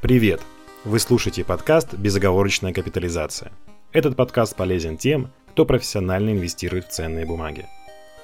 Привет! 0.00 0.40
Вы 0.86 0.98
слушаете 0.98 1.44
подкаст 1.44 1.92
«Безоговорочная 1.92 2.72
капитализация». 2.72 3.52
Этот 3.92 4.16
подкаст 4.16 4.56
полезен 4.56 4.96
тем, 4.96 5.30
кто 5.50 5.66
профессионально 5.66 6.30
инвестирует 6.30 6.86
в 6.86 6.88
ценные 6.88 7.26
бумаги. 7.26 7.66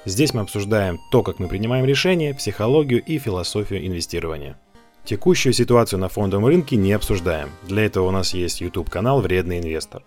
Здесь 0.03 0.33
мы 0.33 0.41
обсуждаем 0.41 0.97
то, 1.11 1.21
как 1.21 1.37
мы 1.37 1.47
принимаем 1.47 1.85
решения, 1.85 2.33
психологию 2.33 3.03
и 3.03 3.19
философию 3.19 3.85
инвестирования. 3.85 4.59
Текущую 5.05 5.53
ситуацию 5.53 5.99
на 5.99 6.09
фондовом 6.09 6.47
рынке 6.47 6.77
не 6.77 6.93
обсуждаем. 6.93 7.51
Для 7.67 7.85
этого 7.85 8.07
у 8.07 8.11
нас 8.11 8.33
есть 8.33 8.59
YouTube-канал 8.59 9.21
«Вредный 9.21 9.59
инвестор». 9.59 10.01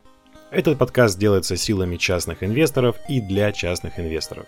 Этот 0.50 0.76
подкаст 0.76 1.20
делается 1.20 1.56
силами 1.56 1.98
частных 1.98 2.42
инвесторов 2.42 2.96
и 3.08 3.20
для 3.20 3.52
частных 3.52 4.00
инвесторов. 4.00 4.46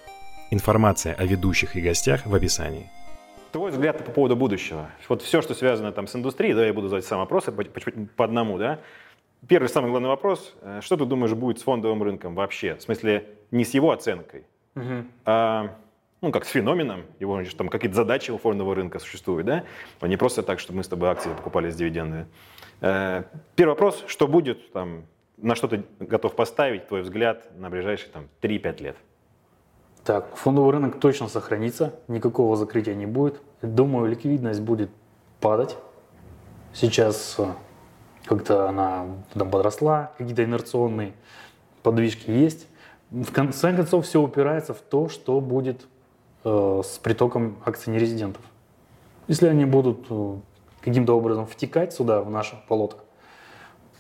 Информация 0.51 1.15
о 1.15 1.25
ведущих 1.25 1.77
и 1.77 1.83
гостях 1.83 2.27
в 2.27 2.35
описании. 2.35 2.91
Твой 3.53 3.71
взгляд 3.71 4.05
по 4.05 4.11
поводу 4.11 4.35
будущего. 4.35 4.91
Вот 5.09 5.21
все, 5.23 5.43
что 5.43 5.55
связано 5.55 5.93
там 5.93 6.07
с 6.07 6.17
индустрией, 6.17 6.55
да, 6.55 6.65
я 6.65 6.73
буду 6.73 6.89
задать 6.89 7.05
сам 7.05 7.19
вопросы 7.19 7.53
по, 7.53 7.63
по, 7.63 7.81
по 8.17 8.25
одному, 8.25 8.57
да. 8.59 8.81
Первый, 9.47 9.69
самый 9.69 9.91
главный 9.91 10.09
вопрос. 10.09 10.55
Э, 10.63 10.81
что 10.83 10.97
ты 10.97 11.05
думаешь 11.05 11.35
будет 11.35 11.59
с 11.59 11.63
фондовым 11.63 12.03
рынком 12.03 12.35
вообще? 12.35 12.77
В 12.77 12.83
смысле, 12.83 13.29
не 13.51 13.65
с 13.65 13.75
его 13.75 13.91
оценкой, 13.91 14.45
угу. 14.75 15.05
а 15.27 15.77
ну, 16.23 16.31
как 16.31 16.45
с 16.45 16.49
феноменом, 16.49 17.05
его 17.19 17.43
там 17.59 17.69
какие-то 17.69 17.97
задачи 17.97 18.31
у 18.31 18.39
фондового 18.39 18.77
рынка 18.77 19.01
существуют, 19.01 19.47
да? 19.47 19.65
А 20.01 20.09
не 20.09 20.17
просто 20.17 20.43
так, 20.43 20.61
чтобы 20.61 20.79
мы 20.79 20.85
с 20.85 20.89
тобой 20.89 21.11
акции 21.11 21.31
покупали 21.35 21.69
с 21.69 21.77
дивидендами. 21.77 22.29
Э, 22.81 23.25
первый 23.57 23.73
вопрос, 23.73 24.05
что 24.07 24.29
будет 24.29 24.73
там, 24.73 25.05
на 25.37 25.57
что 25.57 25.69
ты 25.69 25.83
готов 25.99 26.37
поставить, 26.37 26.87
твой 26.87 27.03
взгляд 27.03 27.51
на 27.59 27.69
ближайшие 27.69 28.11
там 28.11 28.29
3-5 28.41 28.83
лет? 28.83 28.97
Так, 30.05 30.35
фондовый 30.35 30.73
рынок 30.73 30.99
точно 30.99 31.29
сохранится, 31.29 31.95
никакого 32.09 32.57
закрытия 32.57 32.95
не 32.95 33.07
будет. 33.07 33.41
Думаю, 33.63 34.11
ликвидность 34.11 34.61
будет 34.61 34.91
падать. 35.41 35.77
Сейчас 36.75 37.37
э, 37.39 37.47
как-то 38.25 38.69
она 38.69 39.07
там 39.35 39.49
подросла, 39.49 40.11
какие-то 40.19 40.43
инерционные 40.43 41.13
подвижки 41.85 42.31
есть. 42.31 42.67
В 43.11 43.31
конце 43.31 43.77
концов, 43.77 44.05
все 44.05 44.21
упирается 44.21 44.75
в 44.75 44.81
то, 44.81 45.09
что 45.09 45.41
будет 45.41 45.87
э, 46.45 46.83
с 46.85 46.99
притоком 46.99 47.59
акций 47.65 47.93
нерезидентов. 47.93 48.43
Если 49.29 49.47
они 49.47 49.65
будут 49.65 50.07
э, 50.11 50.37
каким-то 50.81 51.17
образом 51.17 51.47
втекать 51.47 51.93
сюда, 51.93 52.23
в 52.23 52.31
наше 52.31 52.61
болото, 52.69 52.97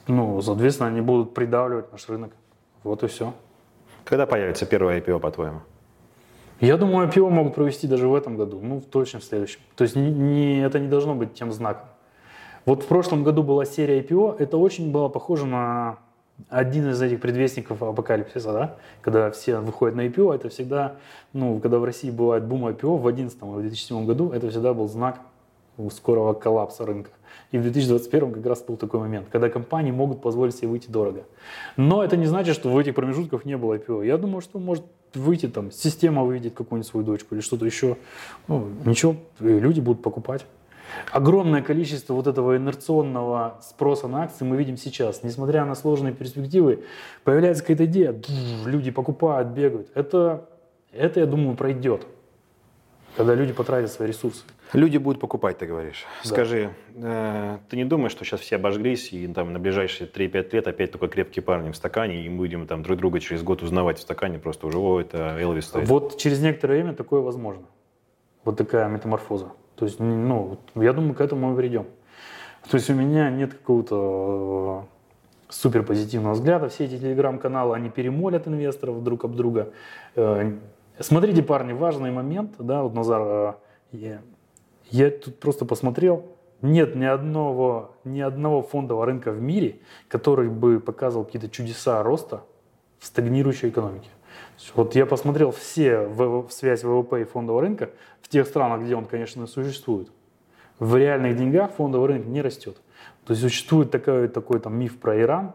ну, 0.08 0.42
соответственно, 0.42 0.88
они 0.88 1.00
будут 1.00 1.32
придавливать 1.32 1.92
наш 1.92 2.08
рынок. 2.08 2.32
Вот 2.82 3.04
и 3.04 3.06
все. 3.06 3.32
Когда 4.04 4.26
появится 4.26 4.66
первое 4.66 5.00
IPO, 5.00 5.20
по-твоему? 5.20 5.60
Я 6.62 6.76
думаю, 6.76 7.08
IPO 7.08 7.28
могут 7.28 7.56
провести 7.56 7.88
даже 7.88 8.06
в 8.06 8.14
этом 8.14 8.36
году, 8.36 8.60
ну, 8.62 8.80
точно 8.80 9.18
в 9.18 9.24
следующем. 9.24 9.58
То 9.74 9.82
есть 9.82 9.96
не, 9.96 10.12
не, 10.12 10.60
это 10.60 10.78
не 10.78 10.86
должно 10.86 11.16
быть 11.16 11.34
тем 11.34 11.50
знаком. 11.50 11.88
Вот 12.66 12.84
в 12.84 12.86
прошлом 12.86 13.24
году 13.24 13.42
была 13.42 13.64
серия 13.64 14.00
IPO, 14.00 14.36
это 14.38 14.56
очень 14.58 14.92
было 14.92 15.08
похоже 15.08 15.44
на 15.46 15.98
один 16.48 16.88
из 16.88 17.02
этих 17.02 17.20
предвестников 17.20 17.82
апокалипсиса, 17.82 18.52
да? 18.52 18.76
Когда 19.00 19.32
все 19.32 19.58
выходят 19.58 19.96
на 19.96 20.06
IPO, 20.06 20.36
это 20.36 20.50
всегда, 20.50 20.94
ну, 21.32 21.58
когда 21.58 21.80
в 21.80 21.84
России 21.84 22.12
бывает 22.12 22.44
бум 22.44 22.64
IPO 22.68 22.96
в 22.96 23.02
2011 23.02 23.42
или 23.42 23.62
2007 23.62 24.06
году, 24.06 24.30
это 24.30 24.48
всегда 24.48 24.72
был 24.72 24.86
знак 24.86 25.18
скорого 25.90 26.32
коллапса 26.32 26.86
рынка. 26.86 27.10
И 27.50 27.58
в 27.58 27.62
2021 27.62 28.34
как 28.34 28.46
раз 28.46 28.62
был 28.62 28.76
такой 28.76 29.00
момент, 29.00 29.26
когда 29.32 29.48
компании 29.48 29.90
могут 29.90 30.22
позволить 30.22 30.54
себе 30.54 30.68
выйти 30.68 30.88
дорого. 30.88 31.24
Но 31.76 32.04
это 32.04 32.16
не 32.16 32.26
значит, 32.26 32.54
что 32.54 32.68
в 32.68 32.78
этих 32.78 32.94
промежутках 32.94 33.44
не 33.44 33.56
было 33.56 33.78
IPO. 33.78 34.06
Я 34.06 34.16
думаю, 34.16 34.42
что 34.42 34.60
может 34.60 34.84
выйти 35.14 35.48
там, 35.48 35.70
система 35.70 36.24
выведет 36.24 36.54
какую-нибудь 36.54 36.90
свою 36.90 37.06
дочку 37.06 37.34
или 37.34 37.42
что-то 37.42 37.66
еще. 37.66 37.96
Ну, 38.48 38.68
ничего, 38.84 39.16
люди 39.40 39.80
будут 39.80 40.02
покупать. 40.02 40.44
Огромное 41.10 41.62
количество 41.62 42.14
вот 42.14 42.26
этого 42.26 42.56
инерционного 42.56 43.58
спроса 43.62 44.08
на 44.08 44.24
акции 44.24 44.44
мы 44.44 44.56
видим 44.56 44.76
сейчас. 44.76 45.22
Несмотря 45.22 45.64
на 45.64 45.74
сложные 45.74 46.12
перспективы, 46.12 46.84
появляется 47.24 47.62
какая-то 47.62 47.86
идея, 47.86 48.14
люди 48.66 48.90
покупают, 48.90 49.48
бегают. 49.48 49.88
Это, 49.94 50.48
это 50.92 51.20
я 51.20 51.26
думаю, 51.26 51.56
пройдет, 51.56 52.06
когда 53.16 53.34
люди 53.34 53.52
потратят 53.52 53.90
свои 53.90 54.08
ресурсы. 54.08 54.42
Люди 54.72 54.96
будут 54.96 55.20
покупать, 55.20 55.58
ты 55.58 55.66
говоришь. 55.66 56.06
Да. 56.24 56.28
Скажи, 56.30 56.70
э, 56.94 57.58
ты 57.68 57.76
не 57.76 57.84
думаешь, 57.84 58.12
что 58.12 58.24
сейчас 58.24 58.40
все 58.40 58.56
обожглись, 58.56 59.12
и 59.12 59.26
там 59.28 59.52
на 59.52 59.58
ближайшие 59.58 60.08
3-5 60.08 60.52
лет 60.52 60.66
опять 60.66 60.92
такой 60.92 61.08
крепкий 61.08 61.40
парень 61.40 61.72
в 61.72 61.76
стакане, 61.76 62.24
и 62.24 62.28
мы 62.28 62.38
будем 62.38 62.66
там 62.66 62.82
друг 62.82 62.98
друга 62.98 63.20
через 63.20 63.42
год 63.42 63.62
узнавать 63.62 63.98
в 63.98 64.02
стакане 64.02 64.38
просто 64.38 64.66
уже, 64.66 64.78
о, 64.78 65.00
это 65.00 65.36
Элвис 65.38 65.66
стоит. 65.66 65.88
Вот 65.88 66.16
через 66.18 66.40
некоторое 66.40 66.76
время 66.76 66.94
такое 66.94 67.20
возможно. 67.20 67.64
Вот 68.44 68.56
такая 68.56 68.88
метаморфоза. 68.88 69.52
То 69.76 69.84
есть, 69.84 70.00
ну, 70.00 70.58
я 70.74 70.92
думаю, 70.92 71.14
к 71.14 71.20
этому 71.20 71.50
мы 71.50 71.56
придем. 71.56 71.86
То 72.70 72.76
есть 72.76 72.88
у 72.88 72.94
меня 72.94 73.30
нет 73.30 73.52
какого-то 73.54 74.86
э, 74.88 75.52
супер 75.52 75.82
позитивного 75.82 76.32
взгляда. 76.32 76.68
Все 76.68 76.84
эти 76.84 76.98
телеграм-каналы, 76.98 77.74
они 77.74 77.90
перемолят 77.90 78.48
инвесторов 78.48 79.02
друг 79.02 79.24
об 79.24 79.34
друга. 79.34 79.72
Смотрите, 80.98 81.42
парни, 81.42 81.72
важный 81.72 82.10
момент, 82.10 82.54
да, 82.58 82.82
вот 82.82 82.94
Назар, 82.94 83.56
э, 83.92 84.18
я 84.90 85.10
тут 85.10 85.40
просто 85.40 85.64
посмотрел, 85.64 86.26
нет 86.60 86.94
ни 86.94 87.04
одного, 87.04 87.92
ни 88.04 88.20
одного 88.20 88.62
фондового 88.62 89.06
рынка 89.06 89.32
в 89.32 89.40
мире, 89.40 89.80
который 90.08 90.48
бы 90.48 90.80
показывал 90.80 91.24
какие-то 91.24 91.48
чудеса 91.48 92.02
роста 92.02 92.44
в 92.98 93.06
стагнирующей 93.06 93.70
экономике. 93.70 94.10
Вот 94.74 94.94
я 94.94 95.06
посмотрел 95.06 95.50
все 95.50 96.00
в 96.06 96.50
связь 96.50 96.84
ВВП 96.84 97.22
и 97.22 97.24
фондового 97.24 97.62
рынка 97.62 97.90
в 98.20 98.28
тех 98.28 98.46
странах, 98.46 98.82
где 98.82 98.94
он, 98.94 99.06
конечно, 99.06 99.46
существует. 99.46 100.10
В 100.78 100.96
реальных 100.96 101.36
деньгах 101.36 101.72
фондовый 101.72 102.08
рынок 102.08 102.26
не 102.26 102.42
растет. 102.42 102.76
То 103.24 103.32
есть 103.32 103.42
существует 103.42 103.90
такой, 103.90 104.28
такой 104.28 104.60
там 104.60 104.78
миф 104.78 104.98
про 104.98 105.20
Иран, 105.20 105.54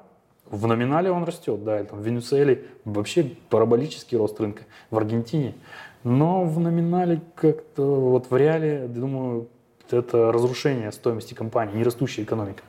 в 0.49 0.67
номинале 0.67 1.11
он 1.11 1.23
растет, 1.23 1.63
да, 1.63 1.83
там 1.83 1.99
в 1.99 2.05
Венесуэле 2.05 2.65
вообще 2.85 3.31
параболический 3.49 4.17
рост 4.17 4.39
рынка, 4.39 4.63
в 4.89 4.97
Аргентине. 4.97 5.55
Но 6.03 6.43
в 6.43 6.59
номинале 6.59 7.21
как-то, 7.35 7.83
вот 7.83 8.29
в 8.29 8.35
реале, 8.35 8.87
думаю, 8.87 9.47
это 9.89 10.31
разрушение 10.31 10.91
стоимости 10.91 11.33
компании, 11.33 11.75
не 11.75 11.83
растущая 11.83 12.23
экономика. 12.23 12.63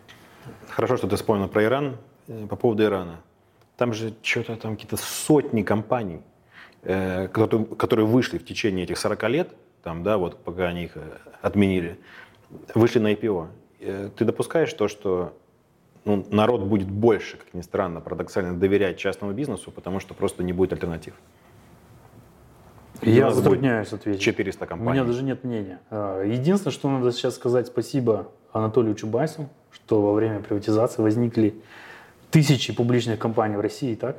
Хорошо, 0.69 0.97
что 0.97 1.09
ты 1.09 1.17
вспомнил 1.17 1.49
про 1.49 1.65
Иран. 1.65 1.97
Э, 2.29 2.47
по 2.47 2.57
поводу 2.57 2.85
Ирана. 2.85 3.21
Там 3.77 3.93
же 3.93 4.15
что-то 4.23 4.57
там 4.57 4.77
какие-то 4.77 4.97
сотни 4.97 5.63
компаний, 5.63 6.21
э, 6.83 7.29
которые, 7.29 7.65
которые 7.65 8.07
вышли 8.07 8.39
в 8.39 8.45
течение 8.45 8.85
этих 8.85 8.99
40 8.99 9.29
лет, 9.29 9.49
там, 9.83 10.03
да, 10.03 10.19
вот 10.19 10.39
пока 10.45 10.69
они 10.69 10.85
их 10.85 10.97
э, 10.97 11.01
отменили, 11.41 11.99
вышли 12.75 12.99
на 12.99 13.13
IPO. 13.13 13.49
Ты 14.17 14.25
допускаешь 14.25 14.73
то, 14.73 14.89
что 14.89 15.33
ну, 16.09 16.27
народ 16.31 16.63
будет 16.63 16.89
больше, 16.89 17.37
как 17.37 17.53
ни 17.53 17.61
странно, 17.61 18.01
парадоксально 18.01 18.59
доверять 18.59 18.97
частному 18.97 19.35
бизнесу, 19.35 19.71
потому 19.71 20.01
что 20.01 20.15
просто 20.15 20.43
не 20.43 20.55
будет 20.55 20.73
альтернатив? 20.73 21.15
Я 23.03 23.31
затрудняюсь 23.31 23.93
ответить. 23.93 24.23
400 24.23 24.67
компаний. 24.67 24.91
У 24.91 24.93
меня 24.95 25.05
даже 25.05 25.23
нет 25.23 25.45
мнения. 25.45 25.81
А, 25.91 26.25
единственное, 26.25 26.73
что 26.73 26.91
надо 26.91 27.13
сейчас 27.13 27.35
сказать 27.37 27.67
спасибо 27.67 28.29
Анатолию 28.53 28.95
Чубайсу, 28.95 29.49
что 29.71 30.03
во 30.03 30.15
время 30.15 30.41
приватизации 30.41 31.03
возникли 31.03 31.55
тысячи 32.31 32.75
публичных 32.75 33.19
компаний 33.19 33.57
в 33.57 33.61
России, 33.61 33.95
так? 33.95 34.17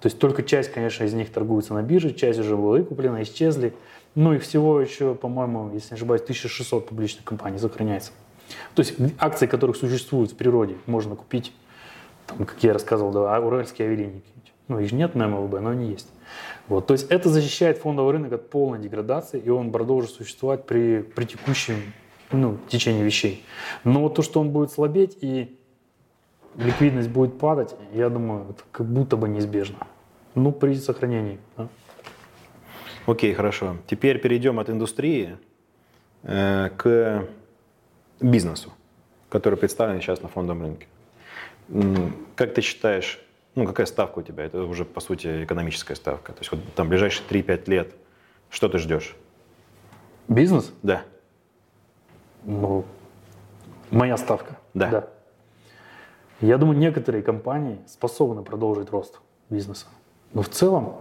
То 0.00 0.06
есть 0.06 0.18
только 0.18 0.42
часть, 0.42 0.70
конечно, 0.70 1.04
из 1.04 1.14
них 1.14 1.30
торгуется 1.32 1.74
на 1.74 1.82
бирже, 1.82 2.12
часть 2.12 2.38
уже 2.38 2.56
была 2.56 2.72
выкуплена, 2.72 3.22
исчезли. 3.22 3.72
Ну 4.14 4.34
и 4.34 4.38
всего 4.38 4.80
еще, 4.80 5.14
по-моему, 5.14 5.70
если 5.74 5.94
не 5.94 5.96
ошибаюсь, 5.96 6.22
1600 6.22 6.88
публичных 6.88 7.24
компаний 7.24 7.58
сохраняется. 7.58 8.12
То 8.74 8.80
есть 8.80 8.94
акции, 9.18 9.46
которых 9.46 9.76
существуют 9.76 10.32
в 10.32 10.36
природе, 10.36 10.76
можно 10.86 11.16
купить, 11.16 11.52
там, 12.26 12.44
как 12.44 12.62
я 12.62 12.72
рассказывал, 12.72 13.12
да, 13.12 13.40
уральские 13.40 13.88
авиалинии. 13.88 14.22
Ну, 14.68 14.78
их 14.78 14.92
нет 14.92 15.14
на 15.14 15.28
МЛБ, 15.28 15.60
но 15.60 15.70
они 15.70 15.90
есть. 15.90 16.08
Вот, 16.68 16.86
то 16.86 16.92
есть 16.92 17.10
это 17.10 17.30
защищает 17.30 17.78
фондовый 17.78 18.12
рынок 18.12 18.32
от 18.32 18.50
полной 18.50 18.78
деградации, 18.78 19.40
и 19.40 19.48
он 19.48 19.72
продолжит 19.72 20.10
существовать 20.10 20.66
при, 20.66 21.00
при 21.00 21.24
текущем 21.24 21.76
ну, 22.30 22.58
течении 22.68 23.02
вещей. 23.02 23.44
Но 23.84 24.08
то, 24.10 24.20
что 24.22 24.40
он 24.40 24.50
будет 24.50 24.70
слабеть 24.70 25.16
и 25.22 25.56
ликвидность 26.56 27.08
будет 27.08 27.38
падать, 27.38 27.74
я 27.94 28.10
думаю, 28.10 28.50
это 28.50 28.62
как 28.70 28.86
будто 28.86 29.16
бы 29.16 29.28
неизбежно. 29.28 29.86
Ну, 30.34 30.52
при 30.52 30.74
сохранении. 30.74 31.38
Да? 31.56 31.68
Окей, 33.06 33.32
хорошо. 33.32 33.76
Теперь 33.86 34.20
перейдем 34.20 34.60
от 34.60 34.68
индустрии 34.68 35.38
э, 36.22 36.68
к 36.76 37.26
бизнесу, 38.20 38.72
который 39.28 39.58
представлен 39.58 40.00
сейчас 40.00 40.22
на 40.22 40.28
фондовом 40.28 40.62
рынке. 40.62 40.86
Как 42.34 42.54
ты 42.54 42.60
считаешь, 42.60 43.20
ну, 43.54 43.66
какая 43.66 43.86
ставка 43.86 44.20
у 44.20 44.22
тебя? 44.22 44.44
Это 44.44 44.62
уже, 44.62 44.84
по 44.84 45.00
сути, 45.00 45.44
экономическая 45.44 45.94
ставка. 45.94 46.32
То 46.32 46.40
есть 46.40 46.50
вот 46.50 46.60
там 46.74 46.88
ближайшие 46.88 47.26
3-5 47.28 47.70
лет, 47.70 47.94
что 48.50 48.68
ты 48.68 48.78
ждешь? 48.78 49.16
Бизнес? 50.28 50.72
Да. 50.82 51.02
Ну, 52.44 52.84
моя 53.90 54.16
ставка? 54.16 54.58
Да. 54.74 54.88
да. 54.88 55.08
Я 56.40 56.56
думаю, 56.56 56.78
некоторые 56.78 57.22
компании 57.22 57.78
способны 57.86 58.42
продолжить 58.42 58.90
рост 58.90 59.20
бизнеса. 59.50 59.86
Но 60.32 60.42
в 60.42 60.48
целом 60.48 60.96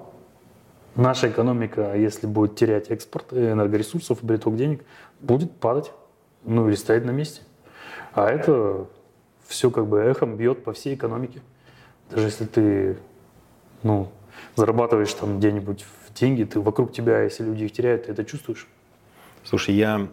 наша 0.95 1.29
экономика, 1.29 1.95
если 1.95 2.25
будет 2.25 2.55
терять 2.55 2.89
экспорт 2.89 3.33
энергоресурсов 3.33 4.19
приток 4.19 4.55
денег, 4.55 4.83
будет 5.19 5.51
падать, 5.51 5.91
ну 6.47 6.67
или 6.67 6.75
стоять 6.75 7.05
на 7.05 7.11
месте. 7.11 7.41
А 8.13 8.27
это 8.29 8.87
все 9.45 9.69
как 9.69 9.85
бы 9.85 9.99
эхом 9.99 10.35
бьет 10.35 10.63
по 10.63 10.73
всей 10.73 10.95
экономике. 10.95 11.41
Даже 12.09 12.27
если 12.27 12.45
ты 12.45 12.97
ну, 13.83 14.09
зарабатываешь 14.55 15.13
там 15.13 15.37
где-нибудь 15.37 15.83
в 15.83 16.13
деньги, 16.13 16.43
ты 16.43 16.59
вокруг 16.59 16.91
тебя, 16.91 17.21
если 17.21 17.43
люди 17.43 17.65
их 17.65 17.71
теряют, 17.73 18.05
ты 18.05 18.11
это 18.11 18.25
чувствуешь. 18.25 18.67
Слушай, 19.43 19.75
я 19.75 20.07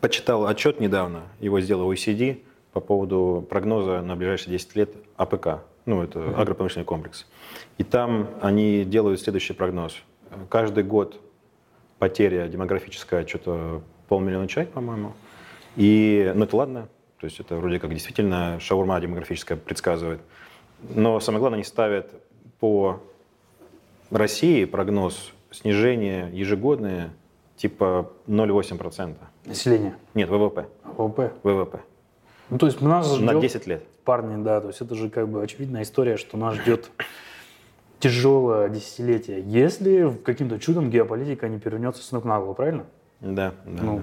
почитал 0.00 0.46
отчет 0.46 0.80
недавно, 0.80 1.22
его 1.40 1.60
сделал 1.60 1.90
OECD 1.90 2.42
по 2.72 2.80
поводу 2.80 3.46
прогноза 3.48 4.00
на 4.00 4.16
ближайшие 4.16 4.52
10 4.52 4.76
лет 4.76 4.94
АПК, 5.16 5.64
ну 5.86 6.02
это 6.02 6.18
mm-hmm. 6.18 6.40
агропромышленный 6.40 6.84
комплекс. 6.84 7.26
И 7.78 7.84
там 7.84 8.30
они 8.40 8.84
делают 8.84 9.20
следующий 9.20 9.52
прогноз. 9.52 9.94
Каждый 10.48 10.84
год 10.84 11.20
потеря 11.98 12.48
демографическая 12.48 13.26
что-то 13.26 13.82
полмиллиона 14.12 14.46
человек, 14.46 14.74
по-моему. 14.74 15.14
И, 15.74 16.30
ну 16.34 16.44
это 16.44 16.54
ладно, 16.54 16.88
то 17.18 17.24
есть 17.24 17.40
это 17.40 17.56
вроде 17.56 17.78
как 17.78 17.94
действительно 17.94 18.60
шаурма 18.60 19.00
демографическая 19.00 19.56
предсказывает. 19.56 20.20
Но 20.82 21.18
самое 21.18 21.40
главное, 21.40 21.56
они 21.56 21.64
ставят 21.64 22.10
по 22.60 23.00
России 24.10 24.66
прогноз 24.66 25.32
снижения 25.50 26.28
ежегодное 26.30 27.14
типа 27.56 28.12
0,8%. 28.28 29.14
Население? 29.46 29.96
Нет, 30.12 30.28
ВВП. 30.28 30.68
ВВП? 30.98 31.32
ВВП. 31.42 31.80
Ну, 32.50 32.58
то 32.58 32.66
есть 32.66 32.82
нас 32.82 33.18
На 33.18 33.40
10 33.40 33.66
лет. 33.66 33.82
Парни, 34.04 34.42
да, 34.42 34.60
то 34.60 34.66
есть 34.66 34.82
это 34.82 34.94
же 34.94 35.08
как 35.08 35.26
бы 35.26 35.42
очевидная 35.42 35.84
история, 35.84 36.18
что 36.18 36.36
нас 36.36 36.56
ждет 36.56 36.90
тяжелое 37.98 38.68
десятилетие, 38.68 39.42
если 39.46 40.14
каким-то 40.22 40.58
чудом 40.58 40.90
геополитика 40.90 41.48
не 41.48 41.58
перевернется 41.58 42.02
с 42.02 42.12
ног 42.12 42.26
на 42.26 42.40
голову, 42.40 42.52
правильно? 42.52 42.84
Да, 43.22 43.54
да. 43.64 43.82
Ну, 43.82 44.02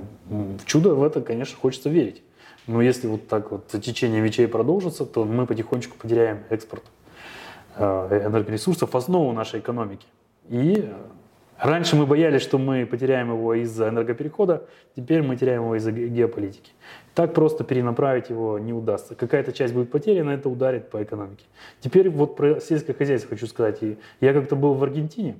в 0.57 0.65
чудо 0.65 0.95
в 0.95 1.03
это, 1.03 1.21
конечно, 1.21 1.57
хочется 1.57 1.89
верить. 1.89 2.23
Но 2.67 2.81
если 2.81 3.07
вот 3.07 3.27
так 3.27 3.51
вот 3.51 3.67
течение 3.67 4.21
мечей 4.21 4.47
продолжится, 4.47 5.05
то 5.05 5.25
мы 5.25 5.45
потихонечку 5.45 5.97
потеряем 5.97 6.39
экспорт 6.49 6.83
э, 7.75 8.21
энергоресурсов, 8.27 8.95
основу 8.95 9.33
нашей 9.33 9.59
экономики. 9.59 10.05
И 10.47 10.89
раньше 11.57 11.97
мы 11.97 12.05
боялись, 12.05 12.41
что 12.41 12.57
мы 12.57 12.85
потеряем 12.85 13.31
его 13.31 13.55
из-за 13.55 13.89
энергоперехода, 13.89 14.67
теперь 14.95 15.21
мы 15.21 15.35
теряем 15.35 15.63
его 15.63 15.75
из-за 15.75 15.91
геополитики. 15.91 16.71
Так 17.13 17.33
просто 17.33 17.65
перенаправить 17.65 18.29
его 18.29 18.57
не 18.57 18.71
удастся. 18.71 19.15
Какая-то 19.15 19.51
часть 19.51 19.73
будет 19.73 19.91
потеряна, 19.91 20.29
это 20.29 20.47
ударит 20.47 20.89
по 20.89 21.03
экономике. 21.03 21.43
Теперь 21.81 22.09
вот 22.09 22.37
про 22.37 22.61
сельское 22.61 22.93
хозяйство 22.93 23.31
хочу 23.31 23.47
сказать. 23.47 23.79
Я 24.21 24.33
как-то 24.33 24.55
был 24.55 24.75
в 24.75 24.83
Аргентине, 24.83 25.35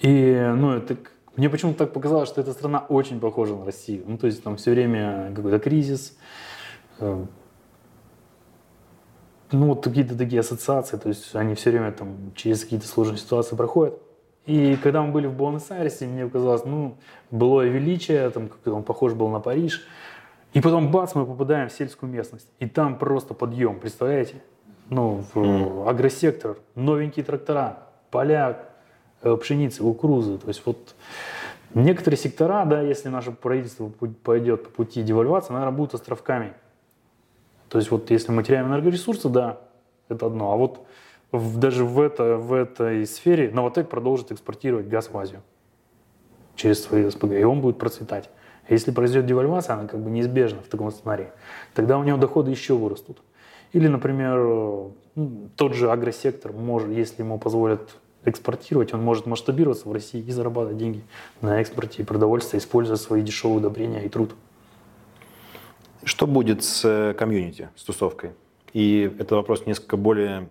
и 0.00 0.52
ну, 0.54 0.72
это 0.72 0.96
мне 1.36 1.50
почему-то 1.50 1.78
так 1.78 1.92
показалось, 1.92 2.28
что 2.28 2.40
эта 2.40 2.52
страна 2.52 2.84
очень 2.88 3.20
похожа 3.20 3.54
на 3.54 3.64
Россию. 3.64 4.04
Ну, 4.06 4.18
то 4.18 4.26
есть 4.26 4.42
там 4.42 4.56
все 4.56 4.70
время 4.70 5.32
какой-то 5.34 5.58
кризис, 5.58 6.16
э, 6.98 7.24
ну, 9.52 9.66
вот 9.68 9.84
какие-то 9.84 10.16
такие 10.16 10.40
ассоциации, 10.40 10.96
то 10.96 11.08
есть 11.08 11.34
они 11.36 11.54
все 11.54 11.70
время 11.70 11.92
там 11.92 12.32
через 12.34 12.64
какие-то 12.64 12.86
сложные 12.86 13.18
ситуации 13.18 13.54
проходят. 13.54 13.98
И 14.46 14.76
когда 14.82 15.02
мы 15.02 15.12
были 15.12 15.26
в 15.26 15.34
Буэнос-Айресе, 15.34 16.06
мне 16.06 16.24
показалось, 16.24 16.64
ну, 16.64 16.96
былое 17.30 17.68
величие, 17.68 18.30
там, 18.30 18.48
как 18.48 18.72
он 18.72 18.84
похож 18.84 19.12
был 19.12 19.28
на 19.28 19.40
Париж. 19.40 19.86
И 20.52 20.60
потом, 20.60 20.90
бац, 20.90 21.14
мы 21.14 21.26
попадаем 21.26 21.68
в 21.68 21.72
сельскую 21.72 22.10
местность. 22.10 22.48
И 22.60 22.68
там 22.68 22.96
просто 22.96 23.34
подъем, 23.34 23.80
представляете? 23.80 24.36
Ну, 24.88 25.24
в 25.34 25.88
агросектор, 25.88 26.58
новенькие 26.76 27.24
трактора, 27.24 27.88
поля, 28.12 28.68
пшеницы, 29.34 29.82
кукурузы. 29.82 30.38
То 30.38 30.48
есть 30.48 30.62
вот 30.64 30.94
некоторые 31.74 32.18
сектора, 32.18 32.64
да, 32.64 32.80
если 32.80 33.08
наше 33.08 33.32
правительство 33.32 33.90
пойдет 34.22 34.64
по 34.64 34.70
пути 34.70 35.02
девальвации, 35.02 35.52
наверное, 35.52 35.76
будут 35.76 35.94
островками. 35.94 36.52
То 37.68 37.78
есть 37.78 37.90
вот 37.90 38.10
если 38.10 38.32
мы 38.32 38.44
теряем 38.44 38.68
энергоресурсы, 38.68 39.28
да, 39.28 39.58
это 40.08 40.26
одно. 40.26 40.52
А 40.52 40.56
вот 40.56 40.86
в, 41.32 41.58
даже 41.58 41.84
в, 41.84 42.00
это, 42.00 42.36
в 42.36 42.52
этой 42.52 43.06
сфере 43.06 43.50
Новотек 43.50 43.88
продолжит 43.88 44.32
экспортировать 44.32 44.88
газ 44.88 45.10
в 45.10 45.18
Азию 45.18 45.42
через 46.54 46.82
свои 46.82 47.08
СПГ, 47.10 47.32
и 47.32 47.44
он 47.44 47.60
будет 47.60 47.78
процветать. 47.78 48.30
А 48.68 48.72
если 48.72 48.90
произойдет 48.90 49.26
девальвация, 49.26 49.74
она 49.74 49.86
как 49.86 50.00
бы 50.00 50.10
неизбежна 50.10 50.60
в 50.60 50.68
таком 50.68 50.90
сценарии, 50.90 51.28
тогда 51.74 51.98
у 51.98 52.04
него 52.04 52.16
доходы 52.18 52.50
еще 52.50 52.74
вырастут. 52.74 53.18
Или, 53.72 53.88
например, 53.88 54.38
ну, 54.38 55.50
тот 55.56 55.74
же 55.74 55.90
агросектор 55.90 56.52
может, 56.52 56.88
если 56.88 57.22
ему 57.22 57.38
позволят 57.38 57.96
экспортировать, 58.26 58.92
он 58.92 59.02
может 59.02 59.26
масштабироваться 59.26 59.88
в 59.88 59.92
России 59.92 60.20
и 60.20 60.30
зарабатывать 60.30 60.78
деньги 60.78 61.02
на 61.40 61.60
экспорте 61.60 62.02
и 62.02 62.04
продовольствия, 62.04 62.58
используя 62.58 62.96
свои 62.96 63.22
дешевые 63.22 63.58
удобрения 63.58 64.04
и 64.04 64.08
труд. 64.08 64.34
Что 66.04 66.26
будет 66.26 66.62
с 66.62 66.84
э, 66.84 67.14
комьюнити, 67.14 67.70
с 67.74 67.84
тусовкой? 67.84 68.32
И 68.72 69.10
это 69.18 69.36
вопрос 69.36 69.66
несколько 69.66 69.96
более 69.96 70.48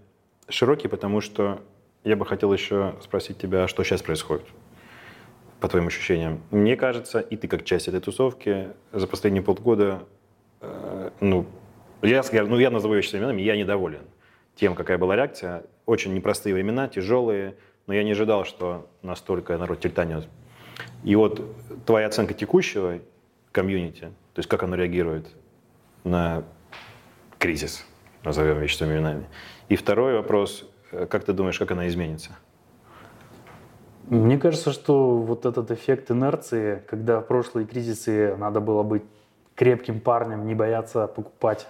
широкий, 0.49 0.87
потому 0.87 1.21
что 1.21 1.61
я 2.03 2.15
бы 2.15 2.25
хотел 2.25 2.51
еще 2.51 2.95
спросить 3.01 3.37
тебя, 3.37 3.67
что 3.67 3.83
сейчас 3.83 4.01
происходит, 4.01 4.45
по 5.59 5.67
твоим 5.67 5.87
ощущениям. 5.87 6.41
Мне 6.51 6.75
кажется, 6.75 7.19
и 7.19 7.37
ты 7.37 7.47
как 7.47 7.63
часть 7.63 7.87
этой 7.87 7.99
тусовки 7.99 8.69
за 8.91 9.07
последние 9.07 9.43
полгода, 9.43 10.03
э, 10.61 11.11
ну, 11.19 11.45
я, 12.01 12.23
ну, 12.31 12.59
я 12.59 12.69
назову 12.69 12.95
вещи 12.95 13.15
именами, 13.15 13.41
я 13.41 13.55
недоволен 13.55 14.01
тем, 14.55 14.75
какая 14.75 14.97
была 14.97 15.15
реакция. 15.15 15.63
Очень 15.85 16.13
непростые 16.13 16.53
времена, 16.53 16.87
тяжелые, 16.87 17.55
но 17.87 17.93
я 17.93 18.03
не 18.03 18.11
ожидал, 18.11 18.45
что 18.45 18.87
настолько 19.01 19.57
народ 19.57 19.79
тельтанет. 19.79 20.27
И 21.03 21.15
вот 21.15 21.41
твоя 21.85 22.07
оценка 22.07 22.33
текущего 22.33 22.99
комьюнити, 23.51 24.11
то 24.33 24.39
есть 24.39 24.49
как 24.49 24.63
оно 24.63 24.75
реагирует 24.75 25.27
на 26.03 26.43
кризис, 27.37 27.85
назовем 28.23 28.59
вещи 28.59 28.75
своими 28.75 28.95
именами. 28.95 29.25
И 29.69 29.75
второй 29.75 30.15
вопрос, 30.15 30.67
как 30.91 31.23
ты 31.23 31.33
думаешь, 31.33 31.59
как 31.59 31.71
она 31.71 31.87
изменится? 31.87 32.31
Мне 34.07 34.37
кажется, 34.37 34.71
что 34.71 35.17
вот 35.17 35.45
этот 35.45 35.71
эффект 35.71 36.11
инерции, 36.11 36.83
когда 36.87 37.21
в 37.21 37.27
прошлые 37.27 37.65
кризисы 37.65 38.35
надо 38.37 38.59
было 38.59 38.83
быть 38.83 39.03
крепким 39.55 39.99
парнем, 39.99 40.45
не 40.45 40.53
бояться 40.53 41.07
покупать, 41.07 41.67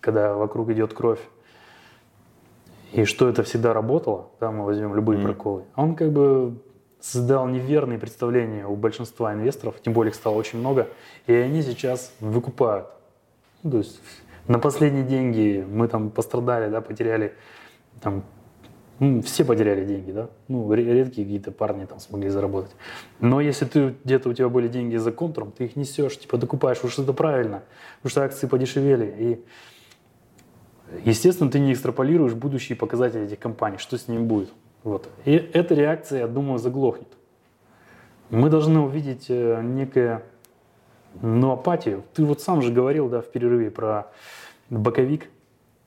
когда 0.00 0.34
вокруг 0.34 0.70
идет 0.70 0.92
кровь, 0.92 1.20
и 2.92 3.04
что 3.04 3.28
это 3.28 3.42
всегда 3.42 3.72
работало, 3.72 4.30
да, 4.40 4.50
мы 4.50 4.64
возьмем 4.64 4.94
любые 4.94 5.20
mm. 5.20 5.22
проколы, 5.22 5.64
он 5.76 5.94
как 5.94 6.12
бы 6.12 6.62
создал 7.00 7.46
неверные 7.46 7.98
представления 7.98 8.66
у 8.66 8.76
большинства 8.76 9.32
инвесторов, 9.32 9.76
тем 9.82 9.92
более 9.92 10.10
их 10.10 10.16
стало 10.16 10.34
очень 10.34 10.58
много, 10.58 10.88
и 11.26 11.32
они 11.32 11.62
сейчас 11.62 12.12
выкупают. 12.20 12.88
Ну, 13.62 13.70
то 13.70 13.78
есть 13.78 14.00
на 14.46 14.58
последние 14.58 15.04
деньги 15.04 15.64
мы 15.68 15.88
там 15.88 16.10
пострадали, 16.10 16.70
да, 16.70 16.80
потеряли 16.80 17.34
там 18.00 18.24
ну, 19.00 19.22
все 19.22 19.44
потеряли 19.44 19.84
деньги, 19.84 20.10
да? 20.10 20.28
Ну, 20.48 20.72
редкие 20.72 21.24
какие-то 21.24 21.52
парни 21.52 21.84
там 21.84 22.00
смогли 22.00 22.30
заработать. 22.30 22.72
Но 23.20 23.40
если 23.40 23.64
ты 23.64 23.94
где-то 24.04 24.28
у 24.28 24.32
тебя 24.32 24.48
были 24.48 24.66
деньги 24.66 24.96
за 24.96 25.12
контуром, 25.12 25.52
ты 25.52 25.66
их 25.66 25.76
несешь, 25.76 26.18
типа 26.18 26.36
докупаешь, 26.36 26.82
уж 26.82 26.98
это 26.98 27.12
правильно, 27.12 27.62
потому 27.98 28.10
что 28.10 28.24
акции 28.24 28.48
подешевели. 28.48 29.14
И 29.18 29.44
Естественно, 31.04 31.50
ты 31.50 31.58
не 31.58 31.72
экстраполируешь 31.72 32.34
будущие 32.34 32.76
показатели 32.76 33.24
этих 33.24 33.38
компаний, 33.38 33.78
что 33.78 33.98
с 33.98 34.08
ними 34.08 34.22
будет. 34.22 34.50
Вот. 34.84 35.08
И 35.24 35.32
эта 35.32 35.74
реакция, 35.74 36.20
я 36.20 36.28
думаю, 36.28 36.58
заглохнет. 36.58 37.08
Мы 38.30 38.50
должны 38.50 38.80
увидеть 38.80 39.26
э, 39.28 39.60
некое, 39.62 40.22
ну, 41.20 41.52
апатию. 41.52 42.04
Ты 42.14 42.24
вот 42.24 42.40
сам 42.40 42.62
же 42.62 42.72
говорил, 42.72 43.08
да, 43.08 43.20
в 43.20 43.30
перерыве 43.30 43.70
про 43.70 44.10
боковик. 44.70 45.28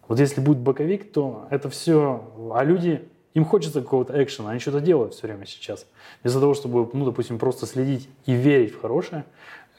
Вот 0.07 0.19
если 0.19 0.41
будет 0.41 0.57
боковик, 0.57 1.11
то 1.11 1.47
это 1.51 1.69
все... 1.69 2.23
А 2.53 2.63
люди, 2.63 3.07
им 3.33 3.45
хочется 3.45 3.81
какого-то 3.81 4.21
экшена, 4.21 4.49
они 4.49 4.59
что-то 4.59 4.81
делают 4.81 5.13
все 5.13 5.27
время 5.27 5.45
сейчас. 5.45 5.85
Вместо 6.21 6.39
того, 6.39 6.53
чтобы, 6.53 6.89
ну, 6.93 7.05
допустим, 7.05 7.39
просто 7.39 7.65
следить 7.65 8.09
и 8.25 8.33
верить 8.33 8.73
в 8.73 8.81
хорошее, 8.81 9.25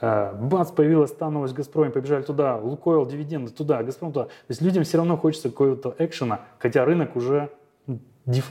бац, 0.03 0.71
появилась 0.73 1.13
та 1.13 1.31
новость 1.31 1.55
в 1.55 1.57
«Газпроме», 1.57 1.91
побежали 1.91 2.23
туда, 2.23 2.57
«Лукойл», 2.57 3.07
дивиденды 3.07 3.53
туда, 3.53 3.83
«Газпром» 3.85 4.13
туда. 4.13 4.25
То 4.25 4.31
есть 4.49 4.61
людям 4.61 4.83
все 4.83 4.97
равно 4.99 5.17
хочется 5.17 5.49
какого-то 5.49 5.95
экшена, 5.99 6.41
хотя 6.59 6.85
рынок 6.85 7.15
уже 7.15 7.51
деф... 8.27 8.51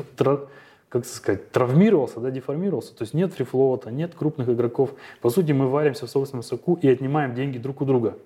как 0.87 1.05
сказать, 1.05 1.51
травмировался, 1.51 2.21
да, 2.21 2.31
деформировался. 2.31 2.95
То 2.95 3.03
есть 3.03 3.13
нет 3.13 3.33
фрифлоута, 3.33 3.91
нет 3.91 4.15
крупных 4.15 4.47
игроков. 4.49 4.91
По 5.21 5.29
сути, 5.29 5.51
мы 5.51 5.67
варимся 5.67 6.05
в 6.05 6.09
собственном 6.09 6.43
соку 6.43 6.79
и 6.81 6.87
отнимаем 6.87 7.35
деньги 7.35 7.57
друг 7.57 7.81
у 7.81 7.85
друга. 7.85 8.17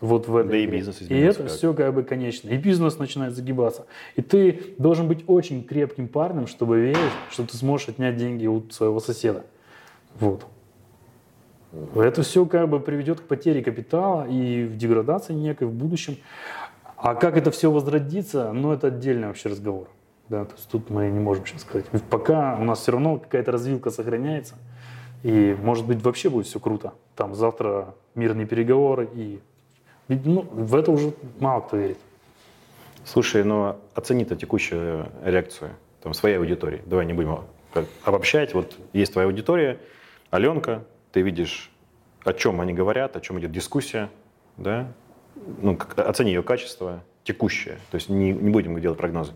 Вот 0.00 0.26
в 0.26 0.36
этой 0.36 0.48
да 0.48 0.64
игре. 0.64 0.64
и 0.64 0.78
бизнес 0.78 1.00
И 1.00 1.14
это 1.14 1.44
как. 1.44 1.52
все 1.52 1.74
как 1.74 1.94
бы 1.94 2.02
конечно. 2.02 2.48
И 2.48 2.56
бизнес 2.56 2.98
начинает 2.98 3.36
загибаться. 3.36 3.86
И 4.16 4.22
ты 4.22 4.74
должен 4.76 5.06
быть 5.06 5.24
очень 5.28 5.62
крепким 5.62 6.08
парнем, 6.08 6.48
чтобы 6.48 6.80
верить, 6.80 6.98
что 7.30 7.46
ты 7.46 7.56
сможешь 7.56 7.88
отнять 7.88 8.16
деньги 8.16 8.46
у 8.46 8.68
своего 8.70 8.98
соседа. 8.98 9.44
Вот. 10.18 10.44
Это 11.94 12.22
все 12.22 12.44
как 12.46 12.68
бы 12.68 12.80
приведет 12.80 13.20
к 13.20 13.24
потере 13.24 13.62
капитала 13.62 14.26
и 14.28 14.64
в 14.64 14.76
деградации 14.76 15.32
некой 15.32 15.66
в 15.66 15.72
будущем. 15.72 16.16
А 16.96 17.14
как 17.14 17.36
это 17.36 17.50
все 17.50 17.70
возродится, 17.70 18.52
ну 18.52 18.72
это 18.72 18.88
отдельный 18.88 19.28
вообще 19.28 19.48
разговор. 19.48 19.88
Да, 20.28 20.44
то 20.44 20.54
есть 20.54 20.68
тут 20.70 20.90
мы 20.90 21.08
не 21.08 21.18
можем 21.18 21.46
сейчас 21.46 21.62
сказать. 21.62 21.86
Пока 22.10 22.56
у 22.60 22.64
нас 22.64 22.80
все 22.80 22.92
равно 22.92 23.18
какая-то 23.18 23.52
развилка 23.52 23.90
сохраняется. 23.90 24.54
И 25.22 25.56
может 25.62 25.86
быть 25.86 26.02
вообще 26.02 26.30
будет 26.30 26.46
все 26.46 26.60
круто. 26.60 26.94
Там 27.16 27.34
завтра 27.34 27.94
мирные 28.14 28.46
переговоры 28.46 29.08
и 29.14 29.40
Ну, 30.08 30.42
в 30.42 30.74
это 30.74 30.90
уже 30.90 31.12
мало 31.38 31.60
кто 31.60 31.76
верит. 31.76 31.98
Слушай, 33.04 33.44
но 33.44 33.78
оцени-то 33.94 34.36
текущую 34.36 35.08
реакцию 35.24 35.70
там, 36.02 36.14
своей 36.14 36.36
аудитории. 36.36 36.82
Давай 36.86 37.06
не 37.06 37.12
будем 37.12 37.38
обобщать. 38.04 38.54
Вот 38.54 38.76
есть 38.92 39.12
твоя 39.12 39.26
аудитория, 39.26 39.78
Аленка, 40.30 40.84
ты 41.12 41.22
видишь, 41.22 41.70
о 42.24 42.32
чем 42.32 42.60
они 42.60 42.72
говорят, 42.72 43.16
о 43.16 43.20
чем 43.20 43.38
идет 43.38 43.52
дискуссия, 43.52 44.10
да? 44.56 44.92
Ну, 45.60 45.78
оцени 45.96 46.30
ее 46.30 46.42
качество 46.42 47.02
текущее. 47.24 47.78
То 47.90 47.96
есть 47.96 48.08
не, 48.08 48.32
не 48.32 48.50
будем 48.50 48.78
делать 48.80 48.98
прогнозы. 48.98 49.32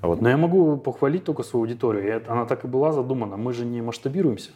А 0.00 0.08
вот. 0.08 0.20
Но 0.20 0.28
я 0.28 0.36
могу 0.36 0.76
похвалить 0.76 1.24
только 1.24 1.42
свою 1.42 1.64
аудиторию. 1.64 2.22
Она 2.26 2.44
так 2.44 2.64
и 2.64 2.68
была 2.68 2.92
задумана. 2.92 3.36
Мы 3.36 3.52
же 3.52 3.64
не 3.64 3.80
масштабируемся. 3.80 4.50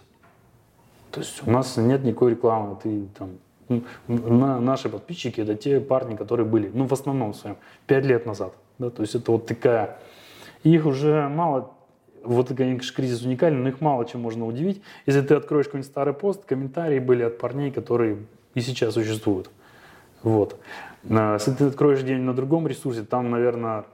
То 1.13 1.21
есть 1.21 1.47
у 1.47 1.51
нас 1.51 1.77
нет 1.77 2.05
никакой 2.05 2.33
рекламы. 2.33 2.77
Ты 2.83 3.07
там 3.17 3.39
на, 4.09 4.61
наши 4.61 4.89
подписчики 4.89 5.41
это 5.41 5.55
те 5.55 5.81
парни, 5.81 6.15
которые 6.17 6.47
были, 6.47 6.71
ну, 6.73 6.87
в 6.87 6.93
основном 6.93 7.35
своем, 7.35 7.57
пять 7.87 8.05
лет 8.05 8.27
назад. 8.27 8.55
Да? 8.79 8.91
То 8.91 9.03
есть 9.03 9.15
это 9.15 9.33
вот 9.33 9.47
такая... 9.47 9.99
Их 10.63 10.85
уже 10.87 11.29
мало... 11.29 11.73
Вот, 12.27 12.49
конечно, 12.49 12.95
кризис 12.95 13.23
уникальный, 13.23 13.61
но 13.61 13.69
их 13.69 13.81
мало 13.81 14.05
чем 14.05 14.21
можно 14.21 14.47
удивить. 14.47 14.83
Если 15.07 15.21
ты 15.21 15.35
откроешь 15.35 15.67
какой-нибудь 15.67 15.91
старый 15.91 16.13
пост, 16.13 16.45
комментарии 16.45 16.99
были 16.99 17.23
от 17.23 17.39
парней, 17.39 17.71
которые 17.71 18.19
и 18.55 18.61
сейчас 18.61 18.95
существуют. 18.95 19.49
Вот. 20.23 20.59
А 21.09 21.35
если 21.35 21.53
ты 21.53 21.67
откроешь 21.67 22.03
день 22.03 22.21
на 22.21 22.35
другом 22.35 22.67
ресурсе, 22.67 23.03
там, 23.03 23.31
наверное, 23.31 23.85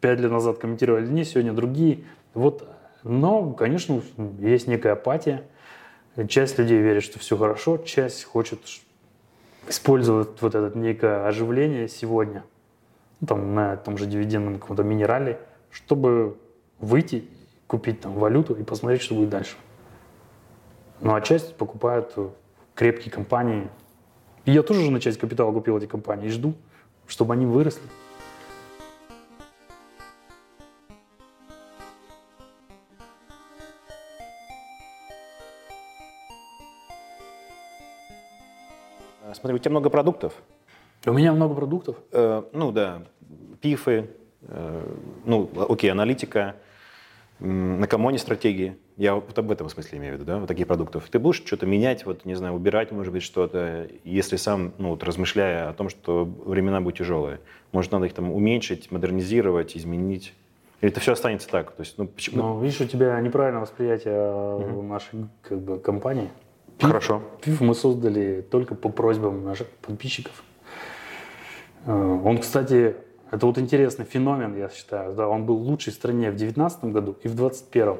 пять 0.00 0.20
лет 0.20 0.30
назад 0.30 0.58
комментировали 0.58 1.04
одни, 1.04 1.24
сегодня 1.24 1.52
другие. 1.52 2.04
Вот. 2.32 2.68
Но, 3.02 3.52
конечно, 3.52 4.02
есть 4.38 4.68
некая 4.68 4.92
апатия. 4.92 5.42
Часть 6.28 6.58
людей 6.58 6.78
верит, 6.78 7.02
что 7.02 7.18
все 7.18 7.36
хорошо, 7.36 7.78
часть 7.78 8.24
хочет 8.24 8.60
использовать 9.68 10.40
вот 10.40 10.54
это 10.54 10.76
некое 10.78 11.26
оживление 11.26 11.88
сегодня, 11.88 12.44
там, 13.26 13.54
на 13.54 13.76
том 13.76 13.96
же 13.96 14.06
дивидендном 14.06 14.58
каком-то 14.58 14.82
минерале, 14.82 15.40
чтобы 15.70 16.36
выйти, 16.78 17.24
купить 17.70 18.00
там 18.00 18.14
валюту 18.14 18.54
и 18.54 18.64
посмотреть, 18.64 19.00
что 19.00 19.14
будет 19.14 19.28
дальше. 19.28 19.54
Ну 21.00 21.14
а 21.14 21.20
часть 21.20 21.54
покупают 21.54 22.12
крепкие 22.74 23.12
компании. 23.12 23.68
И 24.44 24.50
я 24.50 24.64
тоже 24.64 24.90
на 24.90 24.98
часть 24.98 25.18
капитала 25.20 25.52
купил 25.52 25.78
эти 25.78 25.86
компании 25.86 26.26
и 26.26 26.30
жду, 26.30 26.54
чтобы 27.06 27.34
они 27.34 27.46
выросли. 27.46 27.84
Смотри, 39.32 39.54
у 39.54 39.58
тебя 39.58 39.70
много 39.70 39.90
продуктов. 39.90 40.32
У 41.06 41.12
меня 41.12 41.32
много 41.32 41.54
продуктов? 41.54 41.96
Э, 42.10 42.42
ну 42.52 42.72
да, 42.72 43.04
пифы, 43.60 44.10
э, 44.42 44.96
ну 45.24 45.48
окей, 45.68 45.92
аналитика, 45.92 46.56
на 47.40 47.86
комоне 47.86 48.18
стратегии. 48.18 48.76
Я 48.96 49.14
вот 49.14 49.38
об 49.38 49.50
этом 49.50 49.68
смысле 49.68 49.98
имею 49.98 50.14
в 50.14 50.16
виду, 50.16 50.26
да, 50.26 50.38
вот 50.38 50.46
таких 50.46 50.66
продуктов. 50.66 51.08
Ты 51.10 51.18
будешь 51.18 51.42
что-то 51.44 51.66
менять, 51.66 52.04
вот, 52.04 52.24
не 52.24 52.34
знаю, 52.34 52.54
убирать, 52.54 52.92
может 52.92 53.12
быть, 53.12 53.22
что-то, 53.22 53.88
если 54.04 54.36
сам, 54.36 54.72
ну, 54.78 54.90
вот, 54.90 55.02
размышляя 55.02 55.70
о 55.70 55.72
том, 55.72 55.88
что 55.88 56.24
времена 56.24 56.80
будут 56.80 56.98
тяжелые. 56.98 57.40
Может, 57.72 57.92
надо 57.92 58.06
их 58.06 58.12
там 58.12 58.30
уменьшить, 58.30 58.90
модернизировать, 58.90 59.76
изменить? 59.76 60.34
Или 60.80 60.92
это 60.92 61.00
все 61.00 61.12
останется 61.12 61.48
так? 61.48 61.72
То 61.72 61.82
есть, 61.82 61.96
ну, 61.98 62.06
почему? 62.06 62.42
Ну, 62.42 62.60
видишь, 62.60 62.80
у 62.80 62.86
тебя 62.86 63.18
неправильное 63.20 63.62
восприятие 63.62 64.32
угу. 64.32 64.82
нашей 64.82 65.26
как 65.42 65.60
бы, 65.60 65.78
компании. 65.78 66.28
Пив, 66.78 66.88
Хорошо. 66.88 67.22
Пив 67.42 67.60
мы 67.60 67.74
создали 67.74 68.42
только 68.42 68.74
по 68.74 68.88
просьбам 68.88 69.44
наших 69.44 69.68
подписчиков. 69.68 70.42
Э, 71.86 71.92
он, 71.92 72.38
кстати, 72.38 72.96
это 73.30 73.46
вот 73.46 73.58
интересный 73.58 74.04
феномен, 74.04 74.56
я 74.56 74.68
считаю. 74.68 75.14
Да, 75.14 75.28
он 75.28 75.46
был 75.46 75.58
в 75.58 75.62
лучшей 75.62 75.92
стране 75.92 76.30
в 76.30 76.36
2019 76.36 76.84
году 76.84 77.16
и 77.22 77.28
в 77.28 77.34
2021. 77.34 77.96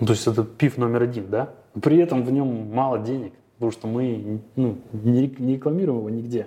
Ну, 0.00 0.06
то 0.06 0.12
есть 0.12 0.26
это 0.26 0.44
пив 0.44 0.78
номер 0.78 1.02
один, 1.02 1.28
да? 1.28 1.54
При 1.80 1.98
этом 1.98 2.24
в 2.24 2.32
нем 2.32 2.72
мало 2.72 2.98
денег, 2.98 3.32
потому 3.54 3.72
что 3.72 3.86
мы 3.86 4.40
ну, 4.56 4.78
не, 4.92 5.28
не 5.38 5.54
рекламируем 5.54 5.98
его 5.98 6.10
нигде. 6.10 6.46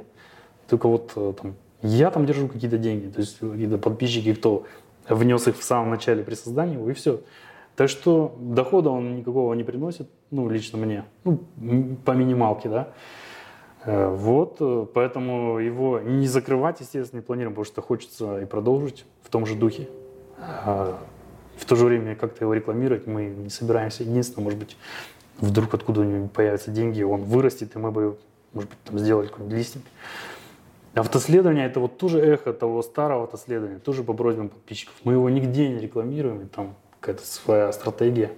Только 0.67 0.87
вот 0.87 1.11
э, 1.15 1.33
там, 1.41 1.55
я 1.81 2.11
там 2.11 2.25
держу 2.25 2.47
какие-то 2.47 2.77
деньги, 2.77 3.11
то 3.11 3.19
есть 3.19 3.39
какие-то 3.39 3.77
подписчики, 3.77 4.33
кто 4.33 4.65
внес 5.09 5.47
их 5.47 5.57
в 5.57 5.63
самом 5.63 5.89
начале 5.89 6.23
при 6.23 6.35
создании 6.35 6.75
его, 6.75 6.89
и 6.89 6.93
все. 6.93 7.21
Так 7.75 7.89
что 7.89 8.35
дохода 8.39 8.89
он 8.89 9.17
никакого 9.17 9.53
не 9.53 9.63
приносит, 9.63 10.09
ну, 10.31 10.49
лично 10.49 10.77
мне, 10.77 11.03
ну, 11.23 11.39
по 12.05 12.11
минималке, 12.11 12.69
да. 12.69 12.89
Э, 13.85 14.09
вот, 14.09 14.57
э, 14.59 14.85
поэтому 14.93 15.59
его 15.59 15.99
не 15.99 16.27
закрывать, 16.27 16.79
естественно, 16.81 17.19
не 17.19 17.25
планируем, 17.25 17.53
потому 17.53 17.65
что 17.65 17.81
хочется 17.81 18.41
и 18.41 18.45
продолжить 18.45 19.05
в 19.23 19.29
том 19.29 19.45
же 19.45 19.55
духе. 19.55 19.87
А 20.37 20.99
в 21.57 21.65
то 21.65 21.75
же 21.75 21.85
время 21.85 22.15
как-то 22.15 22.43
его 22.43 22.53
рекламировать 22.53 23.07
мы 23.07 23.25
не 23.25 23.49
собираемся. 23.49 24.03
Единственное, 24.03 24.43
может 24.43 24.59
быть, 24.59 24.77
вдруг 25.37 25.73
откуда-нибудь 25.73 26.31
появятся 26.31 26.71
деньги, 26.71 27.03
он 27.03 27.21
вырастет, 27.23 27.75
и 27.75 27.79
мы 27.79 27.91
бы, 27.91 28.17
может 28.53 28.69
быть, 28.69 28.79
там 28.83 28.99
сделали 28.99 29.27
какой-нибудь 29.27 29.57
листинг. 29.57 29.83
Автоследование– 30.95 31.65
это 31.67 31.81
вот 31.81 31.97
тоже 31.97 32.21
эхо 32.21 32.53
того 32.53 32.81
старого 32.81 33.25
автоследования, 33.25 33.79
тоже 33.79 34.03
по 34.03 34.13
просьбам 34.13 34.47
подписчиков. 34.47 34.95
Мы 35.03 35.13
его 35.13 35.29
нигде 35.29 35.67
не 35.67 35.79
рекламируем, 35.79 36.47
там 36.47 36.75
какая-то 36.99 37.25
своя 37.25 37.71
стратегия, 37.73 38.31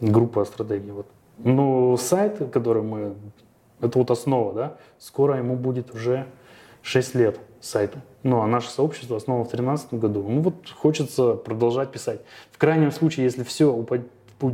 группа 0.00 0.44
стратегий. 0.44 0.90
Вот. 0.90 1.06
Но 1.38 1.96
сайт, 1.96 2.38
который 2.52 2.82
мы, 2.82 3.14
это 3.80 3.98
вот 3.98 4.10
основа, 4.10 4.52
да, 4.52 4.76
скоро 4.98 5.36
ему 5.38 5.56
будет 5.56 5.94
уже 5.94 6.26
6 6.82 7.14
лет 7.14 7.40
сайту. 7.60 7.98
Ну, 8.22 8.40
а 8.40 8.46
наше 8.46 8.70
сообщество 8.70 9.16
основано 9.16 9.44
в 9.44 9.48
2013 9.48 9.94
году. 9.94 10.24
Ну, 10.28 10.40
вот 10.40 10.68
хочется 10.70 11.34
продолжать 11.34 11.90
писать. 11.90 12.20
В 12.52 12.58
крайнем 12.58 12.92
случае, 12.92 13.24
если 13.24 13.42
все 13.42 13.72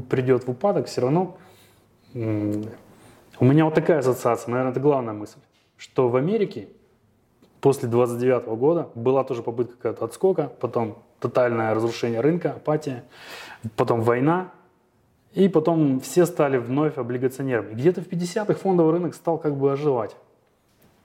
придет 0.09 0.47
в 0.47 0.50
упадок, 0.50 0.87
все 0.87 1.00
равно 1.00 1.37
у 2.14 2.19
меня 3.45 3.64
вот 3.64 3.75
такая 3.75 3.99
ассоциация, 3.99 4.50
наверное, 4.50 4.73
это 4.73 4.81
главная 4.81 5.14
мысль, 5.14 5.38
что 5.76 6.09
в 6.09 6.17
Америке 6.17 6.69
после 7.61 7.88
29 7.88 8.47
года 8.59 8.88
была 8.95 9.25
тоже 9.25 9.43
попытка 9.43 9.76
какая-то 9.76 10.05
отскока, 10.05 10.52
потом 10.61 10.99
тотальное 11.21 11.75
разрушение 11.75 12.21
рынка, 12.21 12.52
апатия, 12.52 13.05
потом 13.76 14.02
война, 14.02 14.52
и 15.34 15.48
потом 15.48 16.00
все 16.00 16.26
стали 16.26 16.58
вновь 16.58 16.98
облигационерами. 16.98 17.74
Где-то 17.74 18.02
в 18.02 18.08
50-х 18.08 18.54
фондовый 18.54 18.92
рынок 18.92 19.14
стал 19.14 19.38
как 19.38 19.56
бы 19.56 19.72
оживать. 19.72 20.14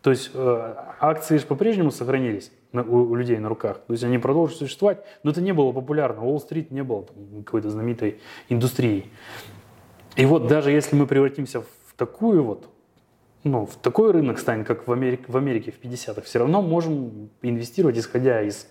То 0.01 0.11
есть 0.11 0.31
э, 0.33 0.75
акции 0.99 1.37
же 1.37 1.45
по-прежнему 1.45 1.91
сохранились 1.91 2.51
на, 2.71 2.83
у, 2.83 3.09
у 3.09 3.15
людей 3.15 3.37
на 3.39 3.49
руках. 3.49 3.81
То 3.87 3.93
есть 3.93 4.03
они 4.03 4.17
продолжили 4.17 4.57
существовать, 4.57 5.03
но 5.23 5.31
это 5.31 5.41
не 5.41 5.53
было 5.53 5.71
популярно. 5.71 6.23
Уолл-стрит 6.23 6.71
не 6.71 6.83
было 6.83 7.05
какой-то 7.45 7.69
знаменитой 7.69 8.19
индустрией. 8.49 9.11
И 10.15 10.25
вот 10.25 10.47
даже 10.47 10.71
если 10.71 10.95
мы 10.95 11.07
превратимся 11.07 11.61
в 11.61 11.93
такую 11.95 12.43
вот, 12.43 12.69
ну, 13.43 13.65
в 13.65 13.75
такой 13.75 14.11
рынок 14.11 14.39
станет, 14.39 14.67
как 14.67 14.87
в 14.87 14.91
Америке, 14.91 15.23
в 15.27 15.37
Америке 15.37 15.71
в 15.71 15.79
50-х, 15.79 16.21
все 16.21 16.39
равно 16.39 16.61
можем 16.61 17.29
инвестировать, 17.41 17.97
исходя 17.97 18.41
из 18.41 18.67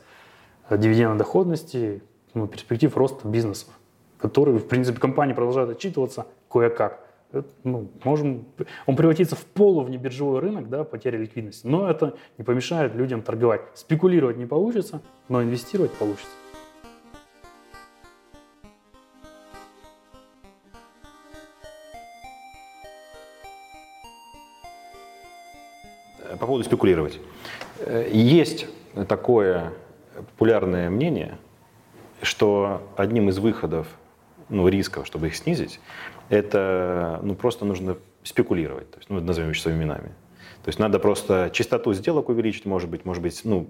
дивидендной 0.70 1.18
доходности, 1.18 2.02
ну, 2.34 2.46
перспектив 2.46 2.96
роста 2.96 3.26
бизнеса, 3.28 3.66
который, 4.18 4.54
в 4.58 4.66
принципе, 4.66 4.98
компании 4.98 5.34
продолжают 5.34 5.70
отчитываться 5.70 6.26
кое-как. 6.50 7.00
Это, 7.32 7.48
ну, 7.64 7.88
можем, 8.04 8.46
он 8.86 8.96
превратится 8.96 9.34
в 9.36 9.44
полувнебиржевой 9.44 10.40
рынок, 10.40 10.68
да, 10.68 10.84
потеря 10.84 11.18
ликвидности, 11.18 11.66
но 11.66 11.88
это 11.90 12.16
не 12.38 12.44
помешает 12.44 12.94
людям 12.94 13.22
торговать. 13.22 13.62
Спекулировать 13.74 14.36
не 14.36 14.46
получится, 14.46 15.02
но 15.28 15.42
инвестировать 15.42 15.92
получится. 15.92 16.30
По 26.38 26.46
поводу 26.46 26.64
спекулировать. 26.64 27.18
Э, 27.80 28.08
есть 28.12 28.66
такое 29.08 29.72
популярное 30.14 30.90
мнение, 30.90 31.38
что 32.22 32.82
одним 32.96 33.28
из 33.28 33.38
выходов 33.38 33.88
ну, 34.48 34.68
рисков, 34.68 35.06
чтобы 35.06 35.28
их 35.28 35.36
снизить, 35.36 35.80
это 36.28 37.20
ну, 37.22 37.34
просто 37.34 37.64
нужно 37.64 37.96
спекулировать, 38.22 38.90
то 38.90 38.98
есть, 38.98 39.10
ну, 39.10 39.20
назовем 39.20 39.48
вещи 39.48 39.62
своими 39.62 39.80
именами. 39.80 40.10
То 40.62 40.70
есть 40.70 40.78
надо 40.80 40.98
просто 40.98 41.50
частоту 41.52 41.92
сделок 41.92 42.28
увеличить, 42.28 42.66
может 42.66 42.90
быть, 42.90 43.04
может 43.04 43.22
быть, 43.22 43.40
ну, 43.44 43.68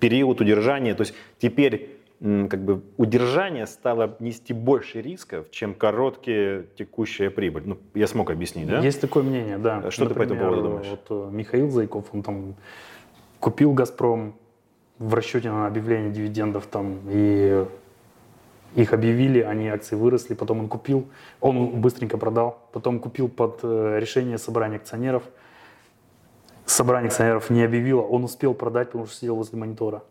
период 0.00 0.40
удержания. 0.40 0.94
То 0.94 1.02
есть 1.02 1.14
теперь 1.38 2.00
как 2.20 2.64
бы 2.64 2.82
удержание 2.96 3.66
стало 3.66 4.16
нести 4.18 4.52
больше 4.52 5.00
рисков, 5.00 5.50
чем 5.52 5.72
короткие 5.72 6.66
текущая 6.76 7.30
прибыль. 7.30 7.62
Ну, 7.64 7.78
я 7.94 8.08
смог 8.08 8.30
объяснить, 8.30 8.66
да? 8.66 8.80
Есть 8.80 9.00
такое 9.00 9.22
мнение, 9.22 9.56
да. 9.56 9.90
Что 9.90 10.04
Например, 10.04 10.08
ты 10.08 10.14
по 10.14 10.22
этому 10.34 10.50
поводу 10.50 10.68
думаешь? 10.68 10.86
Вот 10.88 11.06
э, 11.08 11.30
Михаил 11.32 11.70
Зайков, 11.70 12.06
он 12.12 12.22
там 12.22 12.56
купил 13.38 13.72
«Газпром», 13.72 14.34
в 14.98 15.14
расчете 15.14 15.50
на 15.50 15.66
объявление 15.66 16.10
дивидендов 16.10 16.66
там 16.66 17.00
и 17.08 17.64
их 18.74 18.92
объявили, 18.92 19.40
они 19.40 19.68
акции 19.68 19.96
выросли, 19.96 20.34
потом 20.34 20.60
он 20.60 20.68
купил, 20.68 21.08
он 21.40 21.80
быстренько 21.80 22.18
продал, 22.18 22.68
потом 22.72 23.00
купил 23.00 23.28
под 23.28 23.60
э, 23.62 23.98
решение 23.98 24.38
собрания 24.38 24.76
акционеров. 24.76 25.24
собрание 26.66 27.08
акционеров 27.08 27.50
не 27.50 27.64
объявило, 27.64 28.02
он 28.02 28.24
успел 28.24 28.54
продать, 28.54 28.88
потому 28.88 29.06
что 29.06 29.16
сидел 29.16 29.36
возле 29.36 29.58
монитора. 29.58 30.02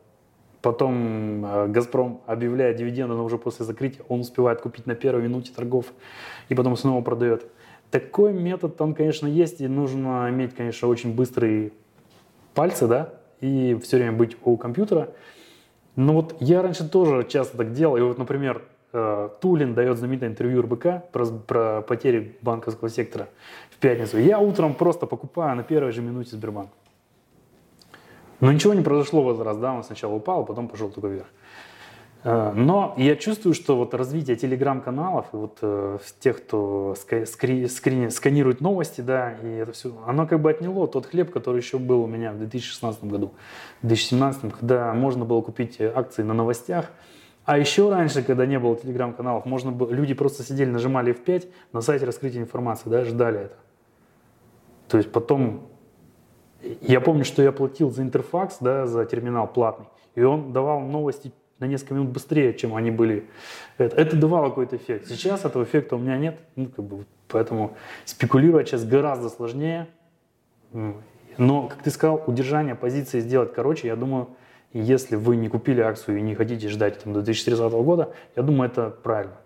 Потом 0.62 1.46
э, 1.46 1.68
«Газпром» 1.68 2.22
объявляет 2.26 2.76
дивиденды, 2.76 3.16
но 3.16 3.24
уже 3.24 3.38
после 3.38 3.66
закрытия 3.66 4.04
он 4.10 4.20
успевает 4.22 4.60
купить 4.60 4.86
на 4.86 4.96
первой 4.96 5.24
минуте 5.24 5.54
торгов 5.56 5.86
и 6.50 6.56
потом 6.56 6.76
снова 6.76 7.02
продает. 7.02 7.46
Такой 7.92 8.34
метод, 8.34 8.80
он, 8.82 8.94
конечно, 8.94 9.26
есть, 9.26 9.62
и 9.62 9.68
нужно 9.68 10.28
иметь, 10.30 10.54
конечно, 10.54 10.88
очень 10.90 11.16
быстрые 11.16 11.72
пальцы, 12.54 12.88
да, 12.88 13.14
и 13.40 13.80
все 13.82 13.98
время 13.98 14.12
быть 14.12 14.36
у 14.44 14.58
компьютера. 14.58 15.10
Но 16.00 16.14
вот 16.14 16.38
я 16.40 16.62
раньше 16.62 16.88
тоже 16.88 17.28
часто 17.28 17.58
так 17.58 17.74
делал. 17.74 17.98
И 17.98 18.02
вот, 18.02 18.18
например, 18.18 18.62
э, 18.94 19.30
Тулин 19.42 19.74
дает 19.74 19.98
знаменитое 19.98 20.30
интервью 20.30 20.62
РБК 20.62 21.12
про, 21.12 21.26
про 21.26 21.82
потери 21.82 22.38
банковского 22.42 22.90
сектора 22.90 23.28
в 23.70 23.76
пятницу. 23.80 24.18
Я 24.18 24.40
утром 24.40 24.76
просто 24.76 25.08
покупаю 25.08 25.58
на 25.58 25.64
первой 25.64 25.92
же 25.92 26.02
минуте 26.02 26.38
Сбербанк. 26.38 26.70
Но 28.40 28.50
ничего 28.50 28.74
не 28.74 28.82
произошло 28.82 29.24
в 29.24 29.30
этот 29.30 29.46
раз, 29.46 29.58
да, 29.58 29.74
он 29.74 29.84
сначала 29.84 30.14
упал, 30.14 30.44
а 30.44 30.46
потом 30.46 30.70
пошел 30.70 30.90
только 30.90 31.10
вверх. 31.10 31.28
Э, 32.24 32.52
но 32.54 32.94
я 32.98 33.16
чувствую, 33.16 33.54
что 33.54 33.78
вот 33.78 33.94
развитие 33.94 34.36
телеграм-каналов 34.36 35.28
и 35.34 35.38
вот 35.38 35.58
э, 35.62 36.00
тех, 36.20 36.44
кто 36.44 36.96
скри, 36.96 37.68
сканирует 37.68 38.62
новости, 38.62 39.02
да, 39.02 39.34
и 39.42 39.48
это 39.48 39.72
все, 39.72 39.94
оно 40.06 40.28
как 40.28 40.42
бы 40.42 40.50
отняло 40.50 40.88
тот 40.88 41.06
хлеб, 41.06 41.32
который 41.32 41.58
еще 41.58 41.78
был 41.78 42.04
у 42.04 42.08
меня 42.08 42.34
в 42.34 42.38
2016 42.38 43.06
году, 43.06 43.34
в 43.82 43.88
2017, 43.88 44.54
когда 44.60 44.94
можно 44.94 45.24
было 45.24 45.42
купить 45.42 45.80
акции 45.80 46.24
на 46.24 46.34
новостях, 46.34 46.92
а 47.46 47.58
еще 47.58 47.90
раньше, 47.90 48.22
когда 48.22 48.46
не 48.46 48.60
было 48.60 48.76
телеграм-каналов, 48.76 49.46
можно 49.46 49.72
было, 49.72 49.90
люди 49.90 50.14
просто 50.14 50.44
сидели, 50.44 50.70
нажимали 50.70 51.16
F5 51.16 51.48
на 51.72 51.82
сайте 51.82 52.06
раскрытия 52.06 52.42
информации, 52.42 52.90
да, 52.90 53.06
ждали 53.06 53.40
это. 53.40 53.56
То 54.90 54.98
есть 54.98 55.12
потом, 55.12 55.70
я 56.82 57.00
помню, 57.00 57.24
что 57.24 57.42
я 57.42 57.52
платил 57.52 57.92
за 57.92 58.04
интерфакс, 58.04 58.58
да, 58.60 58.86
за 58.86 59.06
терминал 59.06 59.48
платный, 59.48 59.88
и 60.16 60.22
он 60.22 60.52
давал 60.52 60.82
новости 60.82 61.32
на 61.60 61.66
несколько 61.66 61.94
минут 61.94 62.10
быстрее, 62.10 62.54
чем 62.54 62.76
они 62.76 62.92
были. 62.92 63.26
Это, 63.78 63.96
это 63.96 64.16
давало 64.16 64.50
какой-то 64.50 64.78
эффект. 64.78 65.08
Сейчас 65.08 65.46
этого 65.46 65.64
эффекта 65.64 65.96
у 65.96 66.00
меня 66.00 66.18
нет, 66.18 66.40
ну, 66.56 66.68
как 66.68 66.86
бы, 66.86 67.06
поэтому 67.28 67.76
спекулировать 68.06 68.68
сейчас 68.68 68.86
гораздо 68.86 69.30
сложнее. 69.30 69.88
Но, 71.38 71.68
как 71.68 71.84
ты 71.84 71.90
сказал, 71.90 72.24
удержание 72.28 72.76
позиции 72.76 73.20
сделать 73.22 73.54
короче, 73.54 73.88
я 73.88 73.96
думаю, 73.96 74.28
если 74.74 75.16
вы 75.16 75.36
не 75.36 75.48
купили 75.50 75.82
акцию 75.82 76.20
и 76.20 76.22
не 76.22 76.36
хотите 76.36 76.68
ждать 76.70 77.00
там, 77.00 77.14
до 77.14 77.22
2030 77.22 77.72
года, 77.74 78.14
я 78.36 78.44
думаю, 78.44 78.70
это 78.70 78.90
правильно. 78.90 79.38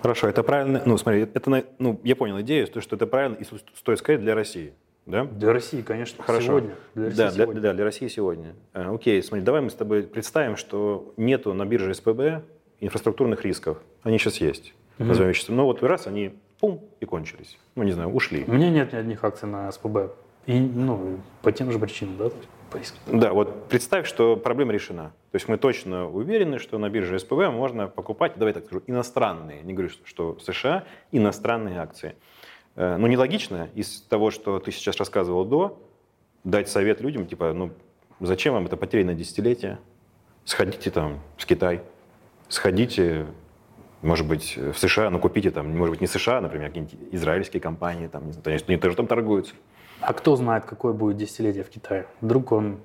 Хорошо, 0.00 0.28
это 0.28 0.42
правильно. 0.42 0.82
Ну, 0.84 0.98
смотри, 0.98 1.22
это, 1.22 1.64
ну, 1.78 2.00
я 2.04 2.16
понял 2.16 2.40
идею, 2.40 2.66
то, 2.66 2.80
что 2.80 2.96
это 2.96 3.06
правильно 3.06 3.36
и 3.36 3.44
стоит 3.44 3.98
сказать 3.98 4.20
для 4.20 4.34
России. 4.34 4.74
Да? 5.06 5.24
Для 5.24 5.52
России, 5.52 5.82
конечно, 5.82 6.24
Хорошо. 6.24 6.46
сегодня. 6.46 6.74
Для 6.94 7.04
России 7.04 7.16
да, 7.18 7.30
сегодня. 7.30 7.52
Для, 7.52 7.62
да, 7.62 7.74
для 7.74 7.84
России 7.84 8.08
сегодня. 8.08 8.54
А, 8.72 8.94
окей, 8.94 9.22
смотри, 9.22 9.44
давай 9.44 9.60
мы 9.60 9.70
с 9.70 9.74
тобой 9.74 10.04
представим, 10.04 10.56
что 10.56 11.12
нету 11.16 11.52
на 11.52 11.66
бирже 11.66 11.92
СПБ 11.94 12.42
инфраструктурных 12.80 13.42
рисков. 13.44 13.78
Они 14.02 14.18
сейчас 14.18 14.38
есть. 14.38 14.74
Угу. 14.98 15.08
Назовем 15.08 15.30
вещества. 15.30 15.54
Но 15.54 15.66
вот 15.66 15.82
раз 15.82 16.06
они 16.06 16.34
пум 16.60 16.82
и 17.00 17.04
кончились. 17.04 17.58
Ну, 17.74 17.82
не 17.82 17.92
знаю, 17.92 18.10
ушли. 18.10 18.44
У 18.46 18.52
меня 18.52 18.70
нет 18.70 18.92
ни 18.92 18.96
одних 18.96 19.22
акций 19.24 19.46
на 19.48 19.70
СПБ. 19.70 20.12
И, 20.46 20.58
ну, 20.58 21.18
по 21.42 21.52
тем 21.52 21.70
же 21.70 21.78
причинам, 21.78 22.16
да? 22.18 22.30
Да, 23.06 23.32
вот 23.32 23.68
представь, 23.68 24.06
что 24.06 24.36
проблема 24.36 24.72
решена. 24.72 25.12
То 25.30 25.36
есть 25.36 25.48
мы 25.48 25.58
точно 25.58 26.08
уверены, 26.08 26.58
что 26.58 26.76
на 26.78 26.90
бирже 26.90 27.18
СПБ 27.20 27.50
можно 27.50 27.86
покупать, 27.86 28.32
давай 28.36 28.52
так 28.52 28.64
скажу, 28.64 28.82
иностранные, 28.88 29.62
не 29.62 29.74
говорю, 29.74 29.90
что 30.04 30.36
США, 30.40 30.84
иностранные 31.12 31.78
акции. 31.78 32.16
Э, 32.76 32.96
ну, 32.96 33.06
нелогично 33.06 33.68
из 33.74 34.00
того, 34.02 34.30
что 34.30 34.58
ты 34.58 34.72
сейчас 34.72 34.96
рассказывал 34.96 35.44
до, 35.44 35.80
дать 36.42 36.68
совет 36.68 37.00
людям, 37.00 37.26
типа, 37.26 37.52
ну, 37.52 37.70
зачем 38.20 38.54
вам 38.54 38.66
это 38.66 38.76
потерянное 38.76 39.14
десятилетие? 39.14 39.78
Сходите 40.44 40.90
там 40.90 41.20
в 41.36 41.46
Китай, 41.46 41.82
сходите, 42.48 43.26
может 44.02 44.26
быть, 44.26 44.56
в 44.56 44.74
США, 44.74 45.08
но 45.10 45.18
купите 45.18 45.50
там, 45.50 45.76
может 45.76 45.92
быть, 45.92 46.00
не 46.00 46.06
США, 46.06 46.40
например, 46.40 46.68
какие-нибудь 46.68 46.98
израильские 47.12 47.60
компании, 47.60 48.08
там, 48.08 48.26
не 48.26 48.32
знаю, 48.32 48.60
они 48.66 48.76
тоже 48.76 48.96
там 48.96 49.06
торгуются. 49.06 49.54
А 50.00 50.12
кто 50.12 50.36
знает, 50.36 50.64
какое 50.64 50.92
будет 50.92 51.16
десятилетие 51.16 51.64
в 51.64 51.70
Китае? 51.70 52.06
Вдруг 52.20 52.52
он 52.52 52.80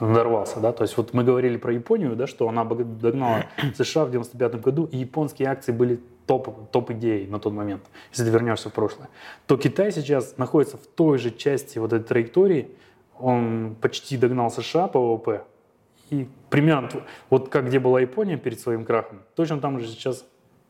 надорвался, 0.00 0.60
да? 0.60 0.72
То 0.72 0.82
есть 0.82 0.96
вот 0.96 1.14
мы 1.14 1.24
говорили 1.24 1.56
про 1.56 1.72
Японию, 1.72 2.16
да, 2.16 2.26
что 2.26 2.48
она 2.48 2.64
догнала 2.64 3.46
США 3.76 4.04
в 4.04 4.10
95 4.10 4.60
году, 4.60 4.84
и 4.84 4.98
японские 4.98 5.48
акции 5.48 5.72
были 5.72 6.00
топ, 6.26 6.70
топ 6.70 6.90
идей 6.90 7.26
на 7.26 7.40
тот 7.40 7.52
момент, 7.52 7.82
если 8.10 8.24
ты 8.24 8.30
вернешься 8.30 8.68
в 8.68 8.72
прошлое, 8.72 9.08
то 9.46 9.56
Китай 9.56 9.90
сейчас 9.90 10.36
находится 10.36 10.76
в 10.76 10.86
той 10.86 11.18
же 11.18 11.30
части 11.30 11.78
вот 11.78 11.92
этой 11.92 12.04
траектории, 12.04 12.68
он 13.18 13.76
почти 13.80 14.16
догнал 14.16 14.50
США 14.50 14.86
по 14.88 15.00
ВВП, 15.00 15.42
и 16.10 16.28
примерно 16.50 16.88
вот 17.30 17.48
как 17.48 17.66
где 17.66 17.78
была 17.78 18.00
Япония 18.00 18.36
перед 18.36 18.60
своим 18.60 18.84
крахом, 18.84 19.22
точно 19.34 19.60
там 19.60 19.80
же 19.80 19.86
сейчас, 19.88 20.24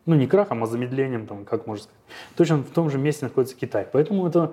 ну 0.07 0.15
не 0.15 0.27
крахом, 0.27 0.63
а 0.63 0.67
замедлением, 0.67 1.27
там, 1.27 1.45
как 1.45 1.67
можно 1.67 1.85
сказать, 1.85 2.01
точно 2.37 2.57
в 2.59 2.71
том 2.71 2.91
же 2.91 2.99
месте 2.99 3.27
находится 3.27 3.57
Китай. 3.57 3.87
Поэтому 3.93 4.27
это 4.27 4.53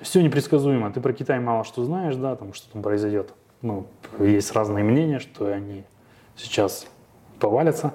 все 0.00 0.20
непредсказуемо. 0.22 0.92
Ты 0.92 1.00
про 1.00 1.12
Китай 1.12 1.38
мало 1.38 1.64
что 1.64 1.84
знаешь, 1.84 2.16
да, 2.16 2.36
там 2.36 2.52
что 2.52 2.70
там 2.72 2.82
произойдет. 2.82 3.32
Ну, 3.62 3.86
есть 4.18 4.52
разные 4.52 4.84
мнения, 4.84 5.20
что 5.20 5.46
они 5.46 5.84
сейчас 6.36 6.86
повалятся. 7.38 7.94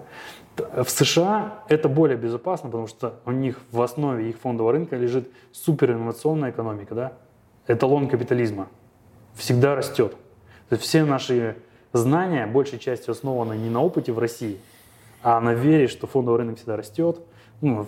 В 0.55 0.89
США 0.89 1.63
это 1.67 1.87
более 1.87 2.17
безопасно, 2.17 2.69
потому 2.69 2.87
что 2.87 3.19
у 3.25 3.31
них 3.31 3.59
в 3.71 3.81
основе 3.81 4.29
их 4.29 4.37
фондового 4.37 4.71
рынка 4.71 4.95
лежит 4.95 5.29
суперинновационная 5.51 6.49
экономика, 6.49 6.95
да? 6.95 7.13
эталон 7.67 8.07
капитализма. 8.07 8.67
Всегда 9.35 9.75
растет. 9.75 10.13
То 10.69 10.75
есть 10.75 10.83
все 10.83 11.05
наши 11.05 11.57
знания 11.93 12.47
большей 12.47 12.79
частью 12.79 13.11
основаны 13.11 13.53
не 13.55 13.69
на 13.69 13.81
опыте 13.83 14.11
в 14.11 14.19
России, 14.19 14.57
а 15.21 15.39
на 15.39 15.53
вере, 15.53 15.87
что 15.87 16.07
фондовый 16.07 16.39
рынок 16.39 16.57
всегда 16.57 16.75
растет. 16.75 17.19
Ну, 17.61 17.85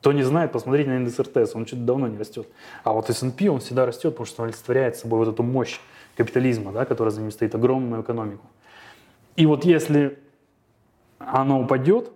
кто 0.00 0.12
не 0.12 0.22
знает, 0.22 0.52
посмотрите 0.52 0.90
на 0.90 0.96
индекс 0.96 1.18
РТС, 1.18 1.54
он 1.54 1.66
что-то 1.66 1.82
давно 1.82 2.06
не 2.06 2.18
растет. 2.18 2.46
А 2.84 2.92
вот 2.92 3.10
S&P, 3.10 3.48
он 3.50 3.60
всегда 3.60 3.84
растет, 3.84 4.12
потому 4.12 4.26
что 4.26 4.42
он 4.42 4.48
олицетворяет 4.48 4.96
собой 4.96 5.18
вот 5.18 5.28
эту 5.28 5.42
мощь 5.42 5.80
капитализма, 6.18 6.72
да, 6.72 6.84
которая 6.84 7.12
за 7.12 7.20
ним 7.20 7.30
стоит, 7.30 7.54
огромную 7.54 8.02
экономику. 8.02 8.46
И 9.36 9.46
вот 9.46 9.64
если 9.64 10.18
оно 11.18 11.60
упадет, 11.60 12.10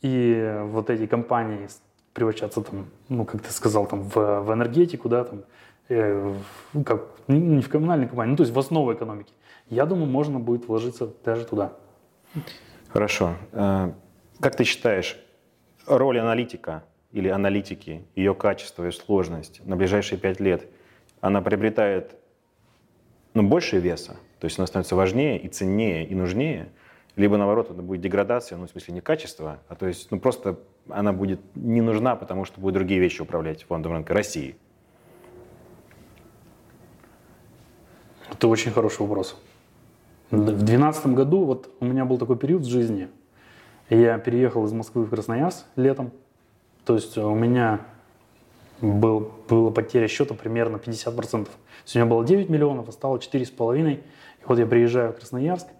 и 0.00 0.60
вот 0.64 0.88
эти 0.90 1.06
компании 1.06 1.68
превращаться 2.14 2.62
там, 2.62 2.86
ну, 3.08 3.24
как 3.24 3.42
ты 3.42 3.52
сказал, 3.52 3.86
там, 3.86 4.02
в, 4.02 4.16
в 4.40 4.52
энергетику, 4.52 5.08
да, 5.08 5.24
там, 5.24 5.42
э, 5.90 6.34
как, 6.84 7.02
не 7.28 7.60
в 7.60 7.68
коммунальной 7.68 8.08
компании, 8.08 8.30
ну, 8.30 8.36
то 8.36 8.42
есть 8.42 8.54
в 8.54 8.58
основу 8.58 8.92
экономики. 8.92 9.32
Я 9.68 9.84
думаю, 9.84 10.06
можно 10.06 10.40
будет 10.40 10.66
вложиться 10.66 11.10
даже 11.24 11.44
туда. 11.44 11.72
Хорошо. 12.88 13.34
Э, 13.52 13.92
как 14.40 14.56
ты 14.56 14.64
считаешь, 14.64 15.18
роль 15.86 16.18
аналитика 16.18 16.84
или 17.12 17.28
аналитики, 17.28 18.02
ее 18.16 18.34
качество 18.34 18.86
и 18.86 18.90
сложность 18.90 19.60
на 19.66 19.76
ближайшие 19.76 20.18
пять 20.18 20.40
лет, 20.40 20.66
она 21.20 21.42
приобретает 21.42 22.16
ну, 23.34 23.42
больше 23.42 23.78
веса? 23.78 24.16
То 24.38 24.46
есть 24.46 24.58
она 24.58 24.66
становится 24.66 24.96
важнее 24.96 25.38
и 25.38 25.48
ценнее 25.48 26.06
и 26.06 26.14
нужнее– 26.14 26.68
либо 27.16 27.36
наоборот 27.36 27.70
это 27.70 27.82
будет 27.82 28.00
деградация, 28.00 28.56
ну 28.56 28.66
в 28.66 28.70
смысле 28.70 28.94
не 28.94 29.00
качество, 29.00 29.58
а 29.68 29.74
то 29.74 29.86
есть 29.86 30.10
ну 30.10 30.18
просто 30.18 30.58
она 30.88 31.12
будет 31.12 31.40
не 31.54 31.82
нужна, 31.82 32.16
потому 32.16 32.44
что 32.44 32.60
будут 32.60 32.74
другие 32.74 33.00
вещи 33.00 33.20
управлять 33.20 33.64
фондом 33.64 33.92
рынка 33.92 34.14
России. 34.14 34.56
Это 38.30 38.48
очень 38.48 38.72
хороший 38.72 39.02
вопрос. 39.02 39.38
В 40.30 40.36
2012 40.36 41.06
году 41.08 41.44
вот 41.44 41.70
у 41.80 41.84
меня 41.84 42.06
был 42.06 42.16
такой 42.16 42.38
период 42.38 42.62
в 42.62 42.68
жизни. 42.68 43.08
Я 43.90 44.16
переехал 44.18 44.64
из 44.64 44.72
Москвы 44.72 45.04
в 45.04 45.10
Красноярск 45.10 45.66
летом. 45.76 46.12
То 46.86 46.94
есть 46.94 47.18
у 47.18 47.34
меня 47.34 47.80
был, 48.82 49.30
была 49.48 49.70
потеря 49.70 50.08
счета 50.08 50.34
примерно 50.34 50.76
50%. 50.76 51.44
То 51.44 51.50
есть 51.84 51.96
у 51.96 51.98
меня 51.98 52.06
было 52.06 52.24
9 52.24 52.50
миллионов, 52.50 52.88
а 52.88 52.92
стало 52.92 53.16
4,5. 53.16 53.94
И 53.94 54.00
вот 54.44 54.58
я 54.58 54.66
приезжаю 54.66 55.12
в 55.12 55.16
Красноярск– 55.16 55.68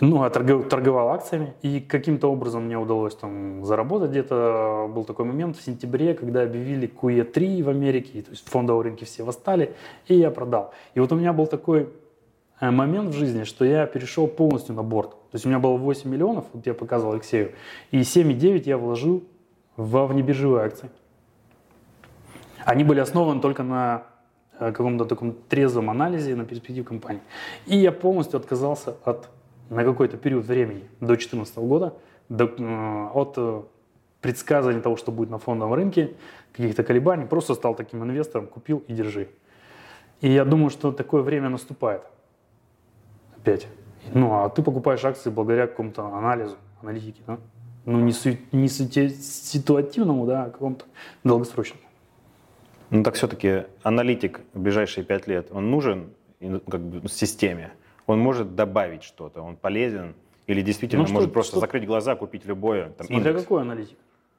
ну, 0.00 0.24
я 0.24 0.30
торговал 0.30 1.10
акциями, 1.10 1.54
и 1.62 1.80
каким-то 1.80 2.32
образом 2.32 2.64
мне 2.64 2.78
удалось 2.78 3.14
там 3.14 3.64
заработать. 3.64 4.10
Где-то 4.10 4.90
был 4.92 5.04
такой 5.04 5.26
момент 5.26 5.56
в 5.56 5.62
сентябре, 5.62 6.14
когда 6.14 6.42
объявили 6.42 6.88
QE3 6.88 7.62
в 7.62 7.68
Америке, 7.68 8.22
то 8.22 8.30
есть 8.30 8.48
фондовые 8.48 8.84
рынки 8.84 9.04
все 9.04 9.24
восстали, 9.24 9.74
и 10.06 10.14
я 10.14 10.30
продал. 10.30 10.72
И 10.94 11.00
вот 11.00 11.12
у 11.12 11.16
меня 11.16 11.32
был 11.32 11.46
такой 11.46 11.90
э, 12.60 12.70
момент 12.70 13.10
в 13.10 13.18
жизни, 13.18 13.44
что 13.44 13.64
я 13.64 13.86
перешел 13.86 14.26
полностью 14.26 14.74
на 14.74 14.82
борт. 14.82 15.10
То 15.10 15.34
есть 15.34 15.44
у 15.44 15.48
меня 15.48 15.58
было 15.58 15.76
8 15.76 16.08
миллионов, 16.08 16.46
вот 16.52 16.66
я 16.66 16.72
показывал 16.72 17.12
Алексею, 17.12 17.52
и 17.90 18.00
7,9 18.00 18.62
я 18.66 18.78
вложил 18.78 19.24
во 19.76 20.06
внебиржевые 20.06 20.64
акции. 20.64 20.88
Они 22.64 22.84
были 22.84 23.00
основаны 23.00 23.40
только 23.40 23.62
на 23.62 24.02
э, 24.58 24.72
каком-то 24.72 25.04
таком 25.04 25.32
трезвом 25.32 25.90
анализе 25.90 26.34
на 26.34 26.44
перспективу 26.44 26.86
компании. 26.86 27.22
И 27.66 27.76
я 27.76 27.92
полностью 27.92 28.38
отказался 28.38 28.94
от 29.04 29.28
на 29.70 29.84
какой-то 29.84 30.16
период 30.16 30.46
времени, 30.46 30.82
до 31.00 31.06
2014 31.08 31.56
года, 31.58 31.94
до, 32.28 32.44
э, 32.44 33.08
от 33.14 33.34
э, 33.36 33.62
предсказывания 34.20 34.80
того, 34.80 34.96
что 34.96 35.12
будет 35.12 35.30
на 35.30 35.38
фондовом 35.38 35.74
рынке, 35.74 36.14
каких-то 36.52 36.82
колебаний, 36.82 37.26
просто 37.26 37.54
стал 37.54 37.74
таким 37.74 38.02
инвестором, 38.02 38.46
купил 38.48 38.82
и 38.88 38.92
держи. 38.94 39.28
И 40.20 40.28
я 40.28 40.44
думаю, 40.44 40.70
что 40.70 40.92
такое 40.92 41.22
время 41.22 41.48
наступает. 41.48 42.02
Опять. 43.36 43.68
Ну, 44.12 44.32
а 44.34 44.48
ты 44.48 44.62
покупаешь 44.62 45.04
акции 45.04 45.30
благодаря 45.30 45.66
какому-то 45.66 46.04
анализу, 46.06 46.56
аналитике, 46.82 47.22
да? 47.26 47.38
Ну, 47.86 48.00
не, 48.00 48.12
су- 48.12 48.36
не 48.52 48.68
су- 48.68 48.88
ситуативному, 48.90 50.26
да, 50.26 50.44
а 50.44 50.50
какому-то 50.50 50.84
долгосрочному. 51.24 51.82
Ну 52.90 53.02
так 53.02 53.14
все-таки 53.14 53.64
аналитик 53.82 54.40
в 54.52 54.60
ближайшие 54.60 55.04
пять 55.04 55.26
лет, 55.26 55.48
он 55.52 55.70
нужен 55.70 56.10
ну, 56.40 56.60
как 56.60 56.80
бы, 56.80 57.08
системе? 57.08 57.72
Он 58.06 58.18
может 58.18 58.54
добавить 58.56 59.02
что-то, 59.04 59.42
он 59.42 59.56
полезен? 59.56 60.14
Или 60.46 60.62
действительно 60.62 61.02
Ну, 61.02 61.06
что- 61.06 61.14
может 61.14 61.32
просто 61.32 61.52
что- 61.52 61.60
закрыть 61.60 61.86
глаза, 61.86 62.16
купить 62.16 62.44
любое 62.46 62.88
там, 62.90 63.06
Смотря 63.06 63.30
индекс? 63.30 63.44
какой 63.44 63.62
аналитик. 63.62 63.98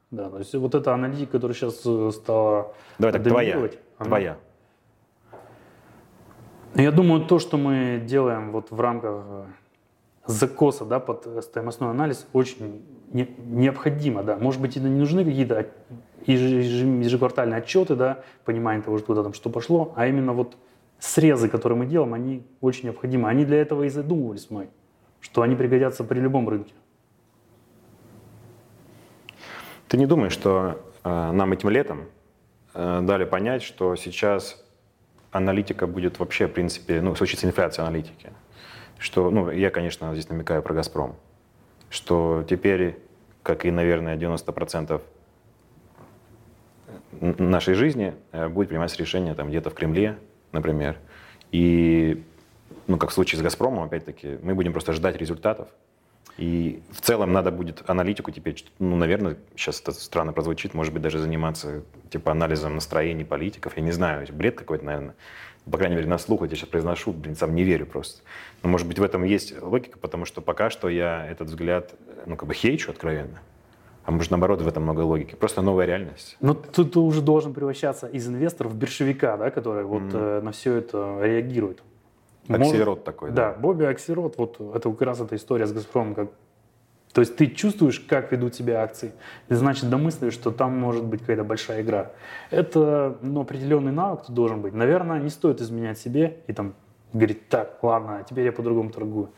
Да, 0.09 0.29
то 0.29 0.39
есть 0.39 0.53
вот 0.55 0.75
эта 0.75 0.93
аналитика, 0.93 1.31
которая 1.33 1.55
сейчас 1.55 1.81
э, 1.85 2.11
стала 2.13 2.73
Давай 2.99 3.13
так, 3.13 3.23
твоя. 3.23 3.57
она- 3.57 3.69
Твоя. 4.05 4.37
Я 6.75 6.91
думаю, 6.91 7.25
то, 7.25 7.39
что 7.39 7.57
мы 7.57 8.01
делаем 8.05 8.51
вот 8.51 8.71
в 8.71 8.79
рамках 8.81 9.23
э, 9.27 9.43
закоса 10.25 10.83
да, 10.85 10.99
под 10.99 11.43
стоимостной 11.45 11.89
анализ, 11.89 12.27
очень 12.33 12.81
не- 13.13 13.33
необходимо. 13.45 14.23
Да. 14.23 14.35
Может 14.37 14.59
быть, 14.61 14.75
и 14.75 14.79
не 14.81 14.89
нужны 14.89 15.23
какие-то 15.23 15.67
ежеквартальные 16.25 17.59
отчеты, 17.59 17.95
да, 17.95 18.23
понимание 18.45 18.83
того, 18.83 18.97
что 18.99 19.23
там 19.23 19.33
что 19.33 19.49
пошло, 19.49 19.93
а 19.95 20.07
именно 20.07 20.33
вот 20.33 20.57
срезы, 20.99 21.49
которые 21.49 21.77
мы 21.77 21.85
делаем, 21.85 22.13
они 22.13 22.43
очень 22.61 22.85
необходимы. 22.85 23.27
Они 23.29 23.45
для 23.45 23.61
этого 23.61 23.83
и 23.83 23.89
задумывались 23.89 24.49
мной, 24.49 24.69
что 25.19 25.41
они 25.41 25.55
пригодятся 25.55 26.03
при 26.03 26.19
любом 26.19 26.47
рынке. 26.47 26.73
Ты 29.87 29.97
не 29.97 30.05
думаешь, 30.05 30.31
что 30.31 30.81
э, 31.03 31.31
нам 31.31 31.51
этим 31.51 31.69
летом 31.69 32.05
э, 32.73 33.01
дали 33.03 33.25
понять, 33.25 33.61
что 33.63 33.95
сейчас 33.95 34.63
аналитика 35.31 35.87
будет 35.87 36.19
вообще, 36.19 36.47
в 36.47 36.53
принципе, 36.53 37.01
ну, 37.01 37.15
случится 37.15 37.47
инфляция 37.47 37.83
аналитики? 37.83 38.29
Что, 38.97 39.29
ну, 39.31 39.49
я, 39.49 39.69
конечно, 39.69 40.13
здесь 40.13 40.29
намекаю 40.29 40.61
про 40.61 40.75
«Газпром», 40.75 41.15
что 41.89 42.45
теперь, 42.47 42.99
как 43.41 43.65
и, 43.65 43.71
наверное, 43.71 44.15
90% 44.15 44.91
н- 44.91 45.01
нашей 47.19 47.73
жизни 47.73 48.13
э, 48.31 48.47
будет 48.47 48.69
приниматься 48.69 48.97
решение 48.97 49.33
там 49.33 49.49
где-то 49.49 49.69
в 49.69 49.73
Кремле, 49.73 50.17
например. 50.51 50.97
И, 51.51 52.23
ну, 52.87 52.97
как 52.97 53.09
в 53.09 53.13
случае 53.13 53.39
с 53.39 53.41
«Газпромом», 53.41 53.83
опять-таки, 53.83 54.37
мы 54.41 54.55
будем 54.55 54.71
просто 54.71 54.93
ждать 54.93 55.17
результатов, 55.17 55.67
и 56.37 56.81
в 56.91 57.01
целом 57.01 57.33
надо 57.33 57.51
будет 57.51 57.83
аналитику 57.87 58.31
теперь, 58.31 58.63
ну, 58.79 58.95
наверное, 58.95 59.37
сейчас 59.55 59.81
это 59.81 59.91
странно 59.91 60.33
прозвучит, 60.33 60.73
может 60.73 60.93
быть, 60.93 61.03
даже 61.03 61.19
заниматься 61.19 61.83
типа 62.09 62.31
анализом 62.31 62.75
настроений 62.75 63.25
политиков. 63.25 63.75
Я 63.75 63.83
не 63.83 63.91
знаю, 63.91 64.25
бред 64.31 64.55
какой-то, 64.57 64.85
наверное. 64.85 65.15
По 65.69 65.77
крайней 65.77 65.95
мере, 65.95 66.07
на 66.07 66.17
слух 66.17 66.41
я 66.41 66.47
сейчас 66.49 66.69
произношу, 66.69 67.13
блин, 67.13 67.35
сам 67.35 67.53
не 67.53 67.63
верю 67.63 67.85
просто. 67.85 68.21
Но, 68.63 68.69
может 68.69 68.87
быть, 68.87 68.97
в 68.97 69.03
этом 69.03 69.23
есть 69.23 69.61
логика, 69.61 69.99
потому 69.99 70.25
что 70.25 70.41
пока 70.41 70.69
что 70.69 70.89
я 70.89 71.27
этот 71.27 71.49
взгляд, 71.49 71.93
ну, 72.25 72.35
как 72.35 72.47
бы 72.47 72.55
хейчу 72.55 72.89
откровенно. 72.89 73.39
А 74.03 74.11
может, 74.11 74.31
наоборот, 74.31 74.61
в 74.61 74.67
этом 74.67 74.83
много 74.83 75.01
логики. 75.01 75.35
Просто 75.35 75.61
новая 75.61 75.85
реальность. 75.85 76.37
Но 76.41 76.53
тут 76.53 76.93
ты 76.93 76.99
уже 76.99 77.21
должен 77.21 77.53
превращаться 77.53 78.07
из 78.07 78.27
инвестора 78.27 78.67
в 78.67 78.75
биржевика, 78.75 79.37
да, 79.37 79.51
который 79.51 79.83
вот 79.83 80.03
э, 80.13 80.41
на 80.41 80.51
все 80.51 80.73
это 80.75 81.19
реагирует. 81.21 81.83
Может- 82.47 82.73
Оксирот 82.73 83.03
такой, 83.03 83.31
Да, 83.31 83.51
да. 83.51 83.59
Бобби 83.59 83.83
Оксирот, 83.83 84.37
вот 84.37 84.59
это 84.59 84.89
как 84.89 85.01
раз 85.01 85.21
эта 85.21 85.35
история 85.35 85.67
с 85.67 85.71
Газпромом. 85.71 86.15
Как... 86.15 86.29
То 87.13 87.21
есть 87.21 87.35
ты 87.35 87.47
чувствуешь, 87.47 87.99
как 87.99 88.31
ведут 88.31 88.55
себя 88.55 88.81
акции, 88.81 89.11
и 89.49 89.53
значит 89.53 89.89
домысливаешь, 89.89 90.33
что 90.33 90.49
там 90.51 90.77
может 90.79 91.05
быть 91.05 91.21
какая-то 91.21 91.43
большая 91.43 91.81
игра. 91.83 92.11
Это 92.49 93.17
ну, 93.21 93.41
определенный 93.41 93.91
навык 93.91 94.25
тут 94.25 94.35
должен 94.35 94.61
быть. 94.61 94.73
Наверное, 94.73 95.19
не 95.19 95.29
стоит 95.29 95.61
изменять 95.61 95.99
себе 95.99 96.39
и 96.47 96.53
там 96.53 96.73
говорить, 97.13 97.49
так, 97.49 97.77
ладно, 97.83 98.19
а 98.19 98.23
теперь 98.23 98.45
я 98.45 98.51
по-другому 98.51 98.89
торгую. 98.89 99.29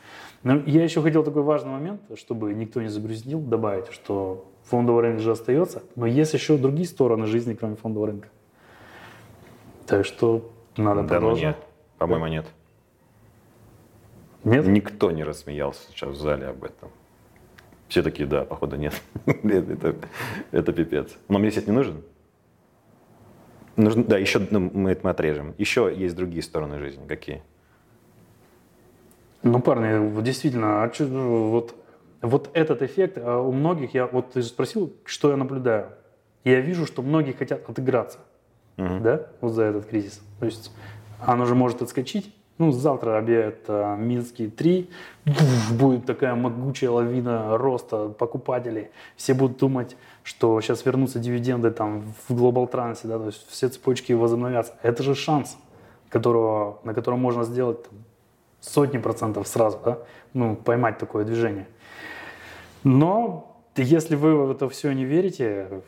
Но 0.43 0.61
я 0.65 0.83
еще 0.83 1.01
хотел 1.01 1.23
такой 1.23 1.41
важный 1.41 1.71
момент, 1.71 2.01
чтобы 2.15 2.53
никто 2.53 2.81
не 2.81 2.89
загрязнил, 2.89 3.39
добавить, 3.39 3.87
что 3.91 4.52
фондовый 4.65 5.03
рынок 5.03 5.21
же 5.21 5.31
остается, 5.31 5.83
но 5.95 6.05
есть 6.05 6.33
еще 6.33 6.57
другие 6.57 6.87
стороны 6.87 7.25
жизни, 7.27 7.53
кроме 7.53 7.75
фондового 7.75 8.07
рынка. 8.07 8.27
Так 9.85 10.05
что 10.05 10.49
надо 10.77 11.01
Да, 11.03 11.15
ну 11.15 11.19
продолжать. 11.19 11.43
нет. 11.43 11.57
По-моему, 11.97 12.27
нет. 12.27 12.45
Нет? 14.43 14.65
Никто 14.65 15.11
не 15.11 15.23
рассмеялся 15.23 15.81
сейчас 15.91 16.09
в 16.09 16.15
зале 16.19 16.47
об 16.47 16.63
этом. 16.63 16.89
Все 17.87 18.01
такие, 18.01 18.27
да, 18.27 18.43
походу 18.43 18.75
нет. 18.75 18.99
Это, 19.25 19.95
это 20.51 20.73
пипец. 20.73 21.15
Но 21.27 21.37
мне 21.37 21.51
сеть 21.51 21.67
не 21.67 21.73
нужен. 21.73 22.01
Нужен, 23.75 24.03
да, 24.03 24.17
еще 24.17 24.39
ну, 24.49 24.59
мы 24.73 24.91
это 24.91 25.01
мы 25.03 25.11
отрежем. 25.11 25.53
Еще 25.57 25.93
есть 25.95 26.15
другие 26.15 26.41
стороны 26.43 26.79
жизни. 26.79 27.05
Какие? 27.07 27.41
Ну, 29.43 29.59
парни, 29.59 30.21
действительно, 30.21 30.83
а 30.83 30.89
чё, 30.89 31.05
ну, 31.07 31.49
вот, 31.49 31.75
вот 32.23 32.49
этот 32.53 32.81
эффект 32.81 33.17
а 33.17 33.39
у 33.39 33.51
многих, 33.51 33.93
я 33.93 34.07
вот 34.07 34.31
ты 34.31 34.41
спросил, 34.41 34.93
что 35.05 35.29
я 35.29 35.37
наблюдаю. 35.37 35.89
Я 36.43 36.61
вижу, 36.61 36.85
что 36.85 37.01
многие 37.01 37.33
хотят 37.33 37.69
отыграться, 37.69 38.19
Мгм. 38.77 39.03
да, 39.03 39.27
вот 39.41 39.51
за 39.51 39.63
этот 39.63 39.85
кризис. 39.85 40.21
То 40.39 40.45
есть 40.45 40.71
оно 41.21 41.45
же 41.45 41.53
может 41.53 41.81
отскочить. 41.81 42.33
Ну, 42.59 42.71
завтра 42.71 43.17
объявят 43.17 43.61
а, 43.67 43.95
Минские 43.95 44.49
3, 44.49 44.89
будет 45.71 46.05
такая 46.05 46.35
могучая 46.35 46.91
лавина 46.91 47.57
роста 47.57 48.09
покупателей. 48.09 48.89
Все 49.15 49.33
будут 49.33 49.57
думать, 49.57 49.97
что 50.21 50.61
сейчас 50.61 50.85
вернутся 50.85 51.19
дивиденды 51.19 51.71
там 51.71 52.13
в 52.27 52.33
Global 52.33 52.67
Трансе, 52.69 53.07
да, 53.07 53.17
то 53.17 53.25
есть 53.25 53.47
все 53.49 53.69
цепочки 53.69 54.13
возобновятся. 54.13 54.73
Это 54.83 55.01
же 55.01 55.15
шанс, 55.15 55.57
которого, 56.09 56.79
на 56.83 56.93
котором 56.93 57.19
можно 57.19 57.43
сделать 57.43 57.83
там, 57.83 57.93
сотни 58.61 58.99
процентов 58.99 59.47
сразу, 59.47 59.79
да, 59.83 59.97
ну, 60.33 60.55
поймать 60.55 60.99
такое 60.99 61.25
движение. 61.25 61.67
Но 62.83 63.65
если 63.75 64.15
вы 64.15 64.35
в 64.35 64.51
это 64.51 64.69
все 64.69 64.91
не 64.91 65.05
верите, 65.05 65.81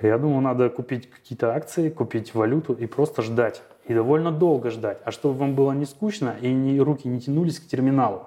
я 0.00 0.18
думаю, 0.18 0.40
надо 0.40 0.70
купить 0.70 1.10
какие-то 1.10 1.54
акции, 1.54 1.90
купить 1.90 2.34
валюту 2.34 2.72
и 2.72 2.86
просто 2.86 3.22
ждать. 3.22 3.62
И 3.86 3.94
довольно 3.94 4.32
долго 4.32 4.70
ждать. 4.70 4.98
А 5.04 5.10
чтобы 5.10 5.38
вам 5.38 5.54
было 5.54 5.72
не 5.72 5.84
скучно 5.84 6.36
и 6.40 6.50
не, 6.52 6.80
руки 6.80 7.06
не 7.06 7.20
тянулись 7.20 7.60
к 7.60 7.66
терминалу, 7.66 8.24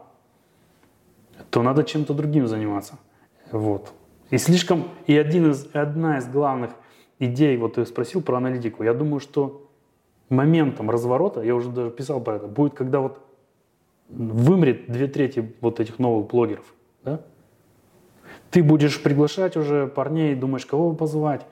то 1.50 1.64
надо 1.64 1.84
чем-то 1.84 2.14
другим 2.14 2.48
заниматься. 2.48 3.00
Вот. 3.52 3.92
И 4.30 4.38
слишком, 4.38 4.90
и 5.08 5.18
один 5.18 5.52
из, 5.52 5.68
одна 5.74 6.20
из 6.20 6.28
главных 6.28 6.72
идей, 7.20 7.58
вот 7.58 7.76
ты 7.76 7.86
спросил 7.86 8.22
про 8.22 8.38
аналитику, 8.38 8.84
я 8.84 8.94
думаю, 8.94 9.20
что 9.20 9.70
моментом 10.30 10.90
разворота, 10.92 11.42
я 11.42 11.56
уже 11.56 11.70
даже 11.70 11.90
писал 11.90 12.22
про 12.22 12.36
это, 12.36 12.48
будет, 12.48 12.74
когда 12.74 13.00
вот 13.00 13.20
вымрет 14.10 14.92
две 14.92 15.08
трети 15.08 15.56
вот 15.62 15.80
этих 15.80 16.00
новых 16.00 16.28
блогеров. 16.28 16.66
Да? 17.04 17.22
Ты 18.52 18.64
будешь 18.64 19.02
приглашать 19.02 19.58
уже 19.58 19.88
парней, 19.88 20.36
думаешь, 20.36 20.66
кого 20.66 20.94
позвать. 20.94 21.46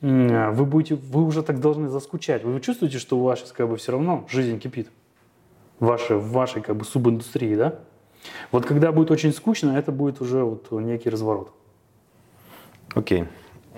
Вы, 0.00 0.64
будете, 0.64 0.94
вы 0.94 1.24
уже 1.24 1.42
так 1.42 1.60
должны 1.60 1.88
заскучать. 1.88 2.44
Вы 2.44 2.60
чувствуете, 2.60 2.98
что 2.98 3.18
у 3.18 3.22
вас 3.22 3.40
сейчас 3.40 3.52
как 3.52 3.68
бы 3.68 3.76
все 3.76 3.92
равно 3.92 4.26
жизнь 4.30 4.58
кипит? 4.58 4.90
В 5.80 5.86
вашей, 5.86 6.16
в 6.16 6.30
вашей 6.30 6.62
как 6.62 6.76
бы 6.76 6.84
субиндустрии, 6.84 7.54
да? 7.56 7.80
Вот 8.50 8.64
когда 8.66 8.92
будет 8.92 9.10
очень 9.10 9.32
скучно, 9.32 9.76
это 9.76 9.92
будет 9.92 10.20
уже 10.20 10.42
вот 10.42 10.70
некий 10.72 11.10
разворот. 11.10 11.52
Окей. 12.94 13.24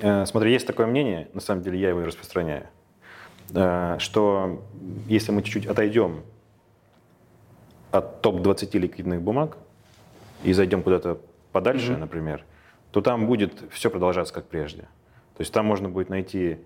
Э, 0.01 0.25
Смотри, 0.27 0.53
есть 0.53 0.67
такое 0.67 0.87
мнение, 0.87 1.29
на 1.35 1.41
самом 1.41 1.63
деле 1.63 1.79
я 1.79 1.91
его 1.91 2.01
и 2.03 2.05
распространяю, 2.05 2.67
э, 3.55 3.97
что 3.99 4.63
если 5.07 5.33
мы 5.33 5.43
чуть-чуть 5.43 5.67
отойдем 5.67 6.23
от 7.91 8.23
топ-20 8.23 8.79
ликвидных 8.79 9.21
бумаг 9.21 9.57
и 10.43 10.53
зайдем 10.53 10.83
куда-то 10.83 11.19
подальше, 11.53 11.93
Мгм. 11.93 12.01
например, 12.01 12.45
то 12.91 13.01
там 13.01 13.27
будет 13.27 13.53
все 13.71 13.91
продолжаться 13.91 14.35
как 14.35 14.47
прежде. 14.47 14.83
То 15.37 15.41
есть 15.41 15.53
там 15.53 15.67
можно 15.67 15.89
будет 15.89 16.09
найти 16.09 16.59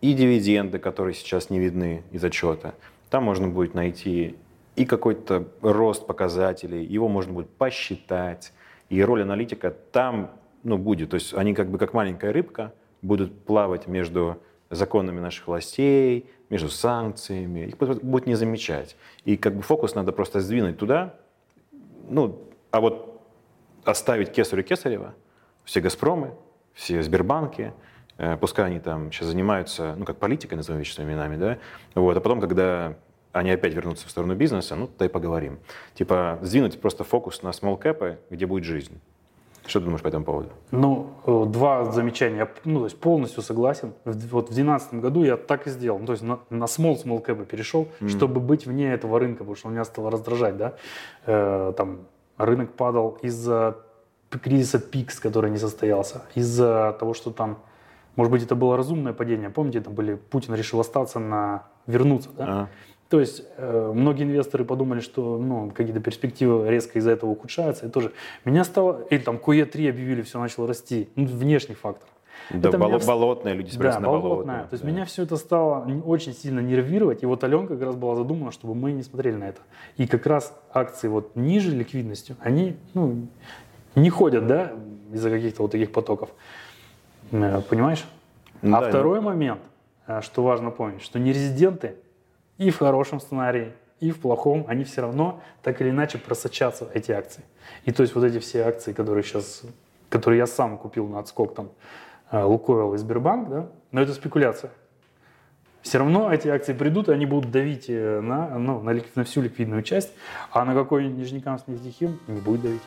и 0.00 0.14
дивиденды, 0.14 0.78
которые 0.78 1.14
сейчас 1.14 1.50
не 1.50 1.58
видны 1.58 2.02
из 2.10 2.24
отчета, 2.24 2.74
там 3.10 3.24
можно 3.24 3.48
будет 3.48 3.74
найти 3.74 4.36
и 4.74 4.84
какой-то 4.84 5.48
рост 5.60 6.06
показателей, 6.06 6.84
его 6.84 7.08
можно 7.08 7.32
будет 7.32 7.50
посчитать, 7.50 8.52
и 8.88 9.02
роль 9.02 9.22
аналитика 9.22 9.70
там 9.70 10.30
ну, 10.62 10.78
будет. 10.78 11.10
То 11.10 11.14
есть 11.14 11.34
они 11.34 11.54
как 11.54 11.70
бы 11.70 11.78
как 11.78 11.92
маленькая 11.92 12.32
рыбка 12.32 12.72
будут 13.02 13.44
плавать 13.44 13.86
между 13.86 14.38
законами 14.70 15.20
наших 15.20 15.46
властей, 15.46 16.30
между 16.48 16.68
санкциями, 16.68 17.66
их 17.66 17.76
будут 17.76 18.26
не 18.26 18.34
замечать. 18.34 18.96
И 19.24 19.36
как 19.36 19.54
бы 19.54 19.62
фокус 19.62 19.94
надо 19.94 20.12
просто 20.12 20.40
сдвинуть 20.40 20.78
туда, 20.78 21.14
ну, 22.08 22.48
а 22.70 22.80
вот 22.80 23.22
оставить 23.84 24.32
кесарю 24.32 24.62
Кесарева, 24.62 25.14
все 25.64 25.80
«Газпромы», 25.80 26.32
все 26.74 27.02
Сбербанки, 27.02 27.72
э, 28.18 28.36
пускай 28.36 28.66
они 28.66 28.80
там 28.80 29.12
сейчас 29.12 29.28
занимаются, 29.28 29.94
ну, 29.96 30.04
как 30.04 30.18
политикой, 30.18 30.54
назовем 30.54 30.78
вещи 30.78 30.94
своими 30.94 31.12
именами, 31.12 31.36
да, 31.36 31.58
вот, 31.94 32.16
а 32.16 32.20
потом, 32.20 32.40
когда 32.40 32.96
они 33.32 33.50
опять 33.50 33.74
вернутся 33.74 34.06
в 34.06 34.10
сторону 34.10 34.34
бизнеса, 34.34 34.76
ну, 34.76 34.86
тогда 34.86 35.06
и 35.06 35.08
поговорим. 35.08 35.58
Типа, 35.94 36.38
сдвинуть 36.42 36.80
просто 36.80 37.04
фокус 37.04 37.42
на 37.42 37.48
small 37.48 37.80
cap, 37.80 38.18
где 38.30 38.46
будет 38.46 38.64
жизнь. 38.64 39.00
Что 39.66 39.78
ты 39.78 39.84
думаешь 39.84 40.02
по 40.02 40.08
этому 40.08 40.24
поводу? 40.24 40.50
Ну, 40.72 41.10
э, 41.24 41.44
два 41.46 41.84
замечания. 41.84 42.50
Ну, 42.64 42.80
то 42.80 42.86
есть 42.86 42.98
полностью 42.98 43.42
согласен. 43.42 43.92
Вот 44.04 44.16
в 44.16 44.52
2012 44.52 44.94
году 44.94 45.22
я 45.22 45.36
так 45.36 45.66
и 45.68 45.70
сделал. 45.70 46.00
Ну, 46.00 46.06
то 46.06 46.12
есть 46.12 46.24
на, 46.24 46.40
на 46.50 46.64
small 46.64 47.02
small 47.02 47.24
cap 47.24 47.44
перешел, 47.46 47.88
чтобы 48.08 48.40
быть 48.40 48.66
вне 48.66 48.92
этого 48.92 49.20
рынка, 49.20 49.38
потому 49.38 49.54
что 49.54 49.68
он 49.68 49.74
меня 49.74 49.84
стал 49.84 50.10
раздражать, 50.10 50.56
да. 50.56 50.74
Э, 51.26 51.72
там 51.76 52.00
рынок 52.38 52.72
падал 52.72 53.18
из-за 53.22 53.76
кризиса 54.38 54.78
PIX, 54.78 55.20
который 55.20 55.50
не 55.50 55.58
состоялся, 55.58 56.22
из-за 56.34 56.96
того, 56.98 57.14
что 57.14 57.30
там, 57.30 57.58
может 58.16 58.30
быть, 58.30 58.42
это 58.42 58.54
было 58.54 58.76
разумное 58.76 59.12
падение. 59.12 59.50
Помните, 59.50 59.80
там 59.80 59.94
были, 59.94 60.14
Путин 60.14 60.54
решил 60.54 60.80
остаться 60.80 61.18
на 61.18 61.64
вернуться, 61.86 62.30
да? 62.36 62.46
А, 62.48 62.68
То 63.08 63.20
есть 63.20 63.42
э, 63.56 63.92
многие 63.94 64.24
инвесторы 64.24 64.64
подумали, 64.64 65.00
что 65.00 65.38
ну, 65.38 65.70
какие-то 65.70 66.00
перспективы 66.00 66.68
резко 66.70 66.98
из-за 66.98 67.10
этого 67.10 67.30
ухудшаются. 67.30 67.86
И 67.86 67.90
тоже 67.90 68.12
меня 68.44 68.64
стало... 68.64 69.02
Или 69.10 69.20
там 69.20 69.36
QE3 69.36 69.90
объявили, 69.90 70.22
все 70.22 70.38
начало 70.40 70.68
расти. 70.68 71.08
Ну, 71.16 71.26
внешний 71.26 71.74
фактор. 71.74 72.08
Да, 72.50 72.68
Это 72.70 72.78
боло- 72.78 72.96
меня 72.96 73.06
болотное, 73.06 73.52
люди 73.54 73.68
Да, 73.68 73.72
собираются 73.74 74.00
на 74.00 74.08
болотная. 74.08 74.30
болотное. 74.30 74.62
То 74.64 74.74
есть 74.74 74.84
да. 74.84 74.90
меня 74.90 75.04
все 75.04 75.22
это 75.22 75.36
стало 75.36 75.86
очень 76.04 76.32
сильно 76.34 76.60
нервировать. 76.60 77.22
И 77.22 77.26
вот 77.26 77.44
Аленка 77.44 77.74
как 77.74 77.84
раз 77.86 77.94
была 77.96 78.16
задумана, 78.16 78.50
чтобы 78.52 78.74
мы 78.74 78.92
не 78.92 79.02
смотрели 79.02 79.36
на 79.36 79.44
это. 79.44 79.60
И 79.96 80.06
как 80.06 80.26
раз 80.26 80.56
акции 80.72 81.08
вот 81.08 81.36
ниже 81.36 81.70
ликвидностью, 81.70 82.36
они 82.40 82.76
ну, 82.94 83.28
не 83.94 84.10
ходят, 84.10 84.46
да, 84.46 84.72
из-за 85.12 85.30
каких-то 85.30 85.62
вот 85.62 85.70
таких 85.70 85.92
потоков. 85.92 86.30
Э, 87.30 87.60
Понимаешь? 87.68 88.04
Ну 88.62 88.76
а 88.76 88.80
да, 88.80 88.88
второй 88.88 89.20
момент, 89.20 89.60
э, 90.06 90.20
что 90.22 90.42
важно 90.42 90.70
помнить, 90.70 91.02
что 91.02 91.18
нерезиденты 91.18 91.96
и 92.58 92.70
в 92.70 92.78
хорошем 92.78 93.20
сценарии, 93.20 93.72
и 94.00 94.10
в 94.10 94.20
плохом, 94.20 94.64
они 94.68 94.84
все 94.84 95.02
равно 95.02 95.40
так 95.62 95.80
или 95.80 95.90
иначе 95.90 96.18
просочатся 96.18 96.88
эти 96.92 97.12
акции. 97.12 97.44
И 97.84 97.92
то 97.92 98.02
есть 98.02 98.14
вот 98.14 98.24
эти 98.24 98.38
все 98.38 98.62
акции, 98.62 98.92
которые 98.92 99.22
сейчас, 99.22 99.62
которые 100.08 100.38
я 100.38 100.46
сам 100.46 100.76
купил 100.78 101.06
на 101.06 101.20
отскок, 101.20 101.54
там, 101.54 101.70
э, 102.30 102.42
Лукойл 102.42 102.94
и 102.94 102.98
Сбербанк, 102.98 103.48
да, 103.48 103.68
но 103.90 104.00
это 104.02 104.12
спекуляция. 104.12 104.70
Все 105.82 105.98
равно 105.98 106.32
эти 106.32 106.46
акции 106.46 106.74
придут, 106.74 107.08
и 107.08 107.12
они 107.12 107.26
будут 107.26 107.50
давить 107.50 107.88
на, 107.88 108.56
ну, 108.56 108.80
на, 108.80 109.00
на 109.16 109.24
всю 109.24 109.42
ликвидную 109.42 109.82
часть, 109.82 110.12
а 110.52 110.64
на 110.64 110.74
какой-нибудь 110.74 111.18
Нижнекамск 111.18 111.66
нефтехим 111.66 112.20
не 112.28 112.40
будет 112.40 112.62
давить. 112.62 112.82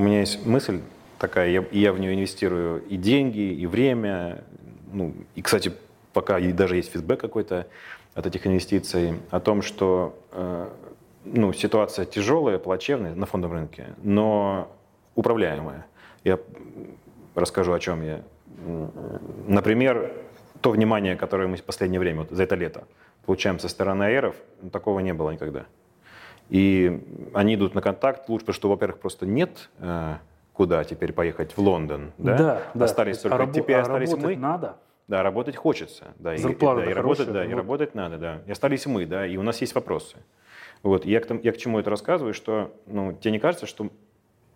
У 0.00 0.02
меня 0.02 0.20
есть 0.20 0.46
мысль 0.46 0.80
такая, 1.18 1.50
я, 1.50 1.60
и 1.60 1.78
я 1.78 1.92
в 1.92 1.98
нее 2.00 2.14
инвестирую 2.14 2.82
и 2.86 2.96
деньги, 2.96 3.52
и 3.52 3.66
время. 3.66 4.44
Ну, 4.94 5.12
и, 5.34 5.42
кстати, 5.42 5.74
пока 6.14 6.38
и 6.38 6.52
даже 6.52 6.76
есть 6.76 6.90
фидбэк 6.90 7.20
какой-то 7.20 7.66
от 8.14 8.26
этих 8.26 8.46
инвестиций 8.46 9.20
о 9.30 9.40
том, 9.40 9.60
что 9.60 10.18
э, 10.32 10.68
ну, 11.26 11.52
ситуация 11.52 12.06
тяжелая, 12.06 12.58
плачевная 12.58 13.14
на 13.14 13.26
фондовом 13.26 13.58
рынке, 13.58 13.88
но 14.02 14.74
управляемая. 15.16 15.84
Я 16.24 16.38
расскажу, 17.34 17.74
о 17.74 17.78
чем 17.78 18.02
я. 18.02 18.22
Например, 19.48 20.14
то 20.62 20.70
внимание, 20.70 21.14
которое 21.14 21.46
мы 21.46 21.58
в 21.58 21.62
последнее 21.62 22.00
время, 22.00 22.20
вот 22.20 22.30
за 22.30 22.44
это 22.44 22.54
лето, 22.54 22.84
получаем 23.26 23.58
со 23.58 23.68
стороны 23.68 24.04
аэров, 24.04 24.34
такого 24.72 25.00
не 25.00 25.12
было 25.12 25.30
никогда. 25.30 25.66
И 26.50 27.00
они 27.32 27.54
идут 27.54 27.74
на 27.74 27.80
контакт 27.80 28.28
лучше, 28.28 28.44
потому 28.44 28.54
что, 28.54 28.68
во-первых, 28.68 28.98
просто 28.98 29.24
нет 29.24 29.70
э, 29.78 30.16
куда 30.52 30.82
теперь 30.84 31.12
поехать 31.12 31.52
в 31.56 31.58
Лондон. 31.58 32.12
Да, 32.18 32.62
да. 32.74 32.84
Остались 32.84 33.18
То 33.18 33.28
есть, 33.28 33.36
только 33.36 33.36
а 33.36 33.46
рабо- 33.46 33.52
теперь 33.54 33.76
а 33.76 33.80
остались 33.82 34.12
мы. 34.14 34.36
надо. 34.36 34.76
Да, 35.06 35.22
работать 35.22 35.56
хочется. 35.56 36.08
Да, 36.18 36.34
и- 36.34 36.38
Зарплата-то 36.38 36.84
да, 36.86 36.90
и, 36.90 36.94
работать, 36.94 37.32
да, 37.32 37.44
и 37.44 37.54
работать 37.54 37.94
надо, 37.94 38.18
да. 38.18 38.42
И 38.46 38.50
остались 38.50 38.84
мы, 38.86 39.06
да, 39.06 39.26
и 39.26 39.36
у 39.36 39.42
нас 39.42 39.60
есть 39.60 39.74
вопросы. 39.74 40.16
Вот, 40.82 41.04
я 41.04 41.20
к, 41.20 41.26
тому- 41.26 41.40
я 41.42 41.52
к 41.52 41.56
чему 41.56 41.78
это 41.78 41.88
рассказываю, 41.90 42.34
что, 42.34 42.72
ну, 42.86 43.12
тебе 43.12 43.32
не 43.32 43.38
кажется, 43.38 43.66
что, 43.66 43.88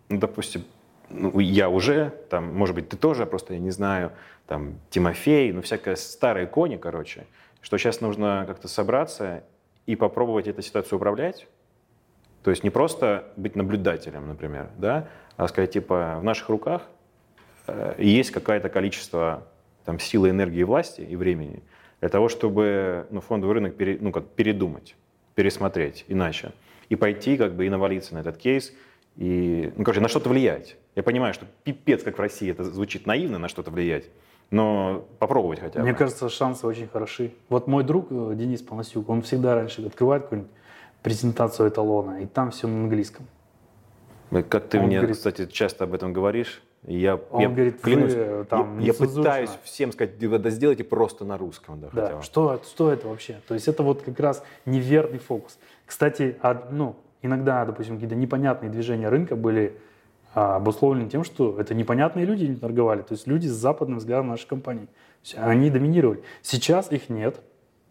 ну, 0.09 0.19
допустим, 0.19 0.63
ну, 1.09 1.39
я 1.39 1.69
уже, 1.69 2.11
там, 2.29 2.53
может 2.55 2.75
быть, 2.75 2.89
ты 2.89 2.97
тоже, 2.97 3.25
просто 3.25 3.53
я 3.53 3.59
не 3.59 3.69
знаю, 3.71 4.11
там, 4.47 4.79
Тимофей, 4.89 5.51
ну, 5.53 5.61
всякая 5.61 5.95
старые 5.95 6.47
кони, 6.47 6.77
короче, 6.77 7.25
что 7.61 7.77
сейчас 7.77 8.01
нужно 8.01 8.43
как-то 8.47 8.67
собраться 8.67 9.43
и 9.85 9.95
попробовать 9.95 10.47
эту 10.47 10.61
ситуацию 10.61 10.97
управлять, 10.97 11.47
то 12.45 12.51
есть 12.51 12.63
не 12.63 12.69
просто 12.69 13.23
быть 13.37 13.55
наблюдателем, 13.55 14.27
например, 14.27 14.69
да, 14.77 15.07
а 15.35 15.47
сказать, 15.47 15.71
типа, 15.71 16.17
в 16.19 16.23
наших 16.23 16.47
руках 16.49 16.83
э, 17.65 17.95
есть 17.97 18.29
какое-то 18.29 18.69
количество 18.69 19.47
там, 19.83 19.97
силы, 19.97 20.29
энергии, 20.29 20.61
власти 20.61 21.01
и 21.01 21.15
времени 21.15 21.63
для 22.01 22.09
того, 22.09 22.29
чтобы 22.29 23.07
ну, 23.09 23.19
фондовый 23.19 23.55
рынок 23.55 23.75
пере- 23.75 23.97
ну, 23.99 24.11
как 24.11 24.27
передумать, 24.27 24.95
пересмотреть 25.33 26.05
иначе. 26.07 26.51
И 26.89 26.95
пойти 26.95 27.35
как 27.35 27.55
бы 27.55 27.65
и 27.65 27.69
навалиться 27.69 28.13
на 28.13 28.19
этот 28.19 28.37
кейс, 28.37 28.71
и, 29.15 29.73
ну, 29.75 29.83
короче, 29.83 30.01
на 30.01 30.07
что-то 30.07 30.29
влиять. 30.29 30.77
Я 30.95 31.01
понимаю, 31.01 31.33
что 31.33 31.47
пипец, 31.63 32.03
как 32.03 32.19
в 32.19 32.21
России, 32.21 32.51
это 32.51 32.63
звучит 32.63 33.07
наивно, 33.07 33.39
на 33.39 33.47
что-то 33.47 33.71
влиять, 33.71 34.05
но 34.51 35.03
попробовать 35.17 35.61
хотя 35.61 35.79
бы. 35.79 35.85
Мне 35.85 35.95
кажется, 35.95 36.29
шансы 36.29 36.67
очень 36.67 36.87
хороши. 36.87 37.31
Вот 37.49 37.65
мой 37.65 37.83
друг 37.83 38.11
э, 38.11 38.33
Денис 38.35 38.61
Панасюк, 38.61 39.09
он 39.09 39.23
всегда 39.23 39.55
раньше 39.55 39.83
открывает 39.83 40.25
какую-нибудь 40.25 40.51
презентацию 41.05 41.69
эталона, 41.69 42.21
и 42.21 42.25
там 42.25 42.51
все 42.51 42.67
на 42.67 42.83
английском. 42.83 43.25
Как 44.49 44.67
ты 44.67 44.79
Он 44.79 44.87
мне, 44.87 44.97
говорит- 44.97 45.15
кстати, 45.17 45.45
часто 45.45 45.83
об 45.85 45.93
этом 45.93 46.11
говоришь. 46.11 46.61
Я, 46.87 47.15
Он 47.31 47.41
я 47.41 47.49
говорит, 47.49 47.75
вы, 47.75 47.79
клянусь, 47.81 48.13
э, 48.15 48.45
там, 48.49 48.79
я, 48.79 48.87
я 48.87 48.93
пытаюсь 48.93 49.49
всем 49.63 49.91
сказать, 49.91 50.19
«Да, 50.19 50.49
сделайте 50.49 50.83
просто 50.83 51.25
на 51.25 51.37
русском. 51.37 51.79
Да, 51.79 51.89
Да, 51.93 52.15
бы». 52.17 52.21
что, 52.21 52.53
это- 52.53 52.65
что 52.67 52.91
это 52.91 53.07
вообще? 53.07 53.37
То 53.47 53.53
есть 53.55 53.67
это 53.67 53.81
вот 53.81 54.01
как 54.03 54.19
раз 54.19 54.43
неверный 54.65 55.17
фокус. 55.19 55.57
Кстати, 55.85 56.37
ну, 56.71 56.95
иногда, 57.23 57.65
допустим, 57.65 57.95
какие-то 57.95 58.15
непонятные 58.15 58.69
движения 58.71 59.09
рынка 59.09 59.35
были 59.35 59.77
а, 60.37 60.57
обусловлены 60.57 61.09
тем, 61.09 61.23
что 61.23 61.57
это 61.59 61.73
непонятные 61.73 62.25
люди 62.25 62.53
торговали, 62.55 63.01
то 63.03 63.13
есть 63.13 63.25
люди 63.25 63.47
с 63.47 63.53
западным 63.53 63.99
взглядом 63.99 64.27
нашей 64.27 64.47
компании. 64.47 64.87
Они 65.37 65.69
доминировали. 65.69 66.21
Сейчас 66.41 66.91
их 66.91 67.07
нет. 67.09 67.39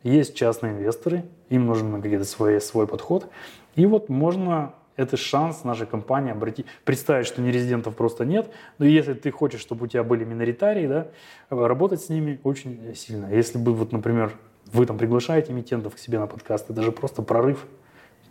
Есть 0.05 0.37
частные 0.37 0.73
инвесторы, 0.75 1.25
им 1.49 1.67
нужен 1.67 2.01
какой-то 2.01 2.25
свой, 2.25 2.61
свой 2.61 2.87
подход. 2.87 3.27
И 3.75 3.87
вот 3.87 4.09
можно 4.09 4.75
это 4.97 5.17
шанс 5.17 5.65
нашей 5.65 5.87
компании 5.87 6.31
обратить, 6.31 6.67
представить, 6.85 7.27
что 7.27 7.43
нерезидентов 7.43 7.97
просто 7.97 8.25
нет, 8.25 8.49
но 8.79 8.85
если 8.85 9.15
ты 9.15 9.33
хочешь, 9.33 9.61
чтобы 9.61 9.85
у 9.85 9.89
тебя 9.89 10.05
были 10.05 10.25
миноритарии, 10.25 10.87
да, 10.87 11.09
работать 11.51 12.03
с 12.03 12.09
ними 12.11 12.39
очень 12.45 12.95
сильно. 12.95 13.27
Если 13.35 13.59
бы, 13.59 13.73
вот, 13.75 13.91
например, 13.93 14.31
вы 14.73 14.87
там 14.87 14.99
приглашаете 14.99 15.53
эмитентов 15.53 15.95
к 15.97 15.99
себе 15.99 16.19
на 16.21 16.27
подкаст, 16.27 16.71
это 16.71 16.83
же 16.83 16.93
просто 16.93 17.23
прорыв. 17.23 17.67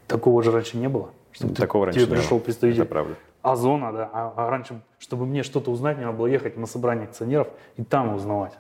Такого 0.08 0.42
же 0.44 0.52
раньше 0.52 0.78
не 0.78 0.88
было. 0.88 1.10
Чтобы 1.32 1.54
ты- 1.56 1.62
Такого 1.62 1.88
раньше 1.88 2.06
тебе 2.06 2.16
пришел 2.16 2.38
было. 2.38 2.44
представитель 2.46 2.82
Это 2.84 2.90
правда. 2.90 3.16
Озона, 3.42 3.92
да. 3.92 4.10
А, 4.14 4.34
а 4.38 4.50
раньше, 4.50 4.80
чтобы 5.00 5.26
мне 5.26 5.44
что-то 5.44 5.72
узнать, 5.72 5.98
мне 5.98 6.06
надо 6.06 6.18
было 6.18 6.28
ехать 6.28 6.56
на 6.56 6.68
собрание 6.68 7.06
акционеров 7.08 7.48
и 7.76 7.84
там 7.84 8.14
узнавать. 8.16 8.54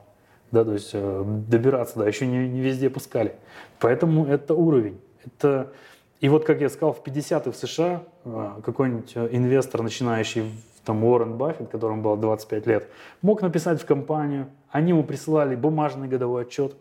Да, 0.53 0.63
то 0.63 0.73
есть 0.73 0.91
э, 0.93 1.23
добираться, 1.47 1.97
да, 1.97 2.07
еще 2.07 2.27
не, 2.27 2.47
не 2.47 2.61
везде 2.61 2.91
пускали. 2.91 3.33
Поэтому 3.79 4.27
это 4.27 4.53
уровень. 4.53 5.01
Это... 5.25 5.73
И 6.19 6.29
вот, 6.29 6.45
как 6.45 6.61
я 6.61 6.69
сказал, 6.69 6.93
в 6.93 7.01
50-х 7.03 7.51
в 7.51 7.55
США 7.55 8.03
э, 8.23 8.51
какой-нибудь 8.63 9.13
э, 9.15 9.29
инвестор, 9.31 9.81
начинающий, 9.81 10.51
там 10.85 11.03
Уоррен 11.03 11.37
Баффет, 11.37 11.69
которому 11.69 12.03
было 12.03 12.17
25 12.17 12.67
лет, 12.67 12.87
мог 13.23 13.41
написать 13.41 13.81
в 13.81 13.85
компанию, 13.87 14.45
они 14.69 14.89
ему 14.89 15.03
присылали 15.03 15.55
бумажный 15.55 16.07
годовой 16.07 16.43
отчет, 16.43 16.75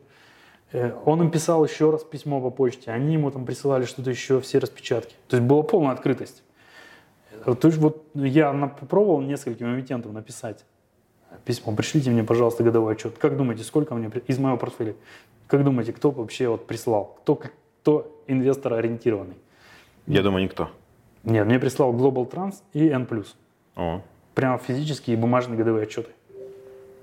Он 1.06 1.22
им 1.22 1.30
писал 1.30 1.64
еще 1.64 1.90
раз 1.90 2.04
письмо 2.04 2.42
по 2.42 2.50
почте, 2.50 2.90
они 2.90 3.14
ему 3.14 3.30
там 3.30 3.46
присылали 3.46 3.86
что-то 3.86 4.10
еще, 4.10 4.42
все 4.42 4.58
распечатки. 4.58 5.14
То 5.28 5.36
есть 5.36 5.48
была 5.48 5.62
полная 5.62 5.92
открытость. 5.92 6.42
То 7.46 7.68
есть 7.68 7.78
вот 7.78 8.04
я 8.12 8.52
попробовал 8.52 9.22
нескольким 9.22 9.74
эмитентам 9.74 10.12
написать 10.12 10.66
письмо, 11.44 11.74
пришлите 11.74 12.10
мне, 12.10 12.24
пожалуйста, 12.24 12.62
годовой 12.62 12.94
отчет. 12.94 13.18
Как 13.18 13.36
думаете, 13.36 13.64
сколько 13.64 13.94
мне 13.94 14.10
из 14.26 14.38
моего 14.38 14.56
портфеля? 14.56 14.94
Как 15.46 15.64
думаете, 15.64 15.92
кто 15.92 16.10
вообще 16.10 16.48
вот 16.48 16.66
прислал? 16.66 17.16
Кто, 17.22 17.40
кто 17.82 18.22
инвестор 18.26 18.74
ориентированный? 18.74 19.36
Я 20.06 20.22
думаю, 20.22 20.44
никто. 20.44 20.70
Нет, 21.24 21.46
мне 21.46 21.58
прислал 21.58 21.92
Global 21.92 22.28
Trans 22.28 22.54
и 22.72 22.88
N+. 22.88 23.06
О. 23.76 24.02
Прямо 24.34 24.58
физические 24.58 25.16
и 25.16 25.20
бумажные 25.20 25.58
годовые 25.58 25.84
отчеты. 25.84 26.10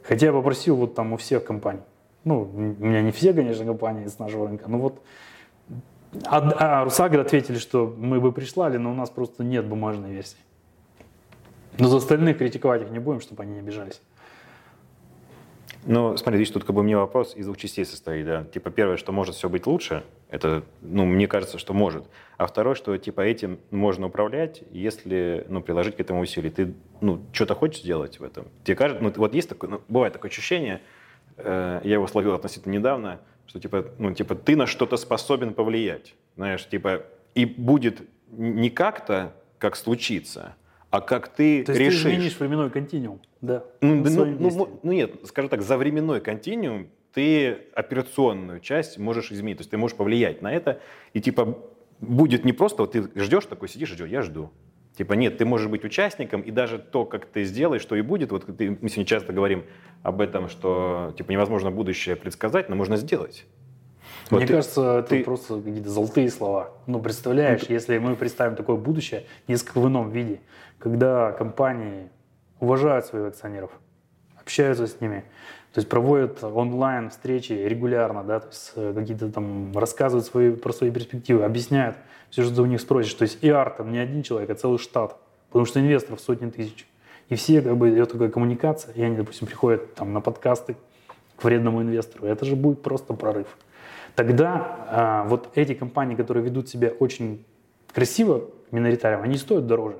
Хотя 0.03 0.27
я 0.27 0.33
попросил 0.33 0.75
вот 0.75 0.95
там 0.95 1.13
у 1.13 1.17
всех 1.17 1.45
компаний. 1.45 1.81
Ну, 2.23 2.49
у 2.53 2.85
меня 2.85 3.01
не 3.01 3.11
все, 3.11 3.33
конечно, 3.33 3.65
компании 3.65 4.07
с 4.07 4.19
нашего 4.19 4.47
рынка, 4.47 4.67
но 4.67 4.77
вот 4.77 5.01
а, 6.25 6.79
а 6.81 6.83
Русагры 6.83 7.21
ответили, 7.21 7.57
что 7.57 7.93
мы 7.97 8.19
бы 8.19 8.31
прислали, 8.31 8.77
но 8.77 8.91
у 8.91 8.95
нас 8.95 9.09
просто 9.09 9.43
нет 9.43 9.65
бумажной 9.65 10.11
версии. 10.11 10.37
Но 11.77 11.87
за 11.87 11.97
остальных 11.97 12.39
критиковать 12.39 12.81
их 12.81 12.89
не 12.89 12.99
будем, 12.99 13.21
чтобы 13.21 13.43
они 13.43 13.53
не 13.53 13.59
обижались. 13.59 14.01
Ну, 15.85 16.17
смотри, 16.17 16.39
видишь, 16.39 16.53
тут 16.53 16.65
как 16.65 16.75
бы 16.75 16.83
мне 16.83 16.97
вопрос 16.97 17.35
из 17.35 17.45
двух 17.45 17.57
частей 17.57 17.85
состоит, 17.85 18.25
да. 18.25 18.43
Типа, 18.43 18.69
первое, 18.69 18.97
что 18.97 19.11
может 19.11 19.35
все 19.35 19.47
быть 19.47 19.65
лучше, 19.65 20.03
это, 20.29 20.63
ну, 20.81 21.05
мне 21.05 21.27
кажется, 21.27 21.57
что 21.57 21.73
может. 21.73 22.03
А 22.37 22.47
второе, 22.47 22.75
что, 22.75 22.95
типа, 22.97 23.21
этим 23.21 23.59
можно 23.71 24.07
управлять, 24.07 24.63
если, 24.71 25.45
ну, 25.47 25.61
приложить 25.61 25.95
к 25.95 25.99
этому 25.99 26.21
усилий. 26.21 26.49
Ты, 26.49 26.73
ну, 26.99 27.21
что-то 27.31 27.55
хочешь 27.55 27.81
сделать 27.81 28.19
в 28.19 28.23
этом? 28.23 28.47
Тебе 28.63 28.75
кажется, 28.75 29.03
ну, 29.03 29.11
вот 29.15 29.33
есть 29.33 29.49
такое, 29.49 29.69
ну, 29.69 29.81
бывает 29.87 30.13
такое 30.13 30.29
ощущение, 30.29 30.81
э, 31.37 31.81
я 31.83 31.93
его 31.93 32.07
словил 32.07 32.33
относительно 32.33 32.73
недавно, 32.73 33.19
что 33.47 33.59
типа, 33.59 33.85
ну, 33.97 34.13
типа 34.13 34.35
ты 34.35 34.55
на 34.55 34.67
что-то 34.67 34.97
способен 34.97 35.53
повлиять. 35.53 36.13
Знаешь, 36.35 36.67
типа, 36.67 37.03
и 37.35 37.45
будет 37.45 38.01
не 38.31 38.69
как-то, 38.69 39.33
как 39.57 39.75
случится, 39.75 40.55
а 40.89 41.01
как 41.01 41.29
ты 41.29 41.63
То 41.63 41.71
есть 41.71 41.79
решишь. 41.79 42.03
ты 42.03 42.09
изменишь 42.09 42.39
временной 42.39 42.69
континуум, 42.69 43.21
да. 43.41 43.63
Ну, 43.81 44.03
да, 44.03 44.09
ну, 44.09 44.25
ну, 44.39 44.79
ну 44.81 44.91
нет, 44.91 45.15
скажем 45.25 45.49
так, 45.49 45.61
за 45.61 45.77
временной 45.77 46.19
континуум 46.19 46.87
ты 47.13 47.57
операционную 47.73 48.59
часть 48.59 48.97
можешь 48.97 49.31
изменить. 49.31 49.57
То 49.57 49.61
есть 49.61 49.71
ты 49.71 49.77
можешь 49.77 49.97
повлиять 49.97 50.41
на 50.41 50.51
это. 50.51 50.79
И 51.13 51.21
типа 51.21 51.57
будет 51.99 52.45
не 52.45 52.53
просто, 52.53 52.83
вот 52.83 52.91
ты 52.93 53.09
ждешь 53.15 53.45
такой, 53.45 53.69
сидишь 53.69 53.89
ждешь, 53.89 54.09
я 54.09 54.21
жду. 54.21 54.51
Типа 54.97 55.13
нет, 55.13 55.37
ты 55.37 55.45
можешь 55.45 55.67
быть 55.67 55.85
участником, 55.85 56.41
и 56.41 56.51
даже 56.51 56.77
то, 56.77 57.05
как 57.05 57.25
ты 57.25 57.45
сделаешь, 57.45 57.81
что 57.81 57.95
и 57.95 58.01
будет, 58.01 58.31
вот 58.31 58.47
мы 58.47 58.89
сегодня 58.89 59.05
часто 59.05 59.31
говорим 59.31 59.63
об 60.03 60.19
этом, 60.19 60.49
что 60.49 61.13
типа 61.17 61.31
невозможно 61.31 61.71
будущее 61.71 62.15
предсказать, 62.15 62.67
но 62.67 62.75
можно 62.75 62.97
сделать. 62.97 63.45
Вот 64.29 64.37
Мне 64.37 64.47
ты- 64.47 64.53
кажется, 64.53 64.99
это 64.99 65.09
ты- 65.09 65.23
просто 65.23 65.59
какие-то 65.59 65.89
золотые 65.89 66.29
слова. 66.29 66.71
Ну, 66.85 66.99
представляешь, 66.99 67.63
если 67.63 67.97
мы 67.97 68.15
представим 68.15 68.55
такое 68.55 68.75
будущее 68.75 69.23
несколько 69.47 69.79
в 69.79 69.87
ином 69.87 70.11
виде, 70.11 70.39
когда 70.77 71.31
компании 71.31 72.09
уважают 72.59 73.05
своих 73.05 73.27
акционеров, 73.29 73.71
общаются 74.39 74.85
с 74.85 75.01
ними, 75.01 75.23
то 75.73 75.79
есть 75.79 75.89
проводят 75.89 76.43
онлайн 76.43 77.09
встречи 77.09 77.53
регулярно, 77.53 78.23
да, 78.23 78.39
то 78.39 78.47
есть 78.47 78.71
э, 78.75 78.93
какие-то 78.95 79.31
там 79.31 79.75
рассказывают 79.75 80.25
свои, 80.25 80.51
про 80.51 80.73
свои 80.73 80.91
перспективы, 80.91 81.43
объясняют 81.43 81.95
все, 82.29 82.43
что 82.43 82.55
ты 82.55 82.61
у 82.61 82.65
них 82.65 82.81
спросишь. 82.81 83.13
То 83.15 83.23
есть 83.23 83.43
IR 83.43 83.77
там 83.77 83.91
не 83.91 83.97
один 83.99 84.21
человек, 84.23 84.49
а 84.51 84.55
целый 84.55 84.77
штат, 84.77 85.17
потому 85.49 85.65
что 85.65 85.79
инвесторов 85.79 86.19
сотни 86.21 86.49
тысяч. 86.49 86.87
И 87.29 87.35
все, 87.35 87.61
как 87.61 87.77
бы, 87.77 87.89
идет 87.91 88.11
такая 88.11 88.29
коммуникация, 88.29 88.93
и 88.93 89.01
они, 89.01 89.15
допустим, 89.17 89.47
приходят 89.47 89.93
там 89.95 90.13
на 90.13 90.21
подкасты 90.21 90.75
к 91.37 91.43
вредному 91.43 91.81
инвестору. 91.81 92.25
Это 92.25 92.45
же 92.45 92.55
будет 92.55 92.81
просто 92.81 93.13
прорыв. 93.13 93.47
Тогда 94.19 94.75
а, 94.89 95.23
вот 95.23 95.47
эти 95.55 95.73
компании, 95.73 96.13
которые 96.13 96.43
ведут 96.43 96.67
себя 96.67 96.89
очень 96.89 97.45
красиво 97.93 98.49
к 98.69 98.73
миноритариям, 98.73 99.23
они 99.23 99.37
стоят 99.37 99.65
дороже. 99.65 99.99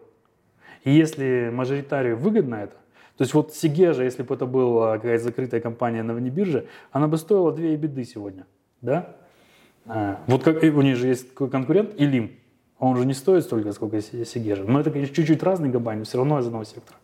И 0.84 0.92
если 0.92 1.50
мажоритарию 1.54 2.18
выгодно 2.18 2.56
это, 2.56 2.74
то 3.16 3.22
есть 3.22 3.34
вот 3.34 3.54
Сигежа, 3.54 4.04
если 4.04 4.24
бы 4.24 4.36
это 4.36 4.46
была 4.46 4.98
какая-то 4.98 5.24
закрытая 5.24 5.62
компания 5.62 6.04
на 6.04 6.14
внебирже, 6.14 6.66
она 6.92 7.08
бы 7.08 7.18
стоила 7.18 7.54
2 7.54 7.78
беды 7.78 8.04
сегодня. 8.04 8.46
Да? 8.82 9.16
А, 9.86 10.20
вот 10.28 10.44
как, 10.44 10.64
у 10.64 10.82
них 10.82 10.98
же 10.98 11.08
есть 11.08 11.34
конкурент 11.34 11.92
Илим. 11.96 12.32
Он 12.78 12.98
же 12.98 13.06
не 13.06 13.14
стоит 13.14 13.46
столько, 13.46 13.72
сколько 13.72 14.02
Си- 14.02 14.26
Сигежа. 14.26 14.66
Но 14.66 14.82
это, 14.82 14.92
конечно, 14.92 15.16
чуть-чуть 15.16 15.42
разные 15.44 15.72
компании, 15.72 16.00
но 16.00 16.06
все 16.06 16.18
равно 16.18 16.40
из 16.40 16.46
одного 16.46 16.66
сектора. 16.66 16.98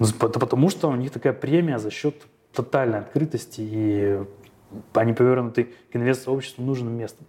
Ну, 0.00 0.06
потому, 0.18 0.70
что 0.70 0.88
у 0.88 0.96
них 0.96 1.12
такая 1.12 1.34
премия 1.34 1.78
за 1.78 1.92
счет 1.92 2.16
тотальной 2.52 2.98
открытости, 2.98 3.60
и 3.60 4.18
они 4.94 5.12
повернуты 5.12 5.70
к 5.90 5.96
инвестор-обществу 5.96 6.62
нужным 6.64 6.96
местом. 6.96 7.26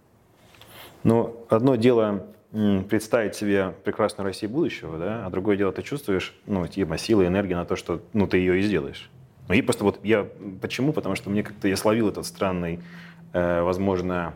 Ну, 1.02 1.46
одно 1.48 1.76
дело 1.76 2.26
представить 2.50 3.36
себе 3.36 3.74
прекрасную 3.84 4.26
Россию 4.26 4.50
будущего, 4.50 4.98
да, 4.98 5.26
а 5.26 5.30
другое 5.30 5.56
дело 5.56 5.72
ты 5.72 5.82
чувствуешь, 5.82 6.34
ну, 6.46 6.66
типа 6.66 6.98
силы, 6.98 7.26
энергии 7.26 7.54
на 7.54 7.64
то, 7.64 7.76
что, 7.76 8.02
ну, 8.12 8.26
ты 8.26 8.38
ее 8.38 8.58
и 8.58 8.62
сделаешь. 8.62 9.08
Ну, 9.48 9.54
и 9.54 9.62
просто 9.62 9.84
вот 9.84 10.00
я, 10.02 10.26
почему? 10.60 10.92
Потому 10.92 11.14
что 11.14 11.30
мне 11.30 11.42
как-то, 11.42 11.68
я 11.68 11.76
словил 11.76 12.08
этот 12.08 12.26
странный, 12.26 12.80
э, 13.32 13.62
возможно, 13.62 14.34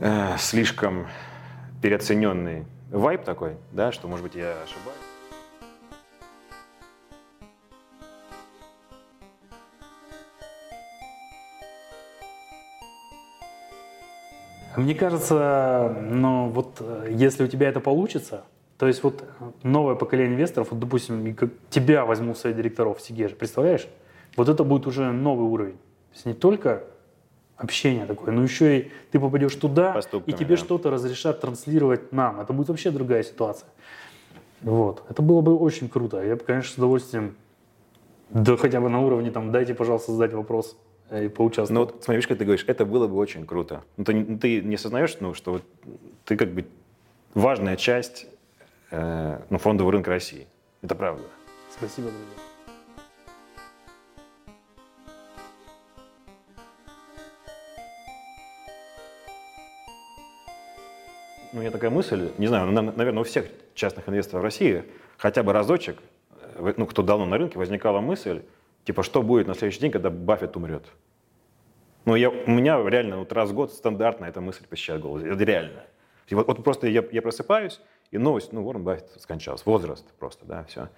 э, 0.00 0.36
слишком 0.38 1.06
переоцененный 1.82 2.64
вайб 2.90 3.22
такой, 3.24 3.56
да, 3.72 3.92
что, 3.92 4.08
может 4.08 4.24
быть, 4.24 4.34
я 4.34 4.56
ошибаюсь. 4.62 5.07
Мне 14.78 14.94
кажется, 14.94 15.96
ну 16.08 16.50
вот 16.50 16.76
э, 16.78 17.08
если 17.10 17.42
у 17.42 17.48
тебя 17.48 17.68
это 17.68 17.80
получится, 17.80 18.44
то 18.78 18.86
есть 18.86 19.02
вот 19.02 19.22
э, 19.22 19.50
новое 19.64 19.96
поколение 19.96 20.34
инвесторов, 20.34 20.70
вот, 20.70 20.78
допустим, 20.78 21.36
тебя 21.68 22.04
возьмут 22.04 22.36
в 22.36 22.40
совет 22.40 22.56
директоров 22.56 22.98
в 22.98 23.02
Сигеже, 23.02 23.34
представляешь? 23.34 23.88
Вот 24.36 24.48
это 24.48 24.62
будет 24.62 24.86
уже 24.86 25.10
новый 25.10 25.48
уровень. 25.48 25.72
То 25.72 26.14
есть 26.14 26.26
не 26.26 26.32
только 26.32 26.84
общение 27.56 28.06
такое, 28.06 28.32
но 28.32 28.44
еще 28.44 28.78
и 28.78 28.92
ты 29.10 29.18
попадешь 29.18 29.56
туда, 29.56 29.92
Поступками, 29.92 30.32
и 30.32 30.38
тебе 30.38 30.54
да. 30.54 30.62
что-то 30.62 30.90
разрешат 30.90 31.40
транслировать 31.40 32.12
нам. 32.12 32.40
Это 32.40 32.52
будет 32.52 32.68
вообще 32.68 32.92
другая 32.92 33.24
ситуация. 33.24 33.68
Вот. 34.60 35.02
Это 35.08 35.22
было 35.22 35.40
бы 35.40 35.56
очень 35.56 35.88
круто. 35.88 36.22
Я 36.22 36.36
бы, 36.36 36.44
конечно, 36.44 36.72
с 36.72 36.78
удовольствием, 36.78 37.34
да 38.30 38.56
хотя 38.56 38.80
бы 38.80 38.88
на 38.88 39.00
уровне, 39.00 39.32
там, 39.32 39.50
дайте, 39.50 39.74
пожалуйста, 39.74 40.12
задать 40.12 40.34
вопрос 40.34 40.76
и 41.12 41.28
поучаствовать. 41.28 41.70
Ну 41.70 41.80
вот 41.80 42.04
смотри, 42.04 42.16
видишь, 42.16 42.28
как 42.28 42.38
ты 42.38 42.44
говоришь, 42.44 42.64
это 42.66 42.84
было 42.84 43.06
бы 43.06 43.16
очень 43.16 43.46
круто. 43.46 43.82
Ну, 43.96 44.04
ты, 44.04 44.12
не- 44.14 44.36
ты 44.38 44.60
не 44.60 44.74
осознаешь, 44.74 45.16
ну, 45.20 45.34
что 45.34 45.52
вот 45.52 45.62
ты 46.24 46.36
как 46.36 46.50
бы 46.50 46.66
важная 47.34 47.76
часть 47.76 48.26
э, 48.90 49.40
ну, 49.50 49.58
фондового 49.58 49.92
рынка 49.92 50.10
России. 50.10 50.46
Это 50.82 50.94
правда. 50.94 51.24
Спасибо, 51.70 52.08
друзья. 52.08 52.42
Ну, 61.52 61.58
у 61.58 61.62
меня 61.62 61.70
такая 61.70 61.90
мысль, 61.90 62.30
не 62.38 62.46
знаю, 62.46 62.66
ну, 62.66 62.72
на- 62.72 62.92
наверное, 62.92 63.20
у 63.22 63.24
всех 63.24 63.46
частных 63.74 64.08
инвесторов 64.08 64.42
в 64.42 64.44
России 64.44 64.84
хотя 65.16 65.42
бы 65.42 65.52
разочек, 65.52 65.98
э, 66.56 66.74
ну, 66.76 66.86
кто 66.86 67.02
давно 67.02 67.24
на 67.24 67.38
рынке, 67.38 67.58
возникала 67.58 68.00
мысль, 68.00 68.42
типа, 68.88 69.02
что 69.02 69.22
будет 69.22 69.46
на 69.46 69.54
следующий 69.54 69.80
день, 69.80 69.90
когда 69.90 70.08
Баффет 70.08 70.56
умрет? 70.56 70.86
Ну, 72.06 72.14
я, 72.14 72.30
у 72.30 72.50
меня 72.50 72.82
реально 72.88 73.18
вот 73.18 73.30
раз 73.34 73.50
в 73.50 73.54
год 73.54 73.70
стандартно 73.70 74.24
эта 74.24 74.40
мысль 74.40 74.66
посещает 74.66 75.02
голову. 75.02 75.18
Это 75.18 75.44
реально. 75.44 75.84
И 76.26 76.34
вот, 76.34 76.64
просто 76.64 76.86
я, 76.86 77.04
я 77.12 77.20
просыпаюсь, 77.20 77.82
и 78.10 78.16
новость, 78.16 78.50
ну, 78.54 78.64
Уоррен 78.64 78.84
Баффет 78.84 79.10
скончался. 79.18 79.62
Возраст 79.66 80.10
просто, 80.18 80.46
да, 80.46 80.64
все. 80.64 80.88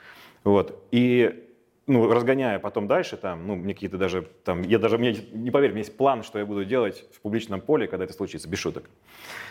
Вот. 0.44 0.87
И 0.92 1.48
ну, 1.88 2.12
разгоняя 2.12 2.61
потом 2.61 2.87
дальше, 2.87 3.16
там, 3.16 3.48
ну, 3.48 3.57
мне 3.57 3.74
какие-то 3.74 3.98
даже, 3.98 4.22
там, 4.44 4.62
я 4.62 4.79
даже, 4.79 4.96
мне, 4.96 5.16
не 5.33 5.50
поверь, 5.50 5.70
у 5.70 5.74
меня 5.74 5.83
есть 5.83 5.96
план, 5.96 6.22
что 6.22 6.38
я 6.38 6.46
буду 6.46 6.64
делать 6.64 7.05
в 7.12 7.20
публичном 7.20 7.61
поле, 7.61 7.88
когда 7.88 8.05
это 8.05 8.12
случится, 8.12 8.48
без 8.48 8.61
шуток. 8.61 8.85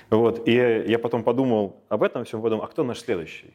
Вот, 0.09 0.47
и 0.47 0.53
я 0.87 0.97
потом 0.97 1.23
подумал 1.25 1.83
об 1.89 2.03
этом 2.03 2.23
всем, 2.23 2.41
подумал, 2.41 2.63
а 2.63 2.67
кто 2.67 2.85
наш 2.85 2.99
следующий? 2.99 3.53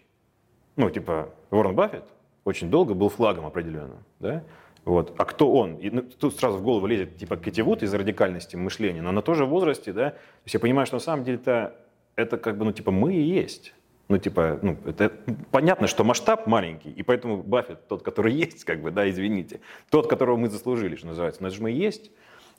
Ну, 0.76 0.90
типа, 0.90 1.30
Уоррен 1.50 1.74
Баффет 1.74 2.04
очень 2.44 2.70
долго 2.70 2.92
был 2.92 3.08
флагом 3.08 3.46
определенным, 3.46 4.04
да? 4.20 4.44
Вот. 4.84 5.14
А 5.16 5.24
кто 5.24 5.52
он? 5.52 5.76
И 5.76 5.90
ну, 5.90 6.02
тут 6.02 6.36
сразу 6.36 6.58
в 6.58 6.62
голову 6.62 6.86
лезет, 6.86 7.16
типа, 7.16 7.36
Кэти 7.36 7.62
Вуд 7.62 7.82
из 7.82 7.94
радикальности 7.94 8.56
мышления, 8.56 9.00
но 9.00 9.10
она 9.10 9.22
тоже 9.22 9.46
в 9.46 9.48
возрасте, 9.48 9.92
да? 9.92 10.10
То 10.10 10.16
есть 10.44 10.54
я 10.54 10.60
понимаю, 10.60 10.86
что 10.86 10.96
на 10.96 11.00
самом 11.00 11.24
деле-то 11.24 11.74
это 12.16 12.36
как 12.36 12.58
бы, 12.58 12.64
ну, 12.64 12.72
типа, 12.72 12.90
мы 12.90 13.14
и 13.14 13.22
есть. 13.22 13.74
Ну, 14.08 14.18
типа, 14.18 14.58
ну, 14.60 14.76
это 14.84 15.10
понятно, 15.50 15.86
что 15.86 16.04
масштаб 16.04 16.46
маленький, 16.46 16.90
и 16.90 17.02
поэтому 17.02 17.42
Баффет 17.42 17.88
тот, 17.88 18.02
который 18.02 18.32
есть, 18.44 18.64
как 18.64 18.82
бы, 18.82 18.90
да, 18.90 19.08
извините, 19.08 19.60
тот, 19.90 20.06
которого 20.06 20.36
мы 20.36 20.50
заслужили, 20.50 20.96
что 20.96 21.06
называется. 21.06 21.42
Но 21.42 21.48
это 21.48 21.56
же 21.56 21.62
мы 21.62 21.72
и 21.72 21.76
есть. 21.76 22.10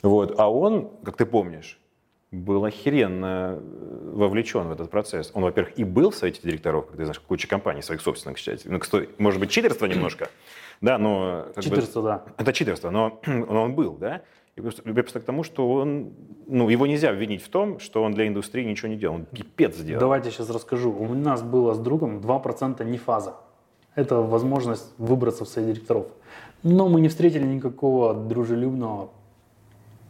Вот. 0.02 0.40
А 0.40 0.52
он, 0.52 0.90
как 1.04 1.18
ты 1.18 1.26
помнишь, 1.26 1.80
был 2.32 2.66
охеренно 2.66 3.60
э, 3.60 4.12
вовлечен 4.14 4.68
в 4.68 4.72
этот 4.72 4.90
процесс. 4.90 5.32
Он, 5.34 5.44
во-первых, 5.44 5.78
и 5.78 5.84
был 5.84 6.12
в 6.12 6.16
совете 6.16 6.42
директоров, 6.44 6.88
ты 6.92 7.04
знаешь, 7.04 7.20
куча 7.20 7.48
компаний 7.48 7.82
своих 7.82 8.02
собственных, 8.02 8.38
кстати. 8.38 8.68
Ну, 8.68 8.80
кстати, 8.80 9.10
может 9.18 9.40
быть, 9.40 9.50
читерство 9.52 9.86
немножко, 9.86 10.30
да, 10.82 10.98
но... 10.98 11.48
как 11.56 11.64
бы- 11.64 11.70
Читерство, 11.70 12.02
да. 12.02 12.26
это 12.38 12.54
читерство, 12.54 12.90
но, 12.90 13.20
но 13.26 13.64
он 13.64 13.76
был, 13.76 13.94
да? 13.94 14.22
И 14.56 14.62
просто, 14.62 14.82
я 14.86 14.94
просто 14.94 15.20
к 15.20 15.24
тому, 15.24 15.44
что 15.44 15.70
он, 15.70 16.14
ну, 16.48 16.70
его 16.70 16.88
нельзя 16.88 17.10
обвинить 17.10 17.44
в 17.44 17.50
том, 17.50 17.80
что 17.80 18.04
он 18.04 18.14
для 18.14 18.26
индустрии 18.26 18.64
ничего 18.64 18.88
не 18.88 18.96
делал. 18.96 19.16
Он 19.16 19.26
пипец 19.26 19.76
сделал. 19.76 20.00
Давайте 20.00 20.32
сейчас 20.32 20.50
расскажу. 20.50 20.92
У 20.92 21.14
нас 21.14 21.42
было 21.44 21.74
с 21.74 21.78
другом 21.80 22.20
2% 22.20 22.84
не 22.86 22.98
фаза. 22.98 23.36
Это 23.96 24.22
возможность 24.22 24.94
выбраться 24.98 25.44
в 25.44 25.50
совет 25.50 25.74
директоров. 25.74 26.08
Но 26.64 26.88
мы 26.88 27.02
не 27.02 27.10
встретили 27.10 27.44
никакого 27.44 28.14
дружелюбного 28.14 29.12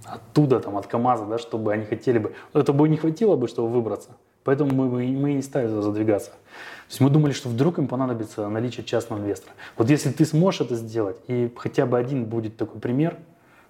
оттуда, 0.06 0.60
там, 0.60 0.78
от 0.78 0.88
КАМАЗа, 0.88 1.26
да, 1.26 1.38
чтобы 1.38 1.74
они 1.74 1.86
хотели 1.86 2.20
бы. 2.20 2.34
Это 2.54 2.74
бы 2.74 2.88
не 2.88 2.98
хватило 2.98 3.36
бы, 3.36 3.48
чтобы 3.48 3.70
выбраться. 3.70 4.12
Поэтому 4.44 4.74
мы, 4.74 4.88
мы, 4.88 5.32
и 5.32 5.34
не 5.36 5.42
стали 5.42 5.68
туда 5.68 5.82
задвигаться. 5.82 6.30
То 6.32 6.90
есть 6.90 7.02
мы 7.02 7.10
думали, 7.10 7.32
что 7.32 7.50
вдруг 7.50 7.80
им 7.80 7.88
понадобится 7.88 8.48
наличие 8.48 8.86
частного 8.86 9.20
инвестора. 9.20 9.54
Вот 9.78 9.90
если 9.90 10.12
ты 10.12 10.24
сможешь 10.26 10.62
это 10.62 10.76
сделать, 10.76 11.18
и 11.28 11.52
хотя 11.58 11.88
бы 11.88 11.98
один 11.98 12.26
будет 12.26 12.58
такой 12.58 12.80
пример, 12.80 13.18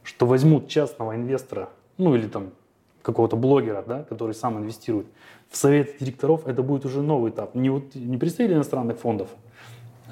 что 0.04 0.26
возьмут 0.26 0.68
частного 0.68 1.16
инвестора, 1.16 1.70
ну 1.98 2.14
или 2.14 2.28
там 2.28 2.52
какого-то 3.02 3.38
блогера, 3.38 3.84
да, 3.88 4.04
который 4.04 4.34
сам 4.34 4.58
инвестирует, 4.58 5.08
в 5.50 5.56
совет 5.56 5.98
директоров 6.00 6.46
это 6.46 6.62
будет 6.62 6.86
уже 6.86 7.02
новый 7.02 7.32
этап. 7.32 7.56
Не, 7.56 7.70
вот, 7.70 7.96
не 7.96 8.18
представители 8.18 8.56
иностранных 8.56 8.98
фондов, 8.98 9.30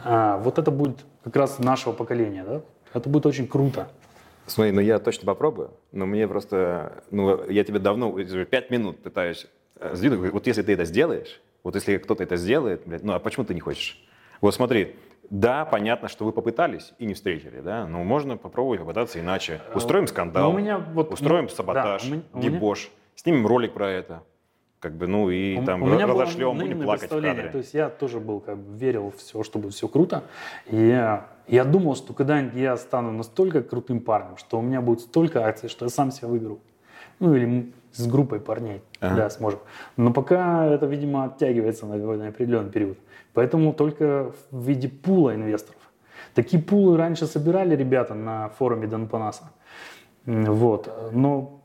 а 0.03 0.37
вот 0.37 0.59
это 0.59 0.71
будет 0.71 0.97
как 1.23 1.35
раз 1.35 1.59
нашего 1.59 1.93
поколения. 1.93 2.43
Да? 2.43 2.61
Это 2.93 3.09
будет 3.09 3.25
очень 3.25 3.47
круто. 3.47 3.89
Смотри, 4.45 4.71
ну 4.71 4.81
я 4.81 4.99
точно 4.99 5.25
попробую, 5.25 5.71
но 5.91 6.05
мне 6.05 6.27
просто, 6.27 7.03
ну 7.11 7.49
я 7.49 7.63
тебе 7.63 7.79
давно, 7.79 8.11
пять 8.45 8.69
минут 8.69 9.01
пытаюсь 9.01 9.47
э, 9.79 9.95
сдвинуть. 9.95 10.31
Вот 10.31 10.47
если 10.47 10.61
ты 10.63 10.73
это 10.73 10.85
сделаешь, 10.85 11.41
вот 11.63 11.75
если 11.75 11.97
кто-то 11.97 12.23
это 12.23 12.35
сделает, 12.35 12.81
блядь, 12.85 13.03
ну 13.03 13.13
а 13.13 13.19
почему 13.19 13.45
ты 13.45 13.53
не 13.53 13.61
хочешь? 13.61 14.03
Вот 14.41 14.53
смотри, 14.53 14.95
да, 15.29 15.63
понятно, 15.65 16.09
что 16.09 16.25
вы 16.25 16.31
попытались 16.33 16.93
и 16.99 17.05
не 17.05 17.13
встретили, 17.13 17.61
да, 17.61 17.87
но 17.87 18.03
можно 18.03 18.35
попробовать 18.37 18.81
попытаться 18.81 19.19
иначе. 19.19 19.61
Устроим 19.73 20.07
скандал, 20.07 20.51
Но 20.51 20.55
у 20.55 20.59
меня 20.59 20.77
вот, 20.77 21.13
устроим 21.13 21.45
ну, 21.45 21.49
саботаж, 21.49 22.03
да, 22.03 22.07
у 22.33 22.37
меня- 22.39 22.49
дебош, 22.49 22.91
снимем 23.15 23.47
ролик 23.47 23.73
про 23.73 23.89
это, 23.89 24.23
как 24.83 24.95
бы, 24.95 25.07
ну 25.07 25.29
и 25.29 25.63
там 25.65 25.81
у 25.81 25.85
меня 25.85 26.05
было 26.05 26.23
разошлем, 26.23 26.49
будем 26.49 26.65
наивное 26.65 26.85
плакать 26.85 27.09
в 27.09 27.21
кадре. 27.21 27.49
То 27.49 27.57
есть 27.59 27.73
я 27.73 27.89
тоже 27.89 28.19
был, 28.19 28.41
как 28.41 28.57
бы, 28.57 28.77
верил 28.77 29.11
в 29.11 29.15
все, 29.15 29.41
что 29.41 29.57
будет 29.57 29.73
все 29.73 29.87
круто. 29.87 30.23
И 30.67 30.75
я, 30.75 31.27
я 31.47 31.63
думал, 31.63 31.95
что 31.95 32.11
когда-нибудь 32.13 32.55
я 32.55 32.75
стану 32.75 33.11
настолько 33.11 33.63
крутым 33.63 34.01
парнем, 34.01 34.35
что 34.35 34.59
у 34.59 34.61
меня 34.61 34.81
будет 34.81 34.99
столько 34.99 35.45
акций, 35.45 35.69
что 35.69 35.85
я 35.85 35.89
сам 35.89 36.11
себя 36.11 36.27
выберу. 36.27 36.59
Ну 37.19 37.33
или 37.33 37.71
с 37.93 38.05
группой 38.07 38.41
парней, 38.41 38.81
Ага. 38.99 39.15
да, 39.15 39.29
сможем. 39.29 39.59
Но 39.95 40.11
пока 40.11 40.65
это, 40.65 40.85
видимо, 40.85 41.23
оттягивается 41.23 41.85
на, 41.85 41.97
какой-то 41.97 42.27
определенный 42.27 42.69
период. 42.69 42.97
Поэтому 43.33 43.71
только 43.71 44.33
в 44.51 44.67
виде 44.67 44.89
пула 44.89 45.33
инвесторов. 45.33 45.79
Такие 46.33 46.61
пулы 46.61 46.97
раньше 46.97 47.25
собирали 47.25 47.73
ребята 47.73 48.15
на 48.15 48.49
форуме 48.49 48.87
Донпанаса. 48.87 49.49
Вот. 50.25 50.91
Но 51.13 51.61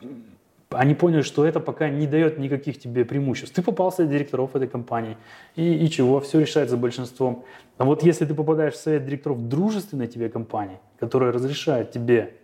они 0.70 0.94
поняли, 0.94 1.22
что 1.22 1.46
это 1.46 1.60
пока 1.60 1.88
не 1.88 2.06
дает 2.06 2.38
никаких 2.38 2.78
тебе 2.78 3.04
преимуществ. 3.04 3.54
Ты 3.54 3.62
попал 3.62 3.90
совет 3.90 4.10
директоров 4.10 4.54
этой 4.54 4.68
компании, 4.68 5.16
и, 5.56 5.74
и 5.84 5.90
чего, 5.90 6.20
все 6.20 6.40
решается 6.40 6.76
большинством. 6.76 7.44
А 7.78 7.84
вот 7.84 8.02
если 8.02 8.26
ты 8.26 8.34
попадаешь 8.34 8.74
в 8.74 8.76
совет 8.76 9.04
директоров 9.04 9.48
дружественной 9.48 10.08
тебе 10.08 10.28
компании, 10.28 10.78
которая 10.98 11.32
разрешает 11.32 11.90
тебе 11.90 12.34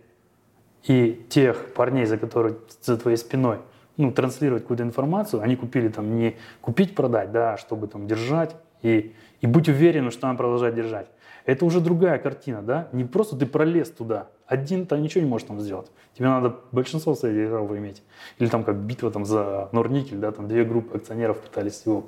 и 0.83 1.25
тех 1.29 1.73
парней, 1.73 2.05
за, 2.05 2.17
которые, 2.17 2.57
за 2.81 2.97
твоей 2.97 3.17
спиной, 3.17 3.59
ну, 3.97 4.11
транслировать 4.11 4.63
какую-то 4.63 4.83
информацию, 4.83 5.41
они 5.41 5.55
купили 5.55 5.87
там 5.89 6.17
не 6.17 6.35
купить, 6.61 6.95
продать, 6.95 7.31
да, 7.31 7.53
а 7.53 7.57
чтобы 7.57 7.87
там 7.87 8.07
держать 8.07 8.55
и, 8.81 9.13
и 9.41 9.47
быть 9.47 9.69
уверенным, 9.69 10.11
что 10.11 10.27
она 10.27 10.35
продолжает 10.35 10.75
держать. 10.75 11.07
Это 11.45 11.63
уже 11.63 11.79
другая 11.79 12.17
картина, 12.17 12.61
да? 12.61 12.89
Не 12.91 13.05
просто 13.05 13.37
ты 13.37 13.45
пролез 13.45 13.91
туда, 13.91 14.29
один-то 14.47 14.97
ничего 14.97 15.23
не 15.23 15.29
можешь 15.29 15.47
там 15.47 15.59
сделать. 15.59 15.91
Тебе 16.13 16.27
надо 16.27 16.55
большинство 16.71 17.13
директоров 17.13 17.71
иметь. 17.71 18.03
Или 18.37 18.47
там 18.47 18.63
как 18.63 18.75
битва 18.77 19.11
там 19.11 19.25
за 19.25 19.69
Норникель, 19.71 20.17
да, 20.17 20.31
там 20.31 20.47
две 20.47 20.63
группы 20.63 20.97
акционеров 20.97 21.39
пытались 21.39 21.81
его, 21.85 22.05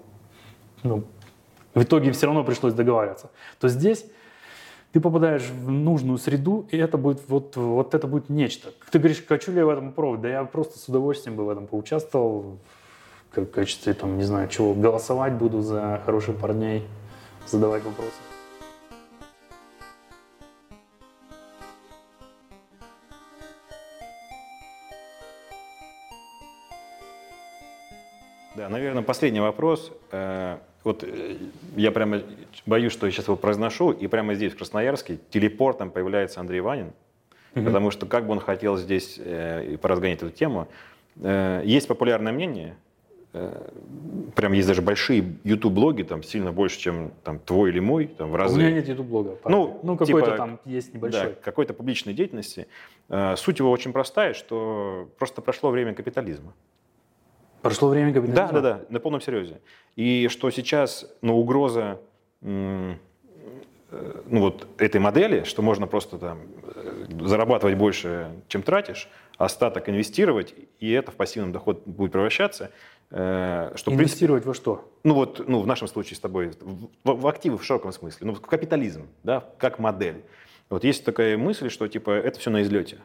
ну, 0.83 1.03
в 1.73 1.83
итоге 1.83 2.11
все 2.11 2.25
равно 2.27 2.43
пришлось 2.43 2.73
договариваться. 2.73 3.29
То 3.59 3.67
здесь 3.67 4.05
ты 4.91 4.99
попадаешь 4.99 5.49
в 5.49 5.69
нужную 5.69 6.17
среду, 6.17 6.67
и 6.71 6.77
это 6.77 6.97
будет 6.97 7.21
вот, 7.27 7.55
вот 7.55 7.93
это 7.93 8.07
будет 8.07 8.29
нечто. 8.29 8.69
Ты 8.91 8.99
говоришь, 8.99 9.23
хочу 9.27 9.51
ли 9.51 9.57
я 9.57 9.65
в 9.65 9.69
этом 9.69 9.89
попробовать? 9.89 10.21
Да 10.21 10.29
я 10.29 10.43
просто 10.43 10.79
с 10.79 10.87
удовольствием 10.87 11.35
бы 11.35 11.45
в 11.45 11.49
этом 11.49 11.67
поучаствовал, 11.67 12.57
в 13.35 13.45
качестве, 13.45 13.93
там, 13.93 14.17
не 14.17 14.23
знаю, 14.23 14.47
чего, 14.47 14.73
голосовать 14.73 15.33
буду 15.33 15.61
за 15.61 16.01
хороших 16.05 16.37
парней, 16.37 16.87
задавать 17.45 17.83
вопросы. 17.83 18.15
Да, 28.57 28.69
наверное, 28.69 29.03
последний 29.03 29.39
вопрос. 29.39 29.91
Э, 30.11 30.57
Вот 30.83 31.03
э, 31.03 31.37
я 31.75 31.91
прямо 31.91 32.21
боюсь, 32.65 32.91
что 32.91 33.05
я 33.05 33.11
сейчас 33.11 33.27
его 33.27 33.37
произношу, 33.37 33.91
и 33.91 34.07
прямо 34.07 34.33
здесь, 34.33 34.53
в 34.53 34.57
Красноярске, 34.57 35.19
телепортом 35.29 35.91
появляется 35.91 36.39
Андрей 36.39 36.61
Ванин, 36.61 36.91
потому 37.53 37.91
что 37.91 38.07
как 38.07 38.25
бы 38.25 38.31
он 38.31 38.39
хотел 38.39 38.77
здесь 38.77 39.19
э, 39.23 39.73
и 39.73 39.77
поразгонять 39.77 40.23
эту 40.23 40.31
тему. 40.31 40.67
Есть 41.63 41.87
популярное 41.87 42.31
мнение, 42.31 42.75
прям 44.35 44.53
есть 44.53 44.67
даже 44.67 44.81
большие 44.81 45.35
YouTube-блоги, 45.43 46.03
там 46.03 46.23
сильно 46.23 46.51
больше, 46.51 46.79
чем 46.79 47.11
там, 47.23 47.39
твой 47.39 47.69
или 47.69 47.79
мой, 47.79 48.07
там, 48.07 48.29
в 48.29 48.33
У 48.33 48.37
разы. 48.37 48.59
меня 48.59 48.71
нет 48.71 48.87
YouTube-блога. 48.87 49.37
Ну, 49.45 49.79
ну 49.83 49.97
какой-то 49.97 50.27
типа, 50.27 50.37
там 50.37 50.59
есть 50.65 50.93
небольшой. 50.93 51.29
Да, 51.29 51.35
какой-то 51.43 51.73
публичной 51.73 52.13
деятельности. 52.13 52.67
Суть 53.35 53.59
его 53.59 53.71
очень 53.71 53.93
простая, 53.93 54.33
что 54.33 55.09
просто 55.17 55.41
прошло 55.41 55.69
время 55.69 55.93
капитализма. 55.93 56.53
Прошло 57.61 57.89
время 57.89 58.13
Да, 58.13 58.21
капитализма. 58.21 58.61
да, 58.61 58.61
да, 58.61 58.81
на 58.89 58.99
полном 58.99 59.21
серьезе. 59.21 59.59
И 59.95 60.27
что 60.29 60.49
сейчас, 60.51 61.09
ну, 61.21 61.37
угроза, 61.37 61.99
э, 62.41 62.95
ну, 63.91 64.39
вот 64.41 64.67
этой 64.77 64.99
модели, 64.99 65.43
что 65.43 65.61
можно 65.61 65.87
просто 65.87 66.17
там 66.17 66.39
э, 66.75 67.05
зарабатывать 67.25 67.75
больше, 67.75 68.31
чем 68.47 68.61
тратишь, 68.61 69.09
остаток 69.37 69.89
инвестировать, 69.89 70.53
и 70.79 70.91
это 70.91 71.11
в 71.11 71.15
пассивный 71.15 71.51
доход 71.51 71.83
будет 71.85 72.11
превращаться, 72.11 72.71
э, 73.11 73.71
что, 73.75 73.91
в 73.91 73.95
принципе, 73.95 74.03
Инвестировать 74.03 74.45
во 74.45 74.53
что? 74.53 74.91
ну 75.03 75.13
вот, 75.13 75.47
ну, 75.47 75.59
в 75.61 75.67
нашем 75.67 75.87
случае 75.87 76.17
с 76.17 76.19
тобой, 76.19 76.51
в, 76.59 76.89
в 77.03 77.27
активы 77.27 77.57
в 77.57 77.63
широком 77.63 77.91
смысле, 77.91 78.27
ну, 78.27 78.33
в 78.33 78.41
капитализм, 78.41 79.07
да, 79.23 79.45
как 79.57 79.79
модель. 79.79 80.23
Вот 80.69 80.83
есть 80.83 81.05
такая 81.05 81.37
мысль, 81.37 81.69
что, 81.69 81.87
типа, 81.87 82.11
это 82.11 82.39
все 82.39 82.49
на 82.49 82.61
излете. 82.61 82.97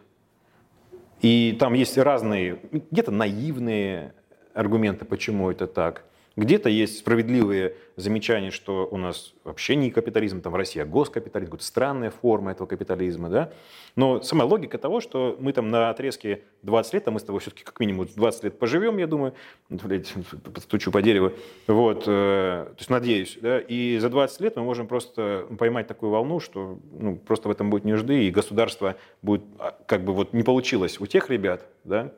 И 1.21 1.57
там 1.61 1.75
есть 1.75 1.97
разные, 1.97 2.59
где-то 2.91 3.13
наивные 3.13 4.15
аргументы, 4.55 5.05
почему 5.05 5.51
это 5.51 5.67
так. 5.67 6.05
Где-то 6.37 6.71
есть 6.71 6.99
справедливые 6.99 7.75
замечания, 7.97 8.51
что 8.51 8.89
у 8.91 8.97
нас 8.97 9.35
вообще 9.45 9.77
не 9.77 9.91
капитализм, 9.91 10.41
там 10.41 10.53
в 10.53 10.57
России, 10.57 10.81
а 10.81 10.87
госкапитализм, 10.87 11.51
какая-то 11.51 11.67
странная 11.67 12.11
форма 12.11 12.53
этого 12.53 12.67
капитализма, 12.67 13.29
да. 13.29 13.53
Но 13.97 14.23
сама 14.23 14.45
логика 14.47 14.79
того, 14.79 15.03
что 15.03 15.37
мы 15.39 15.53
там 15.53 15.71
на 15.71 15.91
отрезке 15.91 16.45
20 16.63 16.95
лет, 16.95 17.09
а 17.09 17.11
мы 17.11 17.21
с 17.21 17.23
тобой 17.23 17.43
все-таки 17.43 17.65
как 17.65 17.79
минимум 17.81 18.09
20 18.17 18.45
лет 18.45 18.59
поживем, 18.59 18.97
я 18.97 19.07
думаю, 19.07 19.35
блядь, 19.69 20.15
стучу 20.57 20.91
по 20.91 21.03
дереву, 21.03 21.33
вот, 21.67 22.05
э, 22.07 22.65
то 22.71 22.77
есть 22.79 22.89
надеюсь, 22.89 23.39
да, 23.43 23.59
и 23.59 23.99
за 23.99 24.09
20 24.09 24.41
лет 24.41 24.57
мы 24.57 24.63
можем 24.63 24.87
просто 24.87 25.47
поймать 25.59 25.87
такую 25.87 26.11
волну, 26.11 26.41
что 26.41 26.79
ну, 26.99 27.17
просто 27.17 27.49
в 27.49 27.51
этом 27.51 27.69
будет 27.69 27.85
нужды, 27.85 28.25
и 28.25 28.31
государство 28.31 28.97
будет, 29.21 29.43
а, 29.59 29.77
как 29.87 30.03
бы 30.03 30.15
вот 30.15 30.33
не 30.33 30.43
получилось 30.43 30.99
у 30.99 31.07
тех 31.07 31.29
ребят, 31.29 31.67
да, 31.85 32.15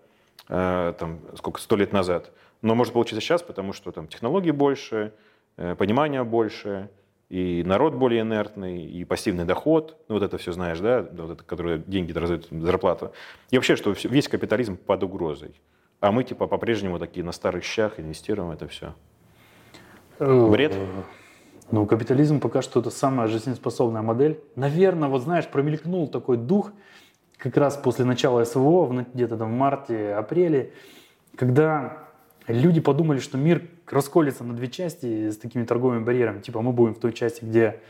там, 0.47 1.21
сколько, 1.37 1.61
сто 1.61 1.77
лет 1.77 1.93
назад, 1.93 2.33
но 2.63 2.75
может 2.75 2.93
получиться 2.93 3.21
сейчас, 3.21 3.43
потому 3.43 3.73
что 3.73 3.93
там 3.93 4.09
технологий 4.09 4.51
больше, 4.51 5.13
э, 5.57 5.75
понимания 5.75 6.23
больше, 6.25 6.91
и 7.29 7.63
народ 7.67 7.95
более 7.95 8.23
инертный, 8.23 8.85
и 8.85 9.05
пассивный 9.05 9.45
доход, 9.45 9.97
ну 10.09 10.15
вот 10.15 10.23
это 10.23 10.39
все 10.39 10.53
знаешь, 10.53 10.79
да, 10.81 11.07
вот 11.13 11.31
это, 11.31 11.45
которые 11.45 11.79
деньги 11.79 12.13
раздают, 12.13 12.49
зарплату. 12.51 13.13
И 13.51 13.57
вообще, 13.57 13.77
что 13.77 13.95
весь 14.05 14.29
капитализм 14.29 14.77
под 14.77 15.03
угрозой. 15.03 15.55
А 16.01 16.13
мы 16.13 16.25
типа 16.25 16.47
по-прежнему 16.47 16.99
такие 16.99 17.25
на 17.25 17.33
старых 17.33 17.65
щах 17.65 17.99
инвестируем 17.99 18.51
это 18.51 18.69
все. 18.69 18.95
Бред? 20.19 20.73
Э, 20.75 20.87
Ну, 21.71 21.87
капитализм 21.87 22.41
пока 22.41 22.63
что 22.63 22.81
это 22.81 22.91
самая 22.91 23.27
жизнеспособная 23.27 24.03
модель. 24.03 24.39
Наверное, 24.55 25.09
вот 25.09 25.23
знаешь, 25.23 25.49
промелькнул 25.49 26.09
такой 26.09 26.37
дух 26.37 26.73
как 27.39 27.57
раз 27.57 27.77
после 27.77 28.05
начала 28.05 28.45
СВО, 28.45 29.05
где-то 29.13 29.37
там 29.37 29.53
в 29.53 29.55
марте, 29.57 30.15
апреле, 30.15 30.73
когда 31.37 31.99
люди 32.47 32.81
подумали, 32.81 33.19
что 33.19 33.39
мир 33.39 33.63
расколется 33.91 34.45
на 34.45 34.55
две 34.55 34.69
части 34.69 35.31
с 35.31 35.37
такими 35.37 35.65
торговыми 35.65 36.05
барьерами. 36.05 36.41
Типа 36.41 36.63
мы 36.63 36.73
будем 36.73 36.95
в 36.95 36.99
той 36.99 37.13
части, 37.13 37.45
где 37.45 37.81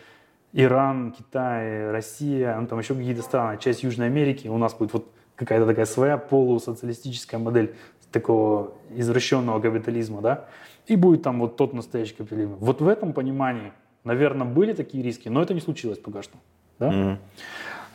Иран, 0.52 1.12
Китай, 1.12 1.90
Россия, 1.90 2.56
ну, 2.58 2.66
там 2.66 2.78
еще 2.78 2.94
какие-то 2.94 3.22
страны, 3.22 3.58
часть 3.58 3.82
Южной 3.82 4.06
Америки. 4.06 4.48
У 4.48 4.56
нас 4.58 4.74
будет 4.74 4.92
вот 4.92 5.08
какая-то 5.36 5.66
такая 5.66 5.84
своя 5.84 6.16
полусоциалистическая 6.16 7.38
модель 7.38 7.74
такого 8.12 8.72
извращенного 8.94 9.60
капитализма, 9.60 10.20
да, 10.20 10.44
и 10.86 10.94
будет 10.94 11.22
там 11.22 11.40
вот 11.40 11.56
тот 11.56 11.74
настоящий 11.74 12.14
капитализм. 12.14 12.54
Вот 12.60 12.80
в 12.80 12.86
этом 12.86 13.12
понимании, 13.12 13.72
наверное, 14.04 14.46
были 14.46 14.72
такие 14.72 15.02
риски, 15.02 15.28
но 15.28 15.42
это 15.42 15.52
не 15.54 15.60
случилось 15.60 15.98
пока 15.98 16.22
что, 16.22 16.36
да. 16.78 17.18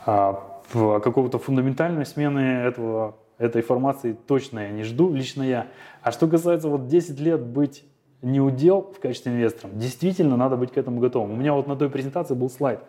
А 0.04 0.32
в- 0.32 0.49
какого-то 0.72 1.38
фундаментальной 1.38 2.06
смены 2.06 2.38
этого, 2.40 3.16
этой 3.38 3.62
формации 3.62 4.16
точно 4.26 4.60
я 4.60 4.70
не 4.70 4.82
жду, 4.82 5.12
лично 5.12 5.42
я. 5.42 5.66
А 6.02 6.12
что 6.12 6.28
касается 6.28 6.68
вот 6.68 6.86
10 6.88 7.18
лет 7.20 7.40
быть 7.40 7.84
не 8.22 8.40
удел 8.40 8.82
в 8.96 9.00
качестве 9.00 9.32
инвестора, 9.32 9.72
действительно 9.72 10.36
надо 10.36 10.56
быть 10.56 10.72
к 10.72 10.78
этому 10.78 11.00
готовым. 11.00 11.32
У 11.32 11.36
меня 11.36 11.54
вот 11.54 11.66
на 11.66 11.76
той 11.76 11.88
презентации 11.88 12.34
был 12.34 12.50
слайд, 12.50 12.80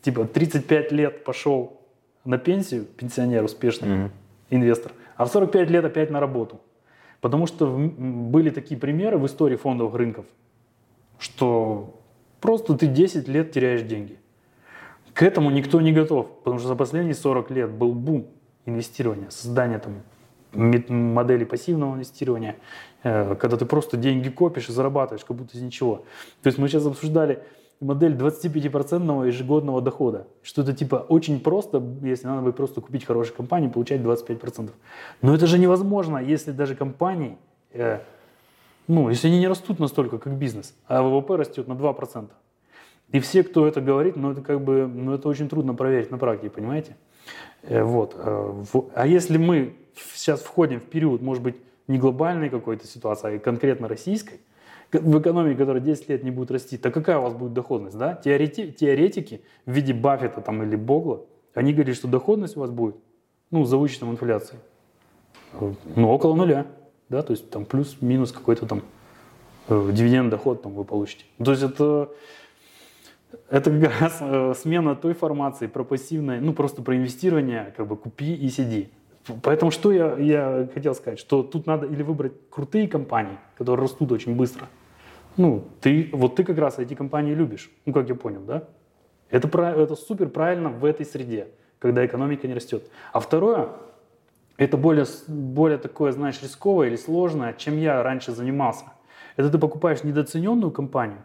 типа 0.00 0.24
35 0.24 0.92
лет 0.92 1.24
пошел 1.24 1.80
на 2.24 2.38
пенсию, 2.38 2.84
пенсионер 2.84 3.44
успешный, 3.44 3.88
Мгм. 3.88 4.10
инвестор, 4.50 4.92
а 5.16 5.24
в 5.26 5.28
45 5.28 5.70
лет 5.70 5.84
опять 5.84 6.10
на 6.10 6.20
работу. 6.20 6.60
Потому 7.20 7.46
что 7.46 7.66
были 7.66 8.50
такие 8.50 8.80
примеры 8.80 9.18
в 9.18 9.26
истории 9.26 9.56
фондовых 9.56 9.94
рынков, 9.94 10.24
что 11.18 12.00
просто 12.40 12.74
ты 12.74 12.86
10 12.86 13.28
лет 13.28 13.52
теряешь 13.52 13.82
деньги. 13.82 14.18
К 15.14 15.22
этому 15.22 15.50
никто 15.50 15.80
не 15.80 15.92
готов, 15.92 16.28
потому 16.38 16.58
что 16.58 16.68
за 16.68 16.74
последние 16.74 17.14
40 17.14 17.50
лет 17.50 17.70
был 17.70 17.92
бум 17.92 18.26
инвестирования, 18.64 19.28
создания 19.30 19.78
там 19.78 20.02
модели 20.54 21.44
пассивного 21.44 21.94
инвестирования, 21.94 22.56
э, 23.02 23.34
когда 23.36 23.56
ты 23.56 23.64
просто 23.64 23.96
деньги 23.96 24.28
копишь 24.28 24.68
и 24.68 24.72
зарабатываешь, 24.72 25.24
как 25.24 25.36
будто 25.36 25.56
из 25.56 25.62
ничего. 25.62 26.04
То 26.42 26.48
есть 26.48 26.58
мы 26.58 26.68
сейчас 26.68 26.86
обсуждали 26.86 27.42
модель 27.80 28.14
25% 28.14 29.26
ежегодного 29.26 29.80
дохода, 29.80 30.26
что 30.42 30.62
это 30.62 30.72
типа 30.72 30.96
очень 31.08 31.40
просто, 31.40 31.82
если 32.02 32.26
надо 32.26 32.42
бы 32.42 32.52
просто 32.52 32.80
купить 32.80 33.04
хорошую 33.04 33.36
компанию, 33.36 33.70
получать 33.70 34.00
25%. 34.00 34.70
Но 35.20 35.34
это 35.34 35.46
же 35.46 35.58
невозможно, 35.58 36.18
если 36.18 36.52
даже 36.52 36.74
компании, 36.74 37.38
э, 37.72 38.00
ну, 38.86 39.08
если 39.08 39.28
они 39.28 39.38
не 39.40 39.48
растут 39.48 39.78
настолько, 39.78 40.18
как 40.18 40.34
бизнес, 40.34 40.74
а 40.86 41.02
ВВП 41.02 41.36
растет 41.36 41.66
на 41.66 41.72
2%. 41.72 42.28
И 43.12 43.20
все, 43.20 43.42
кто 43.42 43.66
это 43.66 43.80
говорит, 43.80 44.16
ну 44.16 44.32
это 44.32 44.40
как 44.40 44.62
бы, 44.62 44.86
ну 44.86 45.14
это 45.14 45.28
очень 45.28 45.48
трудно 45.48 45.74
проверить 45.74 46.10
на 46.10 46.18
практике, 46.18 46.50
понимаете? 46.50 46.96
Э, 47.62 47.82
вот. 47.82 48.14
Э, 48.16 48.64
а 48.94 49.06
если 49.06 49.36
мы 49.36 49.76
сейчас 50.14 50.40
входим 50.40 50.80
в 50.80 50.84
период, 50.84 51.20
может 51.20 51.42
быть, 51.42 51.56
не 51.88 51.98
глобальной 51.98 52.48
какой-то 52.48 52.86
ситуации, 52.86 53.36
а 53.36 53.38
конкретно 53.38 53.86
российской, 53.86 54.40
в 54.92 55.20
экономике, 55.20 55.56
которая 55.56 55.82
10 55.82 56.08
лет 56.08 56.22
не 56.22 56.30
будет 56.30 56.50
расти, 56.50 56.76
то 56.76 56.90
какая 56.90 57.18
у 57.18 57.22
вас 57.22 57.34
будет 57.34 57.52
доходность? 57.52 57.96
Да? 57.96 58.14
Теорети, 58.14 58.70
теоретики 58.72 59.42
в 59.64 59.72
виде 59.72 59.94
Баффета 59.94 60.40
там, 60.40 60.62
или 60.62 60.76
Богла, 60.76 61.20
они 61.54 61.72
говорят, 61.72 61.96
что 61.96 62.08
доходность 62.08 62.56
у 62.56 62.60
вас 62.60 62.70
будет 62.70 62.96
ну, 63.50 63.64
за 63.64 63.76
вычетом 63.76 64.10
инфляции, 64.10 64.58
ну, 65.96 66.10
около 66.10 66.34
нуля. 66.34 66.66
Да? 67.08 67.22
То 67.22 67.32
есть 67.32 67.50
там 67.50 67.64
плюс-минус 67.64 68.32
какой-то 68.32 68.66
там 68.66 68.82
э, 69.68 69.90
дивиденд 69.92 70.30
доход 70.30 70.62
там, 70.62 70.72
вы 70.72 70.84
получите. 70.84 71.24
То 71.42 71.50
есть 71.50 71.62
это 71.62 72.10
это 73.50 73.70
как 73.70 74.00
раз 74.00 74.18
э, 74.20 74.54
смена 74.56 74.94
той 74.94 75.14
формации 75.14 75.66
про 75.66 75.84
пассивное, 75.84 76.40
ну 76.40 76.52
просто 76.52 76.82
про 76.82 76.96
инвестирование, 76.96 77.72
как 77.76 77.86
бы 77.86 77.96
купи 77.96 78.34
и 78.34 78.48
сиди. 78.48 78.90
Поэтому 79.42 79.70
что 79.70 79.92
я, 79.92 80.16
я 80.16 80.68
хотел 80.74 80.94
сказать, 80.94 81.18
что 81.18 81.42
тут 81.42 81.66
надо 81.66 81.86
или 81.86 82.02
выбрать 82.02 82.32
крутые 82.50 82.88
компании, 82.88 83.38
которые 83.56 83.84
растут 83.84 84.10
очень 84.12 84.34
быстро. 84.34 84.66
Ну, 85.36 85.64
ты, 85.80 86.10
вот 86.12 86.36
ты 86.36 86.44
как 86.44 86.58
раз 86.58 86.78
эти 86.78 86.94
компании 86.94 87.34
любишь, 87.34 87.70
ну 87.86 87.92
как 87.92 88.08
я 88.08 88.14
понял, 88.14 88.42
да? 88.42 88.64
Это, 89.30 89.48
это 89.58 89.96
супер 89.96 90.28
правильно 90.28 90.68
в 90.68 90.84
этой 90.84 91.06
среде, 91.06 91.48
когда 91.78 92.04
экономика 92.04 92.46
не 92.46 92.54
растет. 92.54 92.84
А 93.12 93.20
второе, 93.20 93.68
это 94.58 94.76
более, 94.76 95.06
более 95.26 95.78
такое, 95.78 96.12
знаешь, 96.12 96.42
рисковое 96.42 96.88
или 96.88 96.96
сложное, 96.96 97.54
чем 97.54 97.78
я 97.78 98.02
раньше 98.02 98.32
занимался. 98.32 98.84
Это 99.36 99.48
ты 99.48 99.58
покупаешь 99.58 100.04
недооцененную 100.04 100.70
компанию, 100.70 101.22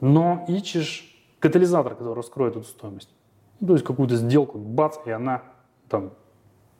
но 0.00 0.44
ищешь 0.48 1.14
катализатор, 1.38 1.94
который 1.94 2.14
раскроет 2.14 2.56
эту 2.56 2.66
стоимость. 2.66 3.14
Ну, 3.60 3.68
то 3.68 3.72
есть 3.74 3.84
какую-то 3.84 4.16
сделку, 4.16 4.58
бац, 4.58 4.96
и 5.04 5.10
она 5.10 5.42
там 5.88 6.12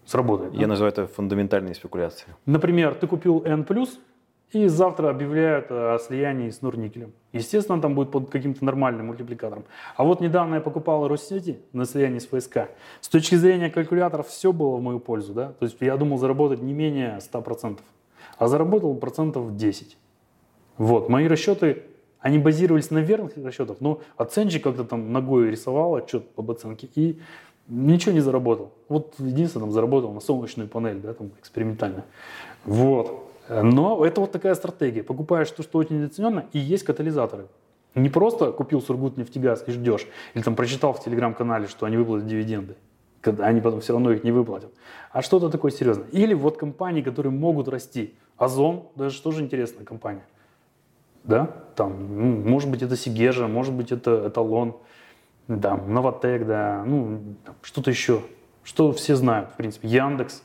сработает. 0.05 0.55
Я 0.55 0.63
да? 0.63 0.67
называю 0.69 0.93
это 0.93 1.07
фундаментальной 1.07 1.75
спекуляцией. 1.75 2.35
Например, 2.47 2.95
ты 2.95 3.07
купил 3.07 3.43
N+, 3.45 3.65
и 4.53 4.67
завтра 4.67 5.11
объявляют 5.11 5.67
о 5.71 5.99
слиянии 5.99 6.49
с 6.49 6.63
Норникелем. 6.63 7.13
Естественно, 7.33 7.83
там 7.83 7.95
будет 7.95 8.11
под 8.11 8.31
каким-то 8.31 8.65
нормальным 8.65 9.09
мультипликатором. 9.09 9.65
А 9.97 10.05
вот 10.05 10.21
недавно 10.21 10.55
я 10.57 10.61
покупал 10.63 11.07
Россети 11.07 11.61
на 11.75 11.85
слиянии 11.85 12.19
с 12.19 12.27
ФСК. 12.27 12.71
С 13.03 13.09
точки 13.09 13.35
зрения 13.35 13.69
калькуляторов 13.69 14.29
все 14.29 14.53
было 14.53 14.77
в 14.77 14.83
мою 14.83 15.01
пользу. 15.01 15.35
Да? 15.35 15.53
То 15.53 15.67
есть 15.67 15.77
я 15.81 15.97
думал 15.99 16.17
заработать 16.17 16.63
не 16.63 16.73
менее 16.73 17.19
100%, 17.19 17.81
а 18.39 18.49
заработал 18.49 18.95
процентов 18.95 19.55
10. 19.55 19.99
Вот, 20.79 21.09
мои 21.11 21.27
расчеты 21.29 21.83
они 22.21 22.39
базировались 22.39 22.91
на 22.91 22.99
верных 22.99 23.37
расчетах, 23.37 23.77
но 23.81 24.01
оценщик 24.17 24.65
как-то 24.65 24.85
там 24.85 25.13
ногой 25.13 25.51
рисовал 25.51 25.95
отчет 25.95 26.25
об 26.37 26.51
оценке 26.51 26.89
и 26.95 27.19
ничего 27.69 28.13
не 28.13 28.21
заработал. 28.21 28.73
Вот 28.89 29.15
единственное, 29.19 29.67
там 29.67 29.73
заработал 29.73 30.13
на 30.13 30.21
солнечную 30.21 30.69
панель, 30.69 31.01
да, 31.01 31.15
там 31.15 31.31
экспериментально. 31.39 32.05
Вот. 32.65 33.25
Но 33.49 34.05
это 34.05 34.21
вот 34.21 34.33
такая 34.33 34.55
стратегия. 34.55 35.03
Покупаешь 35.03 35.51
то, 35.51 35.63
что 35.63 35.79
очень 35.79 35.97
недооцененно, 35.97 36.47
и 36.53 36.59
есть 36.59 36.85
катализаторы. 36.85 37.47
Не 37.95 38.11
просто 38.11 38.53
купил 38.53 38.83
Сургутнефтегаз 38.83 39.65
и 39.67 39.73
ждешь, 39.73 40.07
или 40.35 40.43
там 40.43 40.55
прочитал 40.55 40.93
в 40.93 41.03
телеграм-канале, 41.03 41.67
что 41.67 41.87
они 41.87 41.97
выплатят 41.97 42.27
дивиденды, 42.27 42.77
когда 43.21 43.47
они 43.47 43.61
потом 43.61 43.81
все 43.81 43.95
равно 43.95 44.13
их 44.13 44.25
не 44.25 44.33
выплатят, 44.33 44.71
а 45.11 45.23
что-то 45.23 45.49
такое 45.49 45.71
серьезное. 45.71 46.07
Или 46.09 46.35
вот 46.35 46.59
компании, 46.59 47.01
которые 47.01 47.33
могут 47.33 47.69
расти. 47.69 48.15
Озон, 48.37 48.85
даже 48.95 49.21
тоже 49.23 49.43
интересная 49.43 49.85
компания– 49.85 50.25
да, 51.25 51.51
там, 51.77 52.17
ну, 52.19 52.51
может 52.51 52.71
быть, 52.71 52.83
это 52.83 52.97
Сигежа, 52.97 53.47
может 53.47 53.73
быть, 53.75 53.93
это 53.93 54.29
эталон, 54.29 54.77
да, 55.47 55.77
Новотек, 55.77 56.47
да, 56.47 56.83
ну, 56.85 57.21
что-то 57.63 57.91
еще, 57.91 58.23
что 58.65 58.93
все 58.93 59.15
знают, 59.15 59.51
в 59.51 59.57
принципе, 59.57 59.89
Яндекс. 59.89 60.43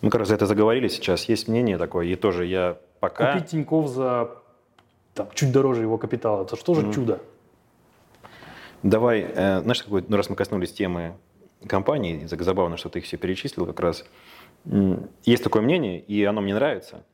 Мы 0.00 0.10
как 0.10 0.20
раз 0.20 0.30
это 0.30 0.46
заговорили 0.46 0.88
сейчас, 0.88 1.24
есть 1.28 1.48
мнение 1.48 1.78
такое, 1.78 2.06
и 2.06 2.14
тоже 2.16 2.46
я 2.46 2.78
пока... 3.00 3.32
Купить 3.32 3.50
Тиньков 3.50 3.88
за 3.88 4.30
там, 5.14 5.28
чуть 5.34 5.52
дороже 5.52 5.82
его 5.82 5.98
капитала, 5.98 6.44
это 6.44 6.56
что 6.56 6.74
же 6.74 6.82
mm-hmm. 6.82 6.94
чудо? 6.94 7.20
Давай, 8.82 9.20
э, 9.20 9.60
знаешь, 9.60 9.82
какой, 9.82 10.04
ну, 10.08 10.16
раз 10.16 10.28
мы 10.28 10.36
коснулись 10.36 10.72
темы 10.72 11.14
компаний, 11.66 12.26
забавно, 12.26 12.76
что 12.76 12.88
ты 12.88 12.98
их 12.98 13.04
все 13.04 13.16
перечислил 13.16 13.66
как 13.66 13.78
раз. 13.80 14.04
Есть 15.24 15.44
такое 15.44 15.62
мнение, 15.62 16.00
и 16.00 16.24
оно 16.24 16.40
мне 16.40 16.54
нравится– 16.54 17.04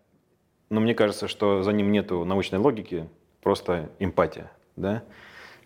но 0.70 0.80
мне 0.80 0.94
кажется, 0.94 1.28
что 1.28 1.62
за 1.62 1.72
ним 1.72 1.92
нету 1.92 2.24
научной 2.24 2.58
логики, 2.58 3.08
просто 3.42 3.90
эмпатия, 3.98 4.50
да, 4.76 5.02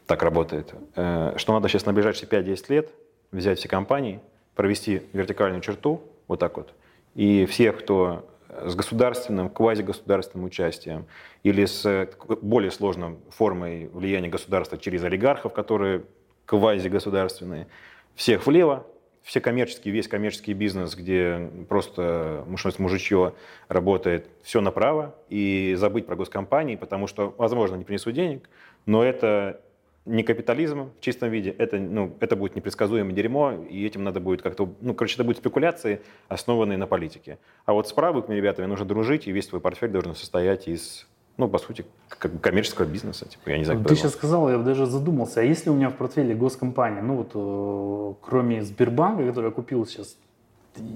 так 0.06 0.22
работает. 0.22 0.74
Э, 0.96 1.34
что 1.36 1.52
надо 1.52 1.68
сейчас 1.68 1.86
на 1.86 1.92
ближайшие 1.92 2.28
5-10 2.28 2.64
лет 2.68 2.90
взять 3.30 3.58
все 3.58 3.68
компании, 3.68 4.20
провести 4.54 5.02
вертикальную 5.12 5.62
черту, 5.62 6.02
вот 6.28 6.38
так 6.38 6.56
вот, 6.56 6.74
и 7.14 7.46
всех, 7.46 7.78
кто 7.78 8.28
с 8.48 8.74
государственным, 8.74 9.48
квазигосударственным 9.48 10.46
участием 10.46 11.06
или 11.42 11.64
с 11.64 12.08
более 12.42 12.70
сложной 12.70 13.16
формой 13.30 13.88
влияния 13.88 14.28
государства 14.28 14.76
через 14.76 15.02
олигархов, 15.04 15.54
которые 15.54 16.04
квазигосударственные, 16.44 17.66
всех 18.14 18.46
влево, 18.46 18.86
все 19.22 19.40
коммерческие, 19.40 19.94
весь 19.94 20.08
коммерческий 20.08 20.52
бизнес, 20.52 20.94
где 20.94 21.50
просто 21.68 22.44
мужичье 22.78 23.34
работает, 23.68 24.28
все 24.42 24.60
направо, 24.60 25.14
и 25.28 25.74
забыть 25.78 26.06
про 26.06 26.16
госкомпании, 26.16 26.76
потому 26.76 27.06
что, 27.06 27.34
возможно, 27.38 27.76
не 27.76 27.84
принесут 27.84 28.14
денег, 28.14 28.48
но 28.86 29.04
это 29.04 29.60
не 30.04 30.24
капитализм 30.24 30.90
в 30.98 31.00
чистом 31.00 31.30
виде, 31.30 31.50
это, 31.50 31.78
ну, 31.78 32.16
это 32.18 32.34
будет 32.34 32.56
непредсказуемое 32.56 33.14
дерьмо, 33.14 33.52
и 33.52 33.86
этим 33.86 34.02
надо 34.02 34.18
будет 34.18 34.42
как-то, 34.42 34.74
ну, 34.80 34.94
короче, 34.94 35.14
это 35.14 35.24
будут 35.24 35.38
спекуляции, 35.38 36.00
основанные 36.28 36.76
на 36.76 36.88
политике. 36.88 37.38
А 37.64 37.72
вот 37.72 37.88
с 37.88 37.92
правыми 37.92 38.34
ребятами 38.34 38.66
нужно 38.66 38.84
дружить, 38.84 39.28
и 39.28 39.32
весь 39.32 39.46
твой 39.46 39.60
портфель 39.60 39.90
должен 39.90 40.16
состоять 40.16 40.66
из 40.66 41.06
ну, 41.42 41.48
по 41.48 41.58
сути, 41.58 41.84
как 42.08 42.40
коммерческого 42.40 42.86
бизнеса. 42.86 43.28
Типа, 43.28 43.50
я 43.50 43.58
не 43.58 43.64
знаю, 43.64 43.82
Ты 43.84 43.96
сейчас 43.96 44.12
сказал, 44.12 44.48
я 44.48 44.58
даже 44.58 44.86
задумался, 44.86 45.40
а 45.40 45.42
если 45.42 45.70
у 45.70 45.74
меня 45.74 45.90
в 45.90 45.96
портфеле 45.96 46.34
госкомпания, 46.34 47.02
ну 47.02 47.16
вот 47.16 47.30
э, 47.34 48.14
кроме 48.24 48.62
Сбербанка, 48.62 49.26
который 49.26 49.46
я 49.46 49.50
купил 49.50 49.84
сейчас 49.86 50.16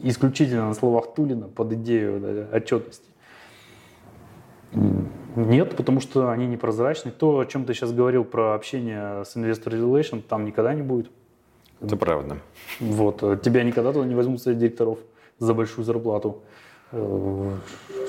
исключительно 0.03 0.68
на 0.68 0.74
словах 0.74 1.14
Тулина 1.14 1.49
под 1.49 1.72
идею 1.72 2.20
да, 2.20 2.57
отчетности, 2.57 3.05
нет, 4.72 5.76
потому 5.76 6.01
что 6.01 6.30
они 6.30 6.47
непрозрачны. 6.47 7.11
То, 7.11 7.40
о 7.40 7.44
чем 7.44 7.64
ты 7.64 7.74
сейчас 7.74 7.92
говорил 7.92 8.24
про 8.24 8.55
общение 8.55 9.24
с 9.24 9.36
Investor 9.36 9.72
Relation, 9.72 10.22
там 10.22 10.44
никогда 10.44 10.74
не 10.74 10.82
будет. 10.82 11.11
Это 11.80 11.97
правда. 11.97 12.38
Вот. 12.80 13.22
Э, 13.22 13.38
тебя 13.42 13.64
никогда 13.64 13.92
туда 13.92 14.07
не 14.07 14.14
возьмут 14.14 14.40
среди 14.40 14.61
директоров 14.61 14.99
за 15.38 15.55
большую 15.55 15.84
зарплату. 15.84 16.40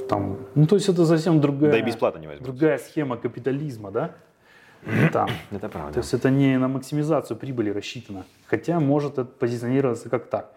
Там, 0.07 0.37
ну, 0.55 0.67
то 0.67 0.75
есть 0.75 0.89
это 0.89 1.05
совсем 1.05 1.41
другая, 1.41 1.71
да 1.71 1.79
и 1.79 1.81
бесплатно 1.81 2.19
не 2.19 2.27
другая 2.37 2.77
схема 2.77 3.17
капитализма, 3.17 3.91
да? 3.91 4.15
Там. 5.11 5.29
Это 5.51 5.69
правда. 5.69 5.93
То 5.93 5.99
есть 5.99 6.13
это 6.13 6.29
не 6.29 6.57
на 6.57 6.67
максимизацию 6.67 7.37
прибыли 7.37 7.71
рассчитано. 7.71 8.25
Хотя 8.45 8.79
может 8.79 9.13
это 9.13 9.25
позиционироваться 9.25 10.09
как 10.09 10.29
так. 10.29 10.53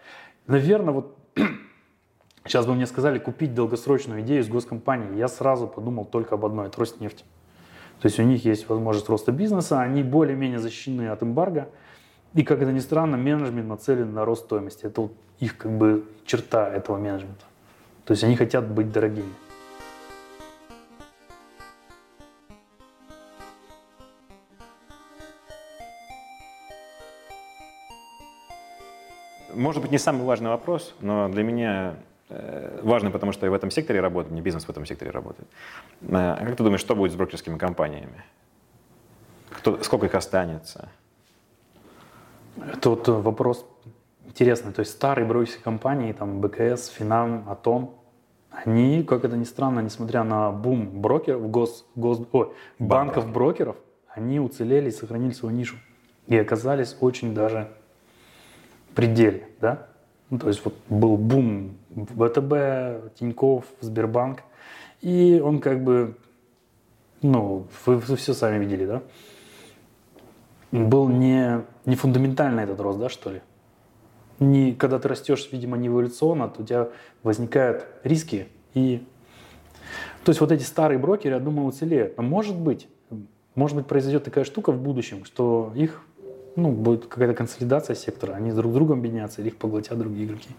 Наверное, 0.47 0.93
вот 0.93 1.17
сейчас 2.45 2.65
бы 2.65 2.75
мне 2.75 2.85
сказали 2.85 3.19
купить 3.19 3.53
долгосрочную 3.53 4.21
идею 4.21 4.43
с 4.43 4.47
госкомпанией, 4.47 5.17
я 5.17 5.27
сразу 5.27 5.67
подумал 5.67 6.05
только 6.05 6.35
об 6.35 6.45
одной, 6.45 6.67
это 6.67 6.79
Роснефть. 6.79 7.25
То 7.99 8.07
есть 8.07 8.19
у 8.19 8.23
них 8.23 8.45
есть 8.45 8.67
возможность 8.69 9.09
роста 9.09 9.31
бизнеса, 9.31 9.81
они 9.81 10.01
более-менее 10.01 10.59
защищены 10.59 11.09
от 11.09 11.21
эмбарго. 11.21 11.69
И, 12.33 12.43
как 12.43 12.61
это 12.61 12.71
ни 12.71 12.79
странно, 12.79 13.17
менеджмент 13.17 13.67
нацелен 13.67 14.13
на 14.13 14.25
рост 14.25 14.45
стоимости. 14.45 14.85
Это 14.85 15.01
вот 15.01 15.13
их 15.39 15.57
как 15.57 15.71
бы 15.71 16.05
черта 16.25 16.67
этого 16.67 16.97
менеджмента. 16.97 17.45
То 18.05 18.13
есть 18.13 18.23
они 18.23 18.35
хотят 18.35 18.67
быть 18.67 18.91
дорогими. 18.91 19.31
Может 29.53 29.81
быть, 29.81 29.91
не 29.91 29.97
самый 29.97 30.23
важный 30.23 30.49
вопрос, 30.49 30.95
но 30.99 31.29
для 31.29 31.43
меня 31.43 31.95
э, 32.29 32.79
важный, 32.83 33.11
потому 33.11 33.31
что 33.31 33.45
я 33.45 33.51
в 33.51 33.55
этом 33.55 33.71
секторе 33.71 33.99
работаю, 34.01 34.33
не 34.33 34.41
бизнес 34.41 34.65
в 34.65 34.69
этом 34.69 34.85
секторе 34.85 35.11
работает. 35.11 35.47
Э, 36.01 36.35
а 36.39 36.45
как 36.45 36.55
ты 36.55 36.63
думаешь, 36.63 36.81
что 36.81 36.95
будет 36.95 37.11
с 37.11 37.15
брокерскими 37.15 37.57
компаниями? 37.57 38.23
Кто, 39.49 39.81
сколько 39.83 40.05
их 40.05 40.15
останется? 40.15 40.89
Это 42.57 42.89
вот 42.89 43.07
вопрос 43.07 43.65
интересно. 44.25 44.71
То 44.71 44.81
есть 44.81 44.91
старые 44.91 45.25
брокерские 45.25 45.63
компании, 45.63 46.13
там 46.13 46.41
БКС, 46.41 46.87
Финам, 46.87 47.49
Атом, 47.49 47.95
они, 48.49 49.03
как 49.03 49.23
это 49.23 49.37
ни 49.37 49.45
странно, 49.45 49.79
несмотря 49.79 50.23
на 50.23 50.51
бум 50.51 51.01
брокеров, 51.01 51.49
гос, 51.49 51.85
гос, 51.95 52.21
ой, 52.31 52.51
банков-брокеров, 52.79 53.77
они 54.09 54.39
уцелели 54.39 54.89
и 54.89 54.91
сохранили 54.91 55.31
свою 55.31 55.55
нишу. 55.55 55.77
И 56.27 56.37
оказались 56.37 56.97
очень 56.99 57.33
даже 57.33 57.71
пределе, 58.95 59.49
да? 59.59 59.87
Ну, 60.29 60.39
то 60.39 60.47
есть 60.47 60.63
вот 60.63 60.75
был 60.89 61.17
бум 61.17 61.77
ВТБ, 61.95 63.13
Тиньков, 63.15 63.65
Сбербанк, 63.81 64.43
и 65.01 65.41
он 65.43 65.59
как 65.59 65.83
бы, 65.83 66.15
ну, 67.21 67.67
вы, 67.85 67.97
вы 67.97 68.15
все 68.15 68.33
сами 68.33 68.63
видели, 68.63 68.85
да? 68.85 69.01
был 70.71 71.09
не, 71.09 71.63
не 71.85 71.95
фундаментальный 71.95 72.63
этот 72.63 72.79
рост, 72.79 72.99
да, 72.99 73.09
что 73.09 73.31
ли? 73.31 73.41
Не, 74.39 74.73
когда 74.73 74.99
ты 74.99 75.07
растешь, 75.07 75.49
видимо, 75.51 75.77
не 75.77 75.87
эволюционно, 75.87 76.47
то 76.47 76.63
у 76.63 76.65
тебя 76.65 76.89
возникают 77.23 77.85
риски. 78.03 78.47
И... 78.73 79.05
То 80.23 80.29
есть 80.29 80.41
вот 80.41 80.51
эти 80.51 80.63
старые 80.63 80.97
брокеры, 80.97 81.35
я 81.35 81.41
думаю, 81.41 81.67
уцелеют. 81.67 82.17
Но 82.17 82.23
может 82.23 82.57
быть, 82.57 82.87
может 83.53 83.75
быть, 83.77 83.85
произойдет 83.85 84.23
такая 84.23 84.43
штука 84.43 84.71
в 84.71 84.81
будущем, 84.81 85.25
что 85.25 85.71
их 85.75 86.01
ну, 86.55 86.71
будет 86.71 87.07
какая-то 87.07 87.33
консолидация 87.33 87.95
сектора, 87.95 88.33
они 88.33 88.51
друг 88.51 88.71
с 88.71 88.75
другом 88.75 88.99
объединятся 88.99 89.41
или 89.41 89.49
их 89.49 89.57
поглотят 89.57 89.97
другие 89.97 90.25
игроки. 90.25 90.49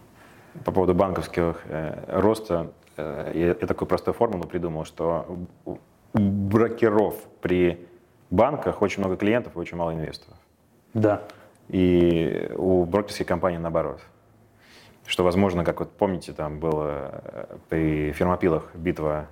По 0.65 0.73
поводу 0.73 0.95
банковского 0.95 1.57
э, 1.65 2.21
роста, 2.21 2.73
э, 2.97 3.33
я, 3.35 3.47
я 3.49 3.55
такую 3.55 3.89
простую 3.89 4.15
формулу 4.15 4.45
придумал, 4.45 4.85
что 4.85 5.27
у 5.65 5.79
брокеров 6.15 7.17
при 7.41 7.87
банках 8.31 8.83
очень 8.83 9.01
много 9.01 9.17
клиентов 9.17 9.57
и 9.57 9.59
очень 9.59 9.77
мало 9.77 9.95
инвесторов. 9.95 10.37
Да. 10.95 11.23
И 11.69 12.51
у 12.57 12.85
брокерских 12.85 13.27
компаний 13.27 13.59
наоборот. 13.59 14.01
Что, 15.07 15.25
возможно, 15.25 15.65
как 15.65 15.81
вот 15.81 15.91
помните, 15.93 16.33
там 16.33 16.61
было 16.61 17.23
э, 17.25 17.57
при 17.69 18.13
фермопилах 18.13 18.71
битва 18.75 19.27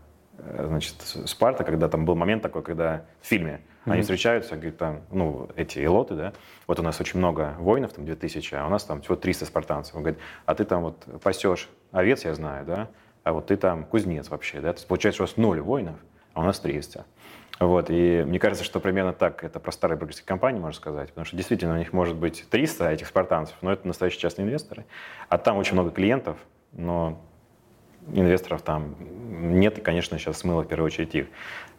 значит, 0.59 0.95
Спарта, 1.27 1.65
когда 1.65 1.89
там 1.89 2.05
был 2.05 2.15
момент 2.15 2.43
такой, 2.43 2.63
когда 2.63 3.05
в 3.21 3.27
фильме 3.27 3.61
mm-hmm. 3.85 3.93
они 3.93 4.03
встречаются, 4.03 4.57
говорят, 4.57 4.79
там, 4.79 5.01
ну, 5.11 5.49
эти 5.57 5.85
элоты, 5.85 6.15
да, 6.15 6.33
вот 6.67 6.79
у 6.79 6.83
нас 6.83 7.01
очень 7.01 7.19
много 7.19 7.55
воинов, 7.59 7.93
там 7.93 8.05
2000, 8.05 8.55
а 8.55 8.67
у 8.67 8.71
нас 8.71 8.85
там 8.85 9.03
всего 9.03 9.17
300 9.17 9.47
спартанцев. 9.47 9.95
Он 9.95 10.03
говорит, 10.03 10.21
а 10.47 10.55
ты 10.55 10.65
там 10.65 10.83
вот 10.83 11.07
пасешь 11.23 11.69
овец, 11.93 12.25
я 12.25 12.35
знаю, 12.35 12.65
да, 12.65 12.89
а 13.23 13.33
вот 13.33 13.47
ты 13.47 13.57
там 13.57 13.85
кузнец 13.85 14.29
вообще, 14.31 14.61
да, 14.61 14.73
то 14.73 14.79
есть 14.79 14.89
получается, 14.89 15.17
что 15.17 15.25
у 15.25 15.27
вас 15.27 15.37
ноль 15.37 15.61
воинов, 15.61 15.97
а 16.35 16.41
у 16.41 16.45
нас 16.45 16.59
300. 16.61 17.05
Вот, 17.61 17.91
и 17.91 18.25
мне 18.27 18.39
кажется, 18.39 18.65
что 18.65 18.81
примерно 18.81 19.13
так 19.13 19.45
это 19.45 19.61
про 19.61 19.71
старые 19.71 19.99
брокерские 19.99 20.27
компании 20.27 20.59
можно 20.59 20.77
сказать, 20.77 21.11
потому 21.11 21.27
что 21.27 21.37
действительно 21.37 21.75
у 21.75 21.77
них 21.77 21.93
может 21.93 22.17
быть 22.17 22.47
300 22.49 22.91
этих 22.91 23.07
спартанцев, 23.07 23.55
но 23.61 23.71
это 23.71 23.87
настоящие 23.87 24.21
частные 24.21 24.47
инвесторы, 24.47 24.87
а 25.29 25.37
там 25.37 25.59
очень 25.59 25.75
много 25.75 25.91
клиентов, 25.91 26.39
но 26.73 27.21
инвесторов 28.13 28.63
там 28.63 28.95
нет, 29.41 29.79
и, 29.79 29.81
конечно, 29.81 30.19
сейчас 30.19 30.39
смыло 30.39 30.63
в 30.63 30.67
первую 30.67 30.87
очередь 30.87 31.15
их. 31.15 31.27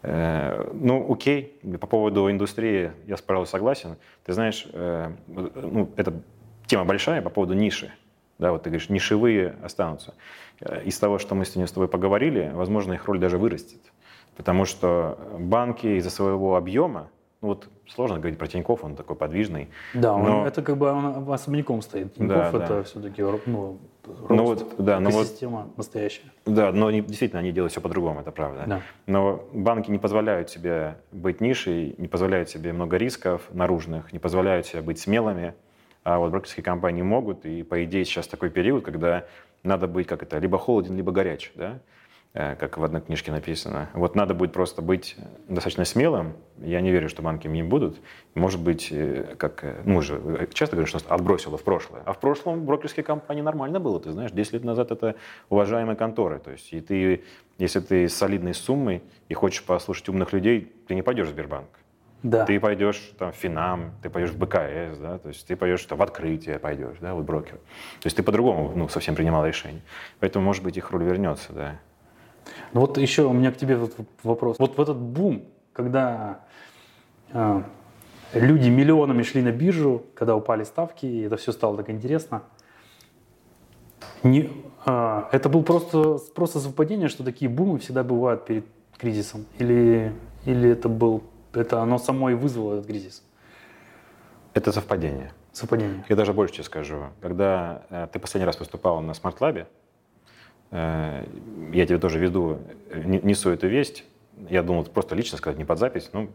Э, 0.02 0.70
ну, 0.72 1.12
окей, 1.12 1.60
по 1.80 1.86
поводу 1.86 2.30
индустрии 2.30 2.92
я, 3.06 3.16
пожалуй, 3.16 3.46
согласен. 3.46 3.96
Ты 4.24 4.32
знаешь, 4.32 4.66
э, 4.72 5.12
ну, 5.28 5.90
это 5.96 6.12
тема 6.66 6.84
большая 6.84 7.22
по 7.22 7.30
поводу 7.30 7.54
ниши. 7.54 7.92
Да, 8.38 8.50
вот 8.50 8.64
ты 8.64 8.70
говоришь, 8.70 8.88
нишевые 8.88 9.54
останутся. 9.62 10.14
Э, 10.60 10.82
из 10.84 10.98
того, 10.98 11.18
что 11.18 11.34
мы 11.34 11.44
с 11.44 11.72
тобой 11.72 11.88
поговорили, 11.88 12.50
возможно, 12.52 12.94
их 12.94 13.04
роль 13.06 13.18
даже 13.18 13.38
вырастет. 13.38 13.80
Потому 14.36 14.64
что 14.64 15.18
банки 15.38 15.86
из-за 15.98 16.10
своего 16.10 16.56
объема, 16.56 17.10
ну 17.42 17.48
вот 17.48 17.68
сложно 17.86 18.18
говорить 18.18 18.38
про 18.38 18.46
Тиньков, 18.46 18.82
он 18.82 18.96
такой 18.96 19.14
подвижный. 19.14 19.68
Да, 19.94 20.14
он, 20.14 20.24
но... 20.24 20.46
это 20.46 20.62
как 20.62 20.78
бы 20.78 20.90
он 20.90 21.30
особняком 21.30 21.82
стоит. 21.82 22.14
Тиньков 22.14 22.36
да, 22.36 22.48
это 22.48 22.68
да. 22.68 22.82
все-таки 22.82 23.22
ну, 23.22 23.78
ну 24.28 24.44
вот, 24.44 24.74
да, 24.78 25.00
но 25.00 25.10
система 25.10 25.62
вот, 25.64 25.78
настоящая. 25.78 26.32
Да, 26.46 26.72
но 26.72 26.86
они, 26.86 27.00
действительно 27.00 27.40
они 27.40 27.52
делают 27.52 27.72
все 27.72 27.80
по-другому, 27.80 28.20
это 28.20 28.30
правда. 28.30 28.64
Да. 28.66 28.82
Но 29.06 29.44
банки 29.52 29.90
не 29.90 29.98
позволяют 29.98 30.50
себе 30.50 30.96
быть 31.12 31.40
нишей, 31.40 31.94
не 31.98 32.08
позволяют 32.08 32.48
себе 32.48 32.72
много 32.72 32.96
рисков 32.96 33.42
наружных, 33.52 34.12
не 34.12 34.18
позволяют 34.18 34.66
себе 34.66 34.82
быть 34.82 34.98
смелыми. 34.98 35.54
А 36.04 36.18
вот 36.18 36.30
брокерские 36.30 36.64
компании 36.64 37.02
могут, 37.02 37.46
и 37.46 37.62
по 37.62 37.84
идее 37.84 38.04
сейчас 38.04 38.26
такой 38.26 38.50
период, 38.50 38.84
когда 38.84 39.24
надо 39.62 39.86
быть 39.86 40.06
как 40.06 40.22
это, 40.22 40.38
либо 40.38 40.58
холоден, 40.58 40.96
либо 40.96 41.12
горяч, 41.12 41.52
да? 41.54 41.78
Э, 42.34 42.56
как 42.56 42.78
в 42.78 42.84
одной 42.84 43.02
книжке 43.02 43.30
написано. 43.30 43.90
Вот 43.92 44.14
надо 44.14 44.32
будет 44.32 44.54
просто 44.54 44.80
быть 44.80 45.16
достаточно 45.48 45.84
смелым. 45.84 46.32
Я 46.62 46.80
не 46.80 46.90
верю, 46.90 47.10
что 47.10 47.20
банки 47.20 47.46
не 47.46 47.62
будут. 47.62 48.00
Может 48.34 48.58
быть, 48.58 48.88
э, 48.90 49.34
как 49.36 49.62
э, 49.64 49.82
ну, 49.84 49.96
мы 49.96 50.02
же 50.02 50.48
часто 50.54 50.76
говорим, 50.76 50.86
что 50.86 51.14
отбросило 51.14 51.58
в 51.58 51.62
прошлое. 51.62 52.00
А 52.06 52.14
в 52.14 52.20
прошлом 52.20 52.64
брокерские 52.64 53.04
компании 53.04 53.42
нормально 53.42 53.80
было. 53.80 54.00
Ты 54.00 54.12
знаешь, 54.12 54.32
10 54.32 54.54
лет 54.54 54.64
назад 54.64 54.90
это 54.90 55.16
уважаемые 55.50 55.94
конторы. 55.94 56.38
То 56.38 56.52
есть, 56.52 56.72
и 56.72 56.80
ты, 56.80 57.22
если 57.58 57.80
ты 57.80 58.08
с 58.08 58.14
солидной 58.14 58.54
суммой 58.54 59.02
и 59.28 59.34
хочешь 59.34 59.62
послушать 59.62 60.08
умных 60.08 60.32
людей, 60.32 60.74
ты 60.88 60.94
не 60.94 61.02
пойдешь 61.02 61.26
в 61.26 61.32
Сбербанк. 61.32 61.68
Да. 62.22 62.46
Ты 62.46 62.58
пойдешь 62.60 63.12
там, 63.18 63.32
в 63.32 63.36
Финам, 63.36 63.92
ты 64.02 64.08
пойдешь 64.08 64.30
в 64.30 64.38
БКС, 64.38 64.96
да, 64.98 65.18
то 65.18 65.28
есть 65.28 65.44
ты 65.46 65.56
пойдешь 65.56 65.84
там, 65.84 65.98
в 65.98 66.02
открытие, 66.02 66.58
пойдешь, 66.60 66.96
да, 67.00 67.14
вот 67.14 67.24
брокер. 67.24 67.56
То 67.56 68.06
есть 68.06 68.16
ты 68.16 68.22
по-другому 68.22 68.72
ну, 68.76 68.88
совсем 68.88 69.16
принимал 69.16 69.44
решение. 69.44 69.82
Поэтому, 70.20 70.44
может 70.44 70.62
быть, 70.62 70.76
их 70.76 70.92
роль 70.92 71.02
вернется, 71.02 71.52
да. 71.52 71.80
Ну 72.72 72.80
вот 72.80 72.98
еще 72.98 73.24
у 73.24 73.32
меня 73.32 73.52
к 73.52 73.56
тебе 73.56 73.76
вот 73.76 73.94
вопрос. 74.22 74.58
Вот 74.58 74.76
в 74.76 74.80
этот 74.80 74.96
бум, 74.96 75.44
когда 75.72 76.40
э, 77.32 77.62
люди 78.34 78.68
миллионами 78.68 79.22
шли 79.22 79.42
на 79.42 79.52
биржу, 79.52 80.04
когда 80.14 80.36
упали 80.36 80.64
ставки, 80.64 81.06
и 81.06 81.22
это 81.22 81.36
все 81.36 81.52
стало 81.52 81.76
так 81.76 81.90
интересно, 81.90 82.42
не, 84.22 84.50
э, 84.86 85.22
это 85.32 85.48
был 85.48 85.62
просто, 85.62 86.18
просто 86.34 86.60
совпадение, 86.60 87.08
что 87.08 87.24
такие 87.24 87.50
бумы 87.50 87.78
всегда 87.78 88.02
бывают 88.02 88.44
перед 88.46 88.64
кризисом? 88.96 89.46
Или, 89.58 90.12
или 90.44 90.70
это 90.70 90.88
был, 90.88 91.22
это 91.52 91.80
оно 91.80 91.98
само 91.98 92.30
и 92.30 92.34
вызвало 92.34 92.74
этот 92.74 92.86
кризис? 92.86 93.22
Это 94.54 94.72
совпадение. 94.72 95.32
Совпадение. 95.52 96.04
Я 96.08 96.16
даже 96.16 96.32
больше 96.32 96.54
тебе 96.54 96.64
скажу. 96.64 97.04
Когда 97.20 97.82
э, 97.90 98.08
ты 98.12 98.18
последний 98.18 98.46
раз 98.46 98.58
выступал 98.58 99.00
на 99.00 99.12
Lab, 99.12 99.66
Э, 99.66 99.66
я 100.72 101.86
тебе 101.86 101.98
тоже 101.98 102.18
веду, 102.18 102.58
несу 102.94 103.50
эту 103.50 103.68
весть. 103.68 104.04
Я 104.48 104.62
думал 104.62 104.84
просто 104.84 105.14
лично 105.14 105.38
сказать, 105.38 105.58
не 105.58 105.64
под 105.64 105.78
запись. 105.78 106.10
Ну, 106.12 106.30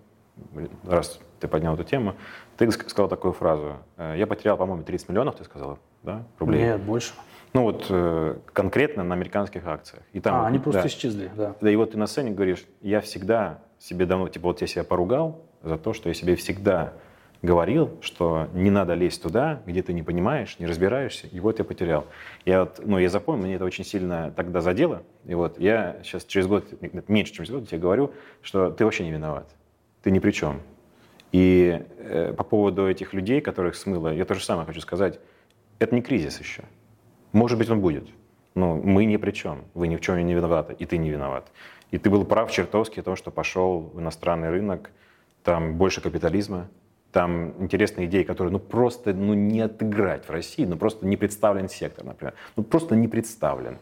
раз 0.83 1.19
ты 1.39 1.47
поднял 1.47 1.73
эту 1.73 1.83
тему, 1.83 2.15
ты 2.57 2.69
сказал 2.71 3.07
такую 3.07 3.33
фразу. 3.33 3.77
«Э, 3.97 4.15
я 4.17 4.27
потерял, 4.27 4.57
по-моему, 4.57 4.83
30 4.83 5.09
миллионов, 5.09 5.35
ты 5.35 5.43
сказал, 5.43 5.79
да, 6.03 6.23
рублей? 6.39 6.61
Нет, 6.61 6.81
больше. 6.81 7.13
Ну 7.53 7.63
вот 7.63 7.85
э, 7.89 8.37
конкретно 8.53 9.03
на 9.03 9.15
американских 9.15 9.65
акциях. 9.65 10.03
И 10.13 10.19
там, 10.19 10.35
а, 10.35 10.39
вот, 10.39 10.47
они 10.47 10.59
просто 10.59 10.81
да, 10.81 10.87
исчезли, 10.87 11.31
да. 11.35 11.55
Да, 11.59 11.69
и 11.69 11.75
вот 11.75 11.91
ты 11.91 11.97
на 11.97 12.07
сцене 12.07 12.31
говоришь, 12.31 12.65
я 12.81 13.01
всегда 13.01 13.59
себе 13.79 14.05
давно, 14.05 14.27
типа 14.27 14.47
вот 14.47 14.61
я 14.61 14.67
себя 14.67 14.83
поругал 14.83 15.41
за 15.63 15.77
то, 15.77 15.93
что 15.93 16.09
я 16.09 16.13
себе 16.13 16.35
всегда 16.35 16.93
говорил, 17.41 17.97
что 18.01 18.47
не 18.53 18.69
надо 18.69 18.93
лезть 18.93 19.21
туда, 19.21 19.61
где 19.65 19.83
ты 19.83 19.93
не 19.93 20.03
понимаешь, 20.03 20.57
не 20.59 20.65
разбираешься, 20.65 21.27
и 21.27 21.39
вот 21.39 21.59
я 21.59 21.65
потерял. 21.65 22.07
Я 22.45 22.61
вот, 22.61 22.81
ну, 22.83 22.97
я 22.97 23.09
запомнил, 23.09 23.45
мне 23.45 23.55
это 23.55 23.65
очень 23.65 23.85
сильно 23.85 24.31
тогда 24.35 24.61
задело, 24.61 25.03
и 25.25 25.33
вот 25.33 25.59
я 25.59 25.97
сейчас 26.03 26.25
через 26.25 26.47
год, 26.47 26.65
меньше, 27.07 27.33
чем 27.33 27.45
через 27.45 27.59
год, 27.59 27.69
тебе 27.69 27.79
говорю, 27.79 28.11
что 28.41 28.71
ты 28.71 28.85
вообще 28.85 29.03
не 29.03 29.11
виноват, 29.11 29.49
ты 30.01 30.11
ни 30.11 30.19
при 30.19 30.31
чем. 30.31 30.61
И 31.31 31.83
э, 31.99 32.33
по 32.33 32.43
поводу 32.43 32.89
этих 32.89 33.13
людей, 33.13 33.41
которых 33.41 33.75
смыло, 33.75 34.13
я 34.13 34.25
то 34.25 34.33
же 34.33 34.43
самое 34.43 34.65
хочу 34.65 34.81
сказать, 34.81 35.19
это 35.79 35.93
не 35.93 36.01
кризис 36.01 36.39
еще. 36.39 36.63
Может 37.33 37.57
быть, 37.57 37.69
он 37.69 37.81
будет, 37.81 38.07
но 38.55 38.75
мы 38.75 39.05
ни 39.05 39.17
при 39.17 39.31
чем, 39.31 39.65
вы 39.73 39.87
ни 39.87 39.95
в 39.95 40.01
чем 40.01 40.25
не 40.25 40.33
виноваты, 40.33 40.75
и 40.79 40.85
ты 40.85 40.97
не 40.97 41.11
виноват. 41.11 41.51
И 41.91 41.97
ты 41.97 42.09
был 42.09 42.25
прав 42.25 42.51
чертовски 42.51 43.01
о 43.01 43.03
том, 43.03 43.15
что 43.15 43.29
пошел 43.31 43.91
в 43.93 43.99
иностранный 43.99 44.49
рынок, 44.49 44.89
там 45.43 45.75
больше 45.75 46.01
капитализма, 46.01 46.69
там 47.17 47.55
интересные 47.57 48.05
идеи, 48.05 48.21
которые 48.21 48.51
ну 48.51 48.59
просто 48.59 49.11
ну, 49.11 49.33
не 49.33 49.61
отыграть 49.61 50.27
в 50.27 50.29
России, 50.29 50.65
ну 50.65 50.77
просто 50.77 51.07
не 51.07 51.17
представлен 51.17 51.67
сектор, 51.67 52.05
например. 52.05 52.35
Ну 52.55 52.61
просто 52.61 52.95
не 52.95 53.07
представлен. 53.07 53.79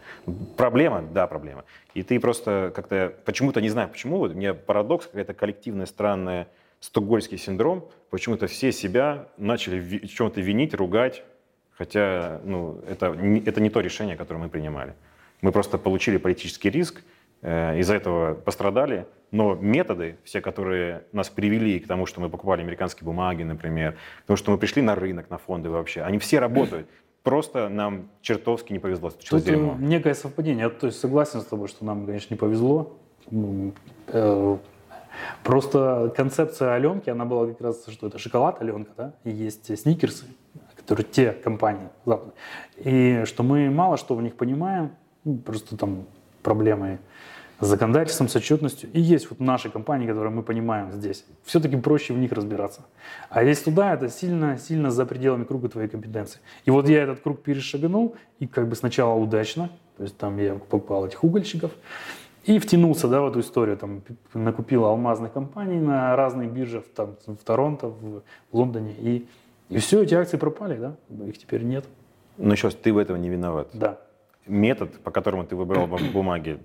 Проблема? 0.55 1.01
Да, 1.01 1.27
проблема. 1.27 1.65
И 1.95 2.01
ты 2.01 2.17
просто 2.21 2.71
как-то, 2.73 3.13
почему-то, 3.25 3.59
не 3.59 3.67
знаю 3.67 3.89
почему, 3.89 4.19
вот 4.19 4.31
у 4.31 4.35
меня 4.35 4.53
парадокс, 4.53 5.07
какая-то 5.07 5.33
коллективная 5.33 5.85
странная 5.85 6.47
стокгольский 6.79 7.37
синдром, 7.37 7.89
почему-то 8.09 8.47
все 8.47 8.71
себя 8.71 9.27
начали 9.35 9.81
в 9.81 10.07
чем-то 10.07 10.39
винить, 10.39 10.73
ругать, 10.73 11.25
хотя 11.73 12.39
ну, 12.45 12.79
это, 12.87 13.07
это 13.45 13.59
не 13.59 13.69
то 13.69 13.81
решение, 13.81 14.15
которое 14.15 14.39
мы 14.39 14.47
принимали. 14.47 14.93
Мы 15.41 15.51
просто 15.51 15.77
получили 15.77 16.15
политический 16.15 16.69
риск, 16.69 17.03
из-за 17.45 17.95
этого 17.95 18.33
пострадали, 18.33 19.05
но 19.31 19.53
методы, 19.53 20.17
все, 20.23 20.41
которые 20.41 21.03
нас 21.11 21.29
привели 21.29 21.79
к 21.79 21.87
тому, 21.87 22.05
что 22.05 22.21
мы 22.21 22.29
покупали 22.29 22.61
американские 22.61 23.05
бумаги, 23.05 23.43
например, 23.43 23.97
к 24.23 24.27
тому, 24.27 24.37
что 24.37 24.51
мы 24.51 24.57
пришли 24.57 24.81
на 24.81 24.95
рынок, 24.95 25.29
на 25.29 25.37
фонды 25.37 25.69
вообще, 25.69 26.01
они 26.01 26.17
все 26.17 26.39
работают. 26.39 26.87
Просто 27.21 27.69
нам 27.69 28.09
чертовски 28.21 28.71
не 28.71 28.79
повезло. 28.79 29.09
Тут 29.09 29.43
дерьмо. 29.43 29.75
некое 29.79 30.13
совпадение. 30.13 30.65
Я 30.65 30.69
то 30.69 30.87
есть, 30.87 30.99
согласен 30.99 31.41
с 31.41 31.45
тобой, 31.45 31.67
что 31.67 31.83
нам, 31.83 32.05
конечно, 32.05 32.33
не 32.33 32.37
повезло. 32.37 32.97
Э, 34.07 34.57
просто 35.43 36.13
концепция 36.15 36.75
Аленки, 36.75 37.09
она 37.09 37.25
была 37.25 37.47
как 37.47 37.61
раз, 37.61 37.83
что 37.87 38.07
это 38.07 38.19
шоколад 38.19 38.61
Аленка, 38.61 38.91
да, 38.95 39.13
и 39.23 39.31
есть 39.31 39.75
сникерсы, 39.79 40.25
которые 40.75 41.03
те 41.03 41.31
компании 41.31 41.89
западные. 42.05 42.35
И 42.77 43.25
что 43.25 43.41
мы 43.41 43.71
мало 43.71 43.97
что 43.97 44.15
в 44.15 44.21
них 44.21 44.35
понимаем, 44.35 44.91
ну, 45.23 45.37
просто 45.39 45.75
там 45.77 46.05
проблемы 46.43 46.99
с 47.59 47.67
законодательством, 47.67 48.27
с 48.27 48.35
отчетностью. 48.35 48.89
И 48.91 48.99
есть 48.99 49.29
вот 49.29 49.39
наши 49.39 49.69
компании, 49.69 50.07
которые 50.07 50.31
мы 50.31 50.43
понимаем 50.43 50.91
здесь. 50.91 51.25
Все-таки 51.43 51.77
проще 51.77 52.13
в 52.13 52.17
них 52.17 52.31
разбираться. 52.31 52.81
А 53.29 53.43
если 53.43 53.65
туда, 53.65 53.93
это 53.93 54.09
сильно-сильно 54.09 54.91
за 54.91 55.05
пределами 55.05 55.43
круга 55.45 55.69
твоей 55.69 55.87
компетенции. 55.87 56.39
И 56.65 56.71
вот 56.71 56.89
я 56.89 57.03
этот 57.03 57.21
круг 57.21 57.41
перешагнул, 57.41 58.15
и 58.39 58.47
как 58.47 58.67
бы 58.67 58.75
сначала 58.75 59.13
удачно, 59.13 59.69
то 59.97 60.03
есть 60.03 60.17
там 60.17 60.37
я 60.37 60.55
покупал 60.55 61.05
этих 61.05 61.23
угольщиков, 61.23 61.71
И 62.45 62.59
втянулся 62.59 63.07
да, 63.07 63.21
в 63.21 63.27
эту 63.27 63.39
историю. 63.39 63.77
Там, 63.77 64.03
накупил 64.33 64.85
алмазных 64.85 65.33
компаний 65.33 65.79
на 65.79 66.15
разные 66.15 66.47
биржи, 66.47 66.83
там, 66.95 67.15
в 67.25 67.43
Торонто, 67.43 67.87
в 67.87 68.21
Лондоне. 68.51 68.93
И, 68.99 69.27
и 69.69 69.77
все, 69.77 70.03
эти 70.03 70.13
акции 70.13 70.37
пропали, 70.37 70.77
да? 70.77 70.95
их 71.25 71.37
теперь 71.37 71.63
нет. 71.63 71.85
Но 72.37 72.53
еще 72.53 72.67
раз, 72.67 72.75
ты 72.75 72.93
в 72.93 72.97
этом 72.97 73.19
не 73.21 73.29
виноват. 73.29 73.69
Да. 73.73 73.99
Метод, 74.45 74.91
по 74.99 75.09
которому 75.09 75.43
ты 75.45 75.55
выбрал 75.55 75.87
бумаги, 76.13 76.59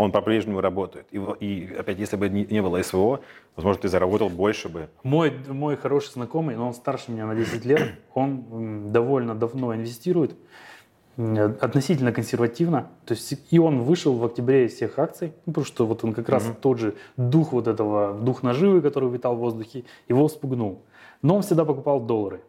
он 0.00 0.12
по-прежнему 0.12 0.60
работает. 0.60 1.06
И, 1.10 1.18
и 1.40 1.74
опять, 1.74 1.98
если 1.98 2.16
бы 2.16 2.28
не, 2.28 2.46
не 2.46 2.62
было 2.62 2.82
СВО, 2.82 3.20
возможно, 3.56 3.82
ты 3.82 3.88
заработал 3.88 4.28
больше 4.28 4.68
бы. 4.68 4.88
Мой, 5.02 5.32
мой 5.48 5.76
хороший 5.76 6.12
знакомый, 6.12 6.56
но 6.56 6.68
он 6.68 6.74
старше 6.74 7.12
меня 7.12 7.26
на 7.26 7.34
10 7.34 7.64
лет, 7.64 7.94
он 8.14 8.92
довольно 8.92 9.34
давно 9.34 9.74
инвестирует 9.74 10.34
относительно 11.60 12.12
консервативно. 12.12 12.88
То 13.04 13.14
есть 13.14 13.34
и 13.50 13.58
он 13.58 13.82
вышел 13.82 14.14
в 14.14 14.24
октябре 14.24 14.66
из 14.66 14.74
всех 14.74 14.98
акций, 14.98 15.34
ну, 15.44 15.52
потому 15.52 15.66
что 15.66 15.86
вот 15.86 16.02
он 16.04 16.14
как 16.14 16.28
раз 16.28 16.44
mm-hmm. 16.44 16.60
тот 16.62 16.78
же 16.78 16.94
дух 17.16 17.52
вот 17.52 17.66
этого, 17.68 18.14
дух 18.14 18.42
наживы, 18.42 18.80
который 18.80 19.10
витал 19.10 19.36
в 19.36 19.38
воздухе, 19.38 19.84
его 20.08 20.28
спугнул. 20.28 20.82
Но 21.20 21.36
он 21.36 21.42
всегда 21.42 21.64
покупал 21.66 22.00
доллары. 22.00 22.40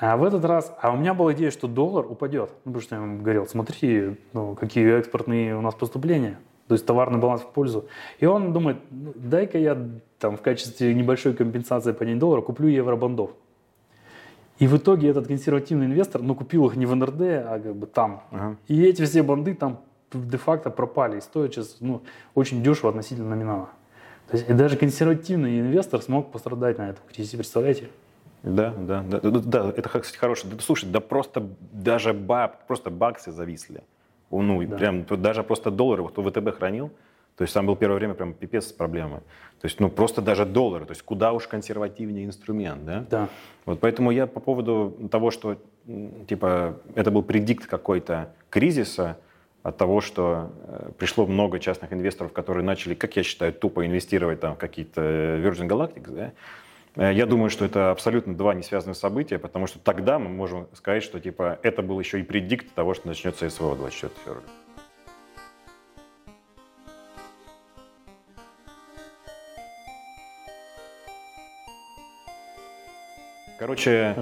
А 0.00 0.16
в 0.16 0.24
этот 0.24 0.44
раз, 0.44 0.72
а 0.80 0.92
у 0.92 0.96
меня 0.96 1.12
была 1.12 1.32
идея, 1.32 1.50
что 1.50 1.66
доллар 1.66 2.06
упадет. 2.06 2.50
Ну, 2.64 2.72
потому 2.72 2.82
что 2.82 2.94
я 2.96 3.02
ему 3.02 3.22
говорил, 3.22 3.46
смотри, 3.46 4.16
ну, 4.32 4.54
какие 4.54 4.96
экспортные 4.96 5.56
у 5.56 5.60
нас 5.60 5.74
поступления. 5.74 6.38
То 6.68 6.74
есть 6.74 6.86
товарный 6.86 7.18
баланс 7.18 7.42
в 7.42 7.50
пользу. 7.50 7.88
И 8.18 8.26
он 8.26 8.52
думает, 8.52 8.76
ну, 8.90 9.12
дай-ка 9.16 9.58
я 9.58 9.76
там 10.18 10.36
в 10.36 10.42
качестве 10.42 10.94
небольшой 10.94 11.34
компенсации 11.34 11.92
по 11.92 12.00
падения 12.00 12.20
доллара 12.20 12.42
куплю 12.42 12.68
евробандов. 12.68 13.30
И 14.58 14.66
в 14.66 14.76
итоге 14.76 15.08
этот 15.08 15.26
консервативный 15.28 15.86
инвестор, 15.86 16.22
ну, 16.22 16.34
купил 16.34 16.66
их 16.66 16.76
не 16.76 16.86
в 16.86 16.94
НРД, 16.94 17.20
а 17.20 17.60
как 17.62 17.74
бы 17.74 17.86
там. 17.86 18.22
Ага. 18.30 18.56
И 18.68 18.82
эти 18.84 19.04
все 19.04 19.22
банды 19.22 19.54
там 19.54 19.80
де-факто 20.12 20.70
пропали 20.70 21.18
и 21.18 21.20
стоят 21.20 21.54
сейчас 21.54 21.76
ну, 21.80 22.02
очень 22.34 22.62
дешево 22.62 22.90
относительно 22.90 23.30
номинала. 23.30 23.70
То 24.28 24.36
есть 24.36 24.48
и 24.48 24.52
даже 24.52 24.76
консервативный 24.76 25.60
инвестор 25.60 26.02
смог 26.02 26.30
пострадать 26.30 26.78
на 26.78 26.90
этом 26.90 27.02
кризисе, 27.08 27.36
представляете? 27.36 27.88
Да, 28.42 28.74
да, 28.78 29.02
да, 29.02 29.20
да, 29.20 29.30
да, 29.30 29.72
это, 29.76 29.88
кстати, 29.88 30.16
хороший. 30.16 30.50
Да, 30.50 30.56
слушай, 30.60 30.88
да 30.88 31.00
просто 31.00 31.46
даже 31.72 32.12
баб, 32.12 32.66
просто 32.66 32.90
баксы 32.90 33.32
зависли. 33.32 33.82
Ну, 34.30 34.64
да. 34.66 34.76
прям 34.76 35.04
даже 35.04 35.42
просто 35.42 35.70
доллары, 35.70 36.02
вот 36.02 36.14
ВТБ 36.14 36.56
хранил, 36.56 36.90
то 37.36 37.42
есть 37.42 37.54
там 37.54 37.66
был 37.66 37.76
первое 37.76 37.98
время 37.98 38.14
прям 38.14 38.34
пипец 38.34 38.66
с 38.66 38.72
проблемой. 38.72 39.20
То 39.60 39.64
есть, 39.64 39.80
ну, 39.80 39.88
просто 39.88 40.20
даже 40.20 40.44
доллары, 40.44 40.84
то 40.84 40.92
есть 40.92 41.02
куда 41.02 41.32
уж 41.32 41.46
консервативнее 41.46 42.26
инструмент, 42.26 42.84
да? 42.84 43.06
Да. 43.10 43.28
Вот 43.64 43.80
поэтому 43.80 44.10
я 44.10 44.26
по 44.26 44.40
поводу 44.40 45.08
того, 45.10 45.30
что, 45.30 45.56
типа, 46.28 46.76
это 46.94 47.10
был 47.10 47.22
предикт 47.22 47.66
какой-то 47.66 48.32
кризиса, 48.50 49.16
от 49.62 49.76
того, 49.76 50.00
что 50.00 50.50
э, 50.66 50.90
пришло 50.98 51.26
много 51.26 51.58
частных 51.58 51.92
инвесторов, 51.92 52.32
которые 52.32 52.64
начали, 52.64 52.94
как 52.94 53.16
я 53.16 53.22
считаю, 53.22 53.52
тупо 53.52 53.86
инвестировать 53.86 54.40
там 54.40 54.54
в 54.54 54.58
какие-то 54.58 55.00
Virgin 55.00 55.68
Galactic, 55.68 56.10
да? 56.10 56.32
Э, 56.98 57.12
я 57.14 57.26
думаю, 57.26 57.48
что 57.48 57.64
это 57.64 57.92
абсолютно 57.92 58.34
два 58.36 58.54
несвязанных 58.54 58.96
события, 58.96 59.38
потому 59.38 59.66
что 59.68 59.78
тогда 59.78 60.18
мы 60.18 60.28
можем 60.28 60.68
сказать, 60.74 61.02
что 61.04 61.20
типа 61.20 61.58
это 61.62 61.80
был 61.82 61.98
еще 62.00 62.20
и 62.20 62.24
предикт 62.24 62.74
того, 62.74 62.92
что 62.94 63.06
начнется 63.06 63.48
СВО 63.48 63.76
24 63.76 64.12
февраля. 64.24 64.46
Короче, 73.58 74.14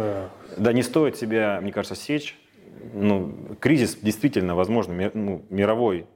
да, 0.56 0.72
не 0.72 0.82
стоит 0.82 1.16
себя, 1.16 1.60
мне 1.60 1.70
кажется, 1.70 1.94
сечь. 1.94 2.38
Ну, 2.94 3.56
кризис 3.60 3.96
действительно, 3.96 4.54
возможно, 4.54 5.10
ну, 5.12 5.44
мировой 5.50 6.06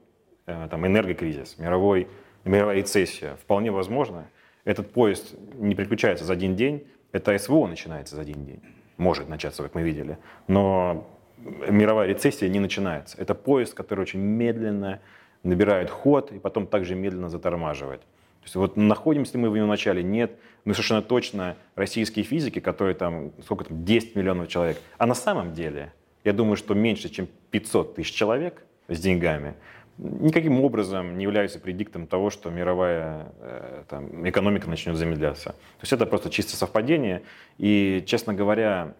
э, 0.47 0.67
там, 0.69 0.85
энергокризис, 0.87 1.57
мировой, 1.59 2.07
мировая 2.45 2.77
рецессия, 2.77 3.35
вполне 3.35 3.71
возможно. 3.71 4.27
Этот 4.65 4.91
поезд 4.91 5.35
не 5.55 5.75
приключается 5.75 6.25
за 6.25 6.33
один 6.33 6.55
день, 6.55 6.87
это 7.11 7.37
СВО 7.37 7.67
начинается 7.67 8.15
за 8.15 8.21
один 8.21 8.45
день. 8.45 8.61
Может 8.97 9.27
начаться, 9.27 9.63
как 9.63 9.75
мы 9.75 9.81
видели. 9.81 10.17
Но 10.47 11.07
мировая 11.37 12.07
рецессия 12.07 12.47
не 12.49 12.59
начинается. 12.59 13.17
Это 13.19 13.35
поезд, 13.35 13.73
который 13.73 14.01
очень 14.01 14.19
медленно 14.19 14.99
набирает 15.43 15.89
ход 15.89 16.31
и 16.31 16.39
потом 16.39 16.67
также 16.67 16.95
медленно 16.95 17.29
затормаживает. 17.29 18.01
То 18.01 18.45
есть 18.45 18.55
вот 18.55 18.77
находимся 18.77 19.33
ли 19.33 19.39
мы 19.39 19.49
в 19.49 19.55
его 19.55 19.67
начале? 19.67 20.03
Нет. 20.03 20.37
Мы 20.65 20.73
совершенно 20.73 21.01
точно 21.01 21.57
российские 21.75 22.23
физики, 22.23 22.59
которые 22.59 22.95
там, 22.95 23.31
сколько 23.43 23.65
там, 23.65 23.83
10 23.83 24.15
миллионов 24.15 24.47
человек. 24.47 24.77
А 24.97 25.05
на 25.05 25.15
самом 25.15 25.53
деле, 25.53 25.93
я 26.23 26.33
думаю, 26.33 26.55
что 26.55 26.73
меньше, 26.73 27.09
чем 27.09 27.27
500 27.49 27.95
тысяч 27.95 28.13
человек 28.13 28.63
с 28.87 28.99
деньгами 28.99 29.55
никаким 29.97 30.61
образом 30.61 31.17
не 31.17 31.23
являются 31.23 31.59
предиктом 31.59 32.07
того, 32.07 32.29
что 32.29 32.49
мировая 32.49 33.31
э, 33.39 33.83
там, 33.89 34.27
экономика 34.27 34.69
начнет 34.69 34.95
замедляться. 34.95 35.49
То 35.49 35.81
есть 35.81 35.93
это 35.93 36.05
просто 36.05 36.29
чисто 36.29 36.55
совпадение. 36.55 37.23
И, 37.57 38.03
честно 38.07 38.33
говоря, 38.33 38.93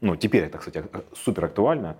ну, 0.00 0.16
теперь 0.16 0.44
это, 0.44 0.58
кстати, 0.58 0.84
супер 1.14 1.46
актуально. 1.46 1.96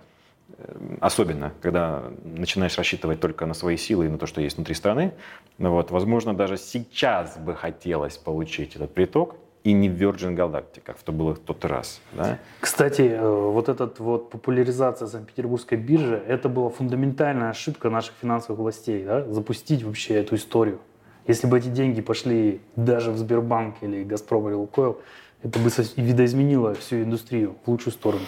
Особенно, 1.01 1.53
когда 1.61 2.05
начинаешь 2.23 2.79
рассчитывать 2.79 3.21
только 3.21 3.47
на 3.47 3.55
свои 3.55 3.77
силы 3.77 4.07
и 4.07 4.09
на 4.09 4.17
то, 4.17 4.27
что 4.27 4.41
есть 4.41 4.57
внутри 4.57 4.75
страны. 4.75 5.13
Вот, 5.59 5.91
возможно, 5.91 6.35
даже 6.35 6.57
сейчас 6.57 7.37
бы 7.37 7.55
хотелось 7.55 8.17
получить 8.17 8.77
этот 8.77 8.95
приток, 8.95 9.37
и 9.67 9.73
не 9.73 9.89
в 9.89 10.01
Virgin 10.01 10.37
Galactic, 10.37 10.83
как 10.85 10.97
это 11.03 11.11
было 11.11 11.35
в 11.35 11.41
тот 11.41 11.65
раз. 11.65 12.01
Да? 12.13 12.39
Кстати, 12.61 13.03
э, 13.03 13.29
вот 13.29 13.69
эта 13.69 13.91
вот 13.99 14.31
популяризация 14.31 15.09
Санкт-Петербургской 15.09 15.77
биржи, 15.77 16.23
это 16.29 16.49
была 16.49 16.71
фундаментальная 16.71 17.51
ошибка 17.51 17.91
наших 17.91 18.15
финансовых 18.21 18.61
властей, 18.61 19.03
да? 19.05 19.25
запустить 19.25 19.83
вообще 19.83 20.15
эту 20.15 20.37
историю. 20.37 20.79
Если 21.27 21.49
бы 21.49 21.59
эти 21.59 21.67
деньги 21.67 22.01
пошли 22.01 22.61
даже 22.77 23.11
в 23.11 23.19
Сбербанк 23.19 23.79
или 23.81 24.05
Газпром 24.05 24.47
или 24.47 24.55
Лукойл, 24.55 25.01
это 25.43 25.59
бы 25.59 25.69
видоизменило 25.97 26.75
всю 26.75 27.03
индустрию 27.03 27.57
в 27.65 27.69
лучшую 27.69 27.93
сторону. 27.93 28.23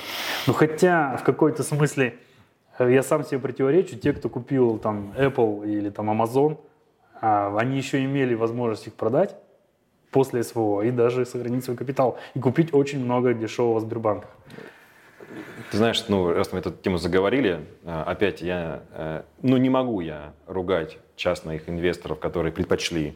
Но 0.48 0.52
хотя 0.52 1.16
в 1.18 1.22
какой-то 1.22 1.62
смысле 1.62 2.16
э, 2.80 2.92
я 2.92 3.04
сам 3.04 3.24
себе 3.24 3.38
противоречу, 3.38 3.96
те, 3.96 4.12
кто 4.12 4.28
купил 4.28 4.78
там 4.78 5.12
Apple 5.16 5.70
или 5.70 5.90
там 5.90 6.10
Amazon, 6.10 6.58
а, 7.20 7.56
они 7.56 7.76
еще 7.76 8.04
имели 8.04 8.34
возможность 8.34 8.88
их 8.88 8.94
продать 8.94 9.36
после 10.10 10.42
СВО 10.42 10.82
и 10.82 10.90
даже 10.90 11.24
сохранить 11.26 11.64
свой 11.64 11.76
капитал 11.76 12.18
и 12.34 12.40
купить 12.40 12.72
очень 12.72 13.04
много 13.04 13.34
дешевого 13.34 13.80
Сбербанка. 13.80 14.28
Ты 15.70 15.76
знаешь, 15.76 16.02
ну, 16.08 16.32
раз 16.32 16.52
мы 16.52 16.60
эту 16.60 16.70
тему 16.70 16.96
заговорили, 16.96 17.60
э, 17.84 18.02
опять 18.06 18.40
я, 18.40 18.82
э, 18.92 19.22
ну, 19.42 19.58
не 19.58 19.68
могу 19.68 20.00
я 20.00 20.32
ругать 20.46 20.98
частных 21.16 21.68
инвесторов, 21.68 22.18
которые 22.18 22.52
предпочли 22.52 23.14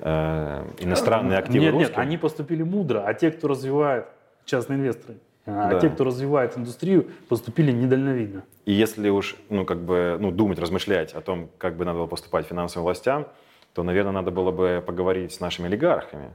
э, 0.00 0.64
иностранные 0.80 1.38
активы 1.38 1.64
Нет, 1.64 1.72
русским. 1.72 1.90
нет, 1.90 1.98
они 1.98 2.18
поступили 2.18 2.62
мудро, 2.62 3.04
а 3.06 3.14
те, 3.14 3.30
кто 3.30 3.48
развивает 3.48 4.06
частные 4.44 4.78
инвесторы, 4.78 5.16
а 5.46 5.70
да. 5.70 5.80
те, 5.80 5.88
кто 5.88 6.04
развивает 6.04 6.58
индустрию, 6.58 7.08
поступили 7.28 7.72
недальновидно. 7.72 8.42
И 8.66 8.72
если 8.72 9.08
уж, 9.08 9.36
ну, 9.48 9.64
как 9.64 9.78
бы, 9.80 10.18
ну, 10.20 10.30
думать, 10.30 10.58
размышлять 10.58 11.14
о 11.14 11.22
том, 11.22 11.48
как 11.56 11.76
бы 11.76 11.86
надо 11.86 12.00
было 12.00 12.06
поступать 12.06 12.46
финансовым 12.46 12.84
властям, 12.84 13.28
то, 13.74 13.82
наверное, 13.82 14.12
надо 14.12 14.30
было 14.30 14.52
бы 14.52 14.82
поговорить 14.86 15.32
с 15.32 15.40
нашими 15.40 15.66
олигархами, 15.66 16.30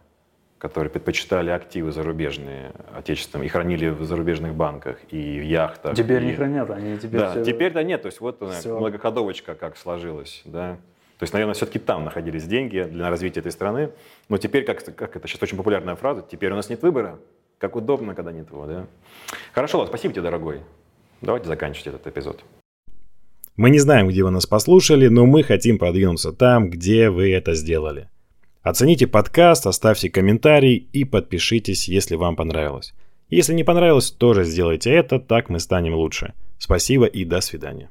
которые 0.58 0.92
предпочитали 0.92 1.50
активы 1.50 1.92
зарубежные, 1.92 2.74
отечественные, 2.94 3.48
и 3.48 3.50
хранили 3.50 3.88
в 3.88 4.04
зарубежных 4.04 4.54
банках 4.54 4.98
и 5.10 5.40
в 5.40 5.44
яхтах. 5.44 5.96
Теперь 5.96 6.22
и... 6.24 6.28
не 6.28 6.34
хранят, 6.34 6.70
они 6.70 6.98
теперь 6.98 7.22
Да, 7.22 7.32
все... 7.32 7.46
теперь-то 7.46 7.82
нет, 7.84 8.02
то 8.02 8.08
есть 8.08 8.20
вот 8.20 8.44
все. 8.52 8.78
многоходовочка 8.78 9.56
как 9.56 9.78
сложилась, 9.78 10.42
да. 10.44 10.78
То 11.18 11.24
есть, 11.24 11.34
наверное, 11.34 11.54
все-таки 11.54 11.80
там 11.80 12.06
находились 12.06 12.46
деньги 12.46 12.82
для 12.82 13.10
развития 13.10 13.42
этой 13.42 13.52
страны. 13.52 13.92
Но 14.30 14.38
теперь, 14.38 14.64
как, 14.64 14.84
как 14.96 15.18
это 15.18 15.28
сейчас 15.28 15.42
очень 15.44 15.58
популярная 15.58 15.96
фраза, 15.96 16.26
теперь 16.30 16.52
у 16.54 16.56
нас 16.56 16.70
нет 16.70 16.82
выбора. 16.82 17.20
Как 17.58 17.76
удобно, 17.76 18.16
когда 18.16 18.32
нет 18.32 18.50
его, 18.50 18.66
да? 18.66 18.86
Хорошо, 19.54 19.86
спасибо 19.86 20.14
тебе, 20.14 20.24
дорогой. 20.24 20.62
Давайте 21.20 21.48
заканчивать 21.48 21.88
этот 21.88 22.08
эпизод. 22.08 22.42
Мы 23.60 23.72
не 23.72 23.80
знаем, 23.80 24.08
где 24.08 24.24
вы 24.24 24.32
нас 24.32 24.46
послушали, 24.46 25.10
но 25.10 25.26
мы 25.26 25.44
хотим 25.44 25.80
продвинуться 25.80 26.32
там, 26.32 26.70
где 26.70 27.10
вы 27.10 27.34
это 27.34 27.56
сделали. 27.56 28.08
Оцените 28.62 29.06
подкаст, 29.06 29.68
оставьте 29.68 30.10
комментарий 30.10 30.88
и 30.94 31.04
подпишитесь, 31.04 31.90
если 31.90 32.16
вам 32.16 32.38
понравилось. 32.38 32.94
Если 33.30 33.54
не 33.54 33.66
понравилось, 33.66 34.12
тоже 34.12 34.46
сделайте 34.46 34.92
это, 34.92 35.20
так 35.20 35.50
мы 35.50 35.60
станем 35.60 35.94
лучше. 35.96 36.36
Спасибо 36.58 37.04
и 37.04 37.26
до 37.26 37.42
свидания. 37.42 37.90